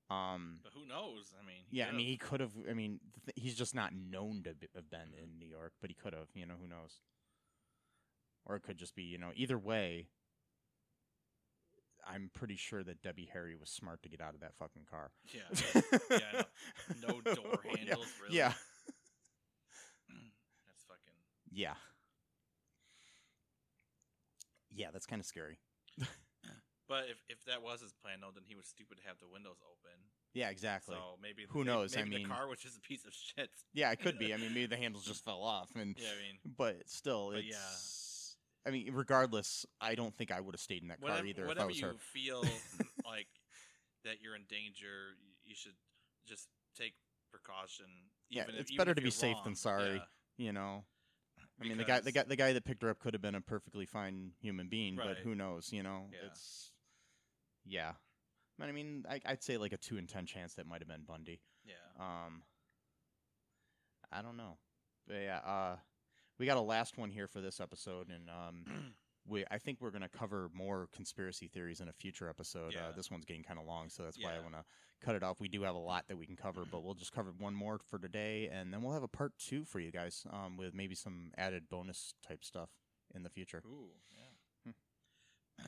Um, 0.10 0.60
But 0.64 0.74
who 0.74 0.86
knows? 0.88 1.34
I 1.42 1.46
mean, 1.46 1.66
yeah, 1.70 1.84
I 1.84 1.88
could've. 1.88 1.98
mean, 1.98 2.08
he 2.08 2.18
could 2.18 2.40
have. 2.40 2.52
I 2.70 2.74
mean, 2.74 3.00
th- 3.26 3.36
he's 3.36 3.56
just 3.56 3.76
not 3.76 3.94
known 3.94 4.44
to 4.44 4.54
be- 4.54 4.68
have 4.76 4.90
been 4.90 5.14
in 5.22 5.38
New 5.38 5.46
York, 5.48 5.74
but 5.82 5.90
he 5.90 5.96
could 5.96 6.14
have. 6.14 6.30
You 6.34 6.46
know, 6.46 6.56
who 6.62 6.68
knows? 6.68 7.02
Or 8.46 8.56
it 8.56 8.64
could 8.64 8.78
just 8.78 8.96
be, 8.96 9.04
you 9.04 9.18
know, 9.18 9.32
either 9.36 9.58
way. 9.58 10.08
I'm 12.10 12.30
pretty 12.34 12.56
sure 12.56 12.84
that 12.86 13.02
Debbie 13.02 13.30
Harry 13.34 13.58
was 13.58 13.70
smart 13.70 14.02
to 14.04 14.10
get 14.10 14.22
out 14.22 14.34
of 14.34 14.40
that 14.40 14.56
fucking 14.56 14.86
car. 14.90 15.12
yeah, 15.26 15.82
yeah, 16.10 16.44
no 17.06 17.20
door 17.36 17.60
Yeah, 17.66 17.78
handles, 17.78 18.08
really. 18.22 18.38
Yeah, 18.38 18.54
that's 20.66 20.86
fucking. 20.88 21.14
yeah, 21.52 21.74
yeah. 24.74 24.88
That's 24.94 25.06
kind 25.06 25.20
of 25.20 25.26
scary. 25.26 25.60
But 26.88 27.06
if 27.10 27.18
if 27.30 27.44
that 27.46 27.62
was 27.62 27.82
his 27.82 27.92
plan, 27.94 28.20
though, 28.22 28.32
then 28.34 28.44
he 28.48 28.56
was 28.56 28.66
stupid 28.66 28.98
to 28.98 29.04
have 29.08 29.20
the 29.20 29.28
windows 29.28 29.58
open. 29.62 30.00
Yeah, 30.34 30.50
exactly. 30.50 30.96
So 30.96 31.18
maybe 31.22 31.46
Who 31.50 31.60
maybe- 31.60 31.68
knows? 31.70 31.96
I 31.98 32.02
Maybe 32.04 32.10
mean- 32.18 32.28
the 32.30 32.34
car 32.34 32.48
was 32.48 32.60
just 32.60 32.78
a 32.78 32.82
piece 32.82 33.06
of 33.06 33.14
shit. 33.14 33.50
yeah, 33.74 33.92
it 33.92 34.00
could 34.00 34.18
be. 34.20 34.34
I 34.34 34.38
mean, 34.38 34.54
maybe 34.54 34.68
the 34.68 34.78
handles 34.78 35.06
just 35.06 35.24
fell 35.26 35.42
off, 35.44 35.70
and 35.76 35.96
Yeah, 36.00 36.08
I 36.10 36.22
mean, 36.22 36.38
but 36.58 36.88
still, 36.90 37.32
But 37.32 37.40
it's. 37.40 37.48
yeah. 38.66 38.70
I 38.70 38.72
mean, 38.74 38.90
regardless, 38.94 39.66
I 39.82 39.96
don't 39.96 40.16
think 40.16 40.32
I 40.32 40.40
would 40.42 40.54
have 40.54 40.62
stayed 40.62 40.82
in 40.82 40.90
that 40.90 41.00
car 41.02 41.10
whatever, 41.10 41.28
either 41.28 41.42
if 41.44 41.46
I 41.46 41.48
whatever 41.48 41.68
was 41.68 41.80
you 41.80 41.98
feel 42.14 42.42
like 43.06 43.28
that 44.04 44.22
you're 44.22 44.36
in 44.36 44.44
danger, 44.50 45.16
you 45.46 45.56
should 45.56 45.76
just 46.26 46.48
take 46.78 46.94
precaution. 47.32 47.86
Yeah, 48.30 48.44
if- 48.44 48.50
it's 48.56 48.72
even 48.72 48.78
better 48.78 48.92
if 48.92 48.98
to 48.98 49.02
be 49.04 49.12
safe 49.12 49.38
than 49.44 49.56
sorry. 49.56 49.96
Yeah, 49.96 50.02
You 50.38 50.54
know, 50.54 50.86
I 51.62 51.64
mean, 51.68 51.78
the 51.78 51.84
guy, 51.86 52.00
the 52.02 52.12
guy, 52.12 52.24
the 52.24 52.36
guy 52.36 52.54
that 52.54 52.64
picked 52.66 52.84
her 52.84 52.90
up 52.90 53.00
could 53.00 53.14
have 53.14 53.22
been 53.22 53.36
a 53.36 53.42
perfectly 53.42 53.86
fine 53.86 54.32
human 54.40 54.68
being, 54.68 54.96
but 54.96 55.18
who 55.20 55.34
knows? 55.34 55.72
You 55.74 55.84
know, 55.84 56.10
Yeah. 56.14 56.28
it's 56.30 56.72
yeah. 57.68 57.94
I 58.62 58.72
mean, 58.72 59.06
I, 59.10 59.20
I'd 59.26 59.44
say 59.44 59.58
like 59.58 59.74
a 59.74 59.78
two 59.78 59.98
in 59.98 60.08
ten 60.08 60.26
chance 60.26 60.56
that 60.56 60.66
might 60.66 60.82
have 60.82 60.88
been 60.88 61.04
Bundy. 61.08 61.42
Yeah. 61.66 61.74
Um, 62.00 62.42
I 64.12 64.22
don't 64.22 64.38
know, 64.38 64.58
but 65.08 65.16
yeah, 65.16 65.40
uh, 65.46 65.76
we 66.40 66.46
got 66.46 66.58
a 66.58 66.62
last 66.62 66.98
one 66.98 67.10
here 67.10 67.28
for 67.28 67.42
this 67.42 67.60
episode, 67.60 68.10
and 68.10 68.30
um, 68.30 68.94
we 69.28 69.46
I 69.52 69.58
think 69.58 69.80
we're 69.82 69.92
gonna 69.92 70.10
cover 70.10 70.50
more 70.54 70.88
conspiracy 70.96 71.48
theories 71.48 71.82
in 71.82 71.88
a 71.88 71.94
future 71.94 72.30
episode. 72.30 72.74
Yeah. 72.74 72.88
Uh, 72.88 72.92
this 72.96 73.12
one's 73.12 73.26
getting 73.26 73.44
kind 73.44 73.60
of 73.60 73.66
long, 73.66 73.90
so 73.90 74.04
that's 74.04 74.18
why 74.20 74.32
I 74.36 74.40
want 74.40 74.54
to 74.54 74.64
cut 75.02 75.16
it 75.16 75.24
off. 75.24 75.40
We 75.40 75.50
do 75.50 75.62
have 75.64 75.76
a 75.76 75.80
lot 75.80 76.06
that 76.08 76.18
we 76.18 76.26
can 76.26 76.36
cover, 76.36 76.64
but 76.72 76.84
we'll 76.84 76.96
just 76.96 77.12
cover 77.12 77.32
one 77.38 77.54
more 77.54 77.80
for 77.90 78.00
today, 78.00 78.50
and 78.52 78.74
then 78.74 78.82
we'll 78.82 78.94
have 78.94 79.04
a 79.04 79.08
part 79.08 79.34
two 79.38 79.66
for 79.66 79.80
you 79.80 79.92
guys, 79.92 80.26
um, 80.32 80.58
with 80.58 80.74
maybe 80.74 80.96
some 80.96 81.32
added 81.38 81.70
bonus 81.70 82.14
type 82.28 82.44
stuff 82.44 82.70
in 83.14 83.24
the 83.24 83.30
future. 83.30 83.62
Ooh, 83.66 83.92
yeah. 84.66 84.72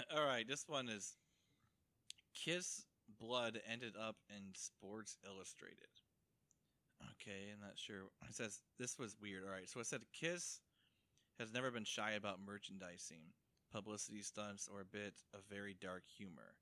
All 0.17 0.25
right, 0.25 0.47
this 0.47 0.63
one 0.67 0.89
is 0.89 1.15
Kiss 2.43 2.85
Blood 3.19 3.59
ended 3.69 3.95
up 3.99 4.15
in 4.29 4.53
Sports 4.53 5.17
Illustrated. 5.25 5.89
Okay, 7.13 7.51
I'm 7.53 7.59
not 7.59 7.77
sure. 7.77 8.03
It 8.27 8.35
says 8.35 8.59
this 8.77 8.97
was 8.97 9.17
weird. 9.21 9.43
All 9.45 9.51
right, 9.51 9.69
so 9.69 9.79
it 9.79 9.87
said 9.87 10.01
Kiss 10.13 10.59
has 11.39 11.53
never 11.53 11.71
been 11.71 11.85
shy 11.85 12.11
about 12.11 12.39
merchandising, 12.45 13.33
publicity 13.71 14.21
stunts, 14.21 14.69
or 14.71 14.81
a 14.81 14.85
bit 14.85 15.15
of 15.33 15.41
very 15.49 15.75
dark 15.79 16.03
humor. 16.17 16.55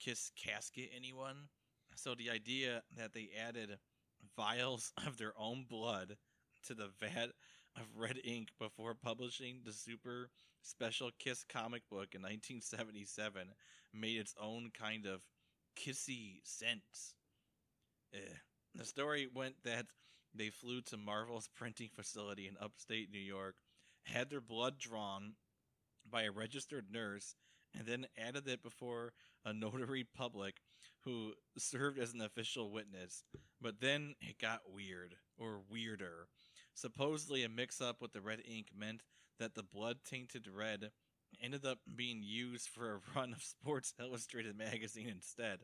Kiss 0.00 0.30
casket 0.36 0.90
anyone? 0.94 1.48
So 1.94 2.14
the 2.14 2.30
idea 2.30 2.82
that 2.96 3.12
they 3.12 3.30
added 3.46 3.78
vials 4.36 4.92
of 5.06 5.18
their 5.18 5.32
own 5.38 5.66
blood 5.68 6.16
to 6.66 6.74
the 6.74 6.90
vat 7.00 7.30
of 7.76 7.84
red 7.96 8.18
ink 8.24 8.48
before 8.58 8.94
publishing 8.94 9.60
the 9.64 9.72
super 9.72 10.30
special 10.66 11.10
Kiss 11.18 11.44
comic 11.44 11.82
book 11.88 12.14
in 12.14 12.22
1977 12.22 13.48
made 13.94 14.18
its 14.18 14.34
own 14.40 14.70
kind 14.78 15.06
of 15.06 15.20
kissy 15.76 16.40
sense. 16.42 17.14
Eh. 18.12 18.18
The 18.74 18.84
story 18.84 19.28
went 19.32 19.54
that 19.64 19.86
they 20.34 20.50
flew 20.50 20.82
to 20.82 20.96
Marvel's 20.96 21.48
printing 21.54 21.88
facility 21.94 22.48
in 22.48 22.56
upstate 22.60 23.10
New 23.10 23.18
York, 23.18 23.56
had 24.04 24.28
their 24.28 24.40
blood 24.40 24.78
drawn 24.78 25.34
by 26.08 26.22
a 26.22 26.30
registered 26.30 26.86
nurse, 26.90 27.34
and 27.76 27.86
then 27.86 28.06
added 28.18 28.46
it 28.48 28.62
before 28.62 29.12
a 29.44 29.52
notary 29.52 30.04
public 30.04 30.56
who 31.00 31.32
served 31.56 31.98
as 31.98 32.12
an 32.12 32.20
official 32.20 32.70
witness. 32.70 33.24
But 33.60 33.80
then 33.80 34.14
it 34.20 34.38
got 34.38 34.60
weird, 34.72 35.14
or 35.38 35.60
weirder. 35.70 36.28
Supposedly, 36.76 37.42
a 37.42 37.48
mix 37.48 37.80
up 37.80 38.02
with 38.02 38.12
the 38.12 38.20
red 38.20 38.42
ink 38.46 38.66
meant 38.78 39.02
that 39.38 39.54
the 39.54 39.62
blood 39.62 39.98
tainted 40.04 40.46
red 40.46 40.90
ended 41.42 41.64
up 41.64 41.78
being 41.96 42.22
used 42.22 42.68
for 42.68 42.92
a 42.92 43.00
run 43.18 43.32
of 43.32 43.42
Sports 43.42 43.94
Illustrated 43.98 44.56
magazine 44.56 45.08
instead. 45.08 45.60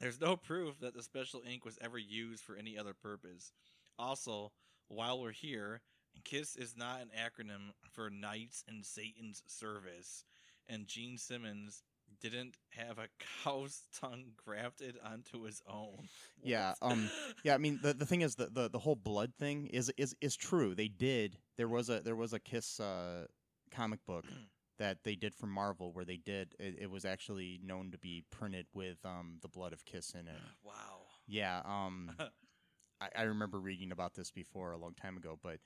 There's 0.00 0.20
no 0.20 0.36
proof 0.36 0.80
that 0.80 0.94
the 0.94 1.02
special 1.02 1.42
ink 1.46 1.66
was 1.66 1.78
ever 1.82 1.98
used 1.98 2.42
for 2.42 2.56
any 2.56 2.78
other 2.78 2.94
purpose. 2.94 3.52
Also, 3.98 4.52
while 4.88 5.20
we're 5.20 5.30
here, 5.30 5.82
KISS 6.24 6.56
is 6.56 6.74
not 6.74 7.02
an 7.02 7.10
acronym 7.14 7.72
for 7.92 8.08
Knights 8.08 8.64
in 8.66 8.82
Satan's 8.82 9.42
Service, 9.46 10.24
and 10.66 10.86
Gene 10.86 11.18
Simmons 11.18 11.82
didn't 12.20 12.56
have 12.70 12.98
a 12.98 13.08
cow's 13.44 13.82
tongue 13.98 14.32
grafted 14.36 14.98
onto 15.04 15.44
his 15.44 15.62
own. 15.66 16.08
Yeah, 16.42 16.74
um, 16.82 17.10
Yeah, 17.44 17.54
I 17.54 17.58
mean 17.58 17.78
the 17.82 17.92
the 17.94 18.06
thing 18.06 18.20
is 18.22 18.34
the, 18.36 18.46
the 18.46 18.68
the 18.68 18.78
whole 18.78 18.96
blood 18.96 19.32
thing 19.38 19.66
is 19.66 19.90
is 19.96 20.14
is 20.20 20.36
true. 20.36 20.74
They 20.74 20.88
did. 20.88 21.38
There 21.56 21.68
was 21.68 21.88
a 21.88 22.00
there 22.00 22.16
was 22.16 22.32
a 22.32 22.38
Kiss 22.40 22.80
uh, 22.80 23.26
comic 23.70 24.04
book 24.06 24.24
that 24.78 24.98
they 25.04 25.14
did 25.14 25.34
for 25.34 25.46
Marvel 25.46 25.92
where 25.92 26.04
they 26.04 26.16
did 26.16 26.54
it, 26.58 26.76
it 26.80 26.90
was 26.90 27.04
actually 27.04 27.60
known 27.62 27.90
to 27.90 27.98
be 27.98 28.24
printed 28.30 28.66
with 28.74 28.98
um 29.04 29.38
the 29.42 29.48
blood 29.48 29.72
of 29.72 29.84
Kiss 29.84 30.12
in 30.14 30.26
it. 30.28 30.40
wow. 30.64 31.02
Yeah, 31.26 31.60
um 31.64 32.12
I, 33.00 33.08
I 33.16 33.22
remember 33.22 33.58
reading 33.58 33.92
about 33.92 34.14
this 34.14 34.30
before 34.30 34.72
a 34.72 34.78
long 34.78 34.94
time 34.94 35.16
ago, 35.16 35.38
but 35.42 35.58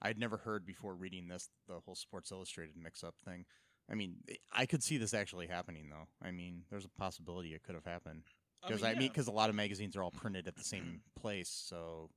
I'd 0.00 0.18
never 0.18 0.38
heard 0.38 0.66
before 0.66 0.94
reading 0.94 1.28
this 1.28 1.48
the 1.68 1.80
whole 1.84 1.94
Sports 1.94 2.32
Illustrated 2.32 2.76
mix 2.76 3.04
up 3.04 3.14
thing. 3.24 3.44
I 3.90 3.94
mean, 3.94 4.16
I 4.52 4.66
could 4.66 4.82
see 4.82 4.96
this 4.96 5.14
actually 5.14 5.46
happening 5.46 5.88
though. 5.90 6.08
I 6.26 6.30
mean, 6.30 6.62
there's 6.70 6.84
a 6.84 6.88
possibility 6.88 7.54
it 7.54 7.62
could 7.62 7.74
have 7.74 7.84
happened 7.84 8.22
because 8.66 8.82
I 8.82 8.92
mean, 8.92 9.02
yeah. 9.02 9.08
because 9.08 9.26
a 9.26 9.32
lot 9.32 9.50
of 9.50 9.56
magazines 9.56 9.96
are 9.96 10.02
all 10.02 10.10
printed 10.10 10.46
at 10.46 10.56
the 10.56 10.64
same 10.64 11.00
place, 11.20 11.48
so 11.48 12.10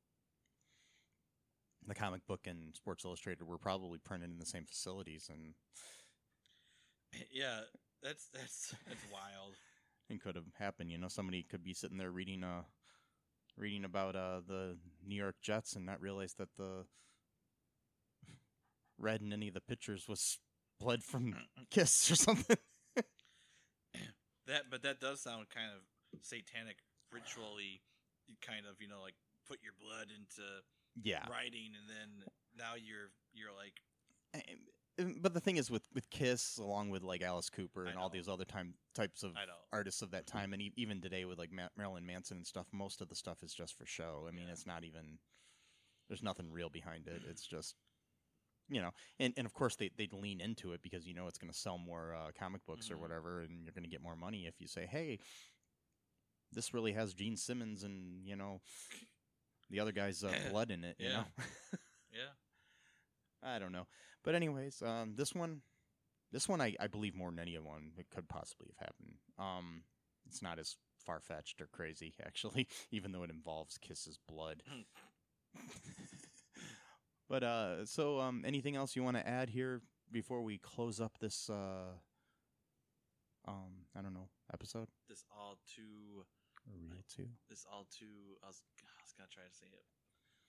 the 1.88 1.95
comic 1.95 2.26
book 2.28 2.41
and 2.45 2.76
Sports 2.76 3.05
Illustrated 3.05 3.43
were 3.43 3.57
probably 3.57 3.99
printed 3.99 4.30
in 4.30 4.39
the 4.39 4.45
same 4.45 4.66
facilities, 4.66 5.30
and 5.32 5.53
yeah, 7.32 7.61
that's 8.03 8.28
that's 8.34 8.76
that's 8.88 9.05
wild. 9.11 9.53
it 10.09 10.22
could 10.22 10.36
have 10.36 10.45
happened. 10.57 10.91
You 10.91 10.97
know, 10.97 11.07
somebody 11.07 11.43
could 11.43 11.63
be 11.63 11.74
sitting 11.74 11.97
there 11.97 12.11
reading 12.11 12.43
uh 12.43 12.63
reading 13.57 13.86
about 13.86 14.16
uh 14.16 14.41
the 14.47 14.78
New 15.05 15.16
York 15.16 15.36
Jets 15.41 15.76
and 15.76 15.86
not 15.86 16.01
realize 16.01 16.34
that 16.38 16.49
the 16.57 16.86
red 18.97 19.22
in 19.22 19.34
any 19.34 19.47
of 19.47 19.53
the 19.53 19.61
pictures 19.61 20.07
was 20.07 20.39
blood 20.80 21.03
from 21.03 21.34
uh, 21.34 21.38
uh. 21.61 21.63
Kiss 21.71 22.11
or 22.11 22.15
something. 22.15 22.57
That, 24.47 24.69
but 24.69 24.84
that 24.84 24.99
does 24.99 25.21
sound 25.21 25.47
kind 25.49 25.71
of 25.76 25.82
satanic, 26.21 26.78
ritually, 27.11 27.82
kind 28.45 28.67
of 28.69 28.80
you 28.80 28.88
know 28.88 29.01
like 29.01 29.15
put 29.47 29.57
your 29.63 29.73
blood 29.82 30.07
into 30.15 30.43
yeah, 31.03 31.26
writing, 31.32 31.71
and 31.73 31.89
then 31.89 32.23
now 32.55 32.73
you're 32.76 33.09
you're 33.34 33.51
like 33.57 33.82
And- 34.34 34.43
and- 34.47 34.59
um, 34.99 35.05
um, 35.07 35.15
but 35.19 35.34
the 35.34 35.39
thing 35.41 35.57
is 35.57 35.71
with 35.71 35.88
with 35.95 36.07
Kiss, 36.11 36.57
along 36.59 36.91
with 36.91 37.01
like 37.01 37.23
Alice 37.23 37.49
Cooper 37.49 37.86
and 37.88 37.97
all 37.97 38.07
these 38.09 38.30
other 38.30 38.45
time 38.45 38.76
types 38.93 39.23
of 39.23 39.32
artists 39.73 40.03
of 40.03 40.11
that 40.11 40.28
time, 40.28 40.53
and 40.53 40.61
e- 40.61 40.73
even 40.78 41.01
today 41.01 41.26
with 41.26 41.39
like 41.39 41.51
Ma- 41.51 41.67
Marilyn 41.76 42.05
Manson 42.05 42.38
and 42.38 42.45
stuff, 42.47 42.67
most 42.71 43.01
of 43.01 43.09
the 43.09 43.15
stuff 43.15 43.41
is 43.41 43.51
just 43.53 43.76
for 43.76 43.86
show. 43.88 44.26
I 44.28 44.32
mean, 44.32 44.45
Yeah. 44.45 44.53
it's 44.53 44.67
not 44.67 44.84
even 44.84 45.17
there's 46.07 46.21
nothing 46.23 46.51
real 46.51 46.69
behind 46.69 47.07
it. 47.07 47.23
It's 47.28 47.45
just 47.47 47.76
you 48.70 48.82
know, 48.82 48.91
and 49.20 49.34
and 49.38 49.45
of 49.45 49.53
course 49.53 49.76
they 49.76 49.89
they'd 49.97 50.13
lean 50.13 50.41
into 50.41 50.74
it 50.74 50.82
because 50.82 51.07
you 51.07 51.13
know 51.13 51.28
it's 51.28 51.38
going 51.38 51.51
to 51.51 51.57
sell 51.57 51.78
more 51.78 52.16
uh, 52.16 52.32
comic 52.38 52.66
books 52.66 52.89
or 52.91 52.95
Mhm. 52.95 53.01
whatever, 53.01 53.41
and 53.41 53.63
you're 53.63 53.74
going 53.74 53.84
to 53.84 53.89
get 53.89 54.01
more 54.01 54.16
money 54.16 54.45
if 54.47 54.59
you 54.59 54.68
say, 54.68 54.86
hey, 54.86 55.20
this 56.51 56.74
really 56.74 56.93
has 56.93 57.13
Gene 57.13 57.38
Simmons 57.38 57.84
and 57.84 58.26
you 58.26 58.36
know 58.36 58.61
the 59.70 59.80
other 59.80 59.91
guy's 59.91 60.24
uh, 60.24 60.32
blood 60.49 60.72
in 60.72 60.84
it. 60.84 60.95
You 60.99 61.09
Yeah. 61.09 61.13
know. 61.13 61.26
yeah. 62.13 62.30
I 63.43 63.59
don't 63.59 63.72
know. 63.72 63.88
But 64.24 64.36
anyways, 64.36 64.82
um, 64.82 65.16
this 65.16 65.34
one, 65.34 65.61
this 66.32 66.47
one, 66.47 66.61
I, 66.61 66.76
I 66.80 66.88
believe 66.88 67.16
more 67.16 67.30
than 67.30 67.39
any 67.39 67.57
one 67.57 67.91
it 67.97 68.09
could 68.09 68.28
possibly 68.28 68.70
have 68.78 68.88
happened. 68.89 69.18
Um, 69.38 69.84
it's 70.28 70.41
not 70.41 70.59
as 70.59 70.76
far 70.97 71.20
fetched 71.20 71.61
or 71.61 71.68
crazy, 71.68 72.13
actually, 72.26 72.68
even 72.91 73.11
though 73.11 73.24
it 73.24 73.30
involves 73.30 73.78
Kiss's 73.78 74.18
blood. 74.28 74.63
But 77.30 77.43
uh, 77.43 77.86
so 77.86 78.19
um, 78.19 78.43
anything 78.45 78.76
else 78.76 78.95
you 78.95 79.03
want 79.03 79.17
to 79.17 79.28
add 79.28 79.49
here 79.49 79.82
before 80.11 80.41
we 80.41 80.57
close 80.57 80.99
up 81.01 81.17
this? 81.19 81.49
Uh, 81.49 81.93
um, 83.47 83.86
I 83.97 84.01
don't 84.01 84.13
know 84.13 84.30
episode. 84.53 84.88
This 85.07 85.23
all 85.32 85.57
too 85.76 86.26
real 86.89 87.03
too. 87.13 87.28
this 87.49 87.65
all 87.71 87.86
too. 87.91 88.38
I 88.43 88.47
was 88.47 88.61
I 88.84 89.01
was 89.03 89.13
gonna 89.17 89.30
try 89.32 89.43
to 89.43 89.53
say 89.55 89.67
it. 89.67 89.86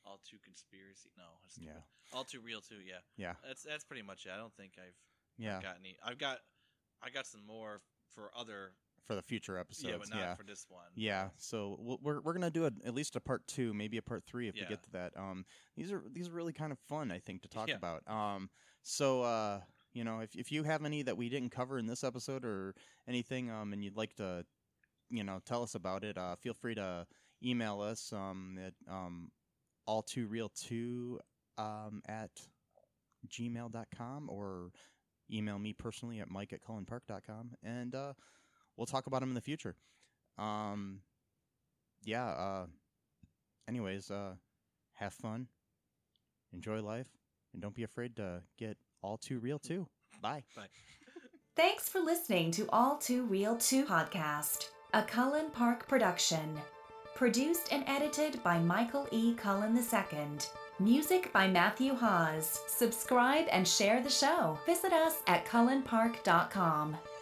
All 0.05 0.21
too 0.25 0.39
conspiracy. 0.45 1.11
No, 1.17 1.25
that's 1.43 1.59
Yeah. 1.59 1.83
stupid. 1.83 2.17
All 2.17 2.25
too 2.25 2.41
real 2.41 2.61
too. 2.61 2.81
Yeah. 2.87 3.01
Yeah. 3.17 3.35
That's 3.47 3.63
that's 3.63 3.85
pretty 3.85 4.03
much 4.03 4.25
it. 4.27 4.31
I 4.33 4.37
don't 4.37 4.55
think 4.55 4.73
I've 4.79 4.97
Yeah. 5.37 5.61
got 5.61 5.77
any. 5.81 5.97
I've 6.03 6.19
got 6.19 6.39
I 7.03 7.11
got 7.11 7.27
some 7.27 7.45
more 7.45 7.81
for 8.15 8.31
other. 8.37 8.73
For 9.07 9.15
the 9.15 9.23
future 9.23 9.57
episodes. 9.57 9.89
yeah, 9.89 9.97
but 9.99 10.11
not 10.11 10.19
yeah. 10.19 10.35
for 10.35 10.43
this 10.43 10.67
one. 10.69 10.85
Yeah, 10.95 11.29
so 11.37 11.77
we'll- 11.81 12.01
we're 12.03 12.21
we're 12.21 12.33
gonna 12.33 12.51
do 12.51 12.65
a, 12.67 12.73
at 12.85 12.93
least 12.95 13.15
a 13.15 13.21
part 13.21 13.47
two, 13.47 13.73
maybe 13.73 13.97
a 13.99 14.03
part 14.03 14.25
three 14.27 14.49
if 14.49 14.55
we 14.55 14.67
get 14.69 14.83
to 14.83 14.91
that. 14.93 15.13
Um, 15.17 15.45
these 15.77 15.93
are 15.93 16.03
these 16.13 16.29
are 16.29 16.33
really 16.33 16.53
kind 16.53 16.73
of 16.73 16.79
fun, 16.89 17.11
I 17.13 17.19
think, 17.21 17.43
to 17.43 17.49
talk 17.49 17.69
Yeah. 17.69 17.77
about. 17.77 18.03
Um, 18.09 18.51
so 18.83 19.23
uh, 19.23 19.61
you 19.93 20.03
know, 20.05 20.21
if 20.21 20.35
if 20.35 20.51
you 20.51 20.65
have 20.65 20.85
any 20.85 21.03
that 21.03 21.17
we 21.17 21.29
didn't 21.29 21.51
cover 21.51 21.79
in 21.79 21.87
this 21.87 22.03
episode 22.03 22.45
or 22.45 22.75
anything, 23.07 23.51
um, 23.51 23.73
and 23.73 23.83
you'd 23.85 23.97
like 23.97 24.15
to, 24.17 24.45
you 25.09 25.23
know, 25.25 25.41
tell 25.45 25.63
us 25.63 25.75
about 25.77 26.03
it, 26.03 26.19
uh, 26.19 26.35
feel 26.37 26.55
free 26.55 26.75
to 26.75 27.07
email 27.45 27.81
us 27.83 28.13
um 28.13 28.59
at 28.59 28.73
um 28.91 29.31
all 29.87 30.03
too 30.03 30.27
real 30.27 30.49
two 30.49 31.21
um 31.59 32.01
at 32.09 32.31
gmail.com 33.29 34.29
or 34.31 34.71
email 35.31 35.59
me 35.59 35.73
personally 35.73 36.21
at 36.21 36.31
mike 36.31 36.53
at 36.53 36.63
cullenpark.com 36.63 37.51
and 37.63 37.95
uh 37.95 38.13
we'll 38.77 38.87
talk 38.87 39.07
about 39.07 39.21
them 39.21 39.31
in 39.31 39.35
the 39.35 39.41
future. 39.41 39.77
Um, 40.39 41.01
yeah. 42.05 42.27
Uh, 42.29 42.67
anyways, 43.69 44.11
uh, 44.11 44.35
have 44.95 45.13
fun, 45.13 45.49
enjoy 46.53 46.81
life, 46.81 47.09
and 47.53 47.63
don't 47.63 47.75
be 47.75 47.83
afraid 47.83 48.17
to 48.17 48.43
get 48.59 48.77
all 49.03 49.17
too 49.17 49.39
real 49.39 49.59
too. 49.59 49.87
Bye. 50.23 50.45
Bye. 50.55 50.69
Thanks 51.57 51.89
for 51.89 52.01
listening 52.01 52.51
to 52.53 52.69
All 52.69 52.99
Too 52.99 53.25
Real 53.25 53.57
2 53.57 53.87
podcast, 53.87 54.69
a 54.93 55.03
Cullen 55.03 55.51
Park 55.51 55.89
production. 55.89 56.61
Produced 57.15 57.73
and 57.73 57.83
edited 57.87 58.43
by 58.43 58.59
Michael 58.59 59.09
E. 59.11 59.33
Cullen 59.35 59.75
II. 59.75 60.39
Music 60.79 61.33
by 61.33 61.49
Matthew 61.49 61.95
Hawes. 61.95 62.61
Subscribe 62.69 63.47
and 63.51 63.67
share 63.67 64.03
the 64.03 64.11
show. 64.11 64.59
Visit 64.67 64.93
us 64.93 65.23
at 65.27 65.47
cullenpark.com. 65.47 66.91
Thank 66.93 67.07
you. 67.07 67.16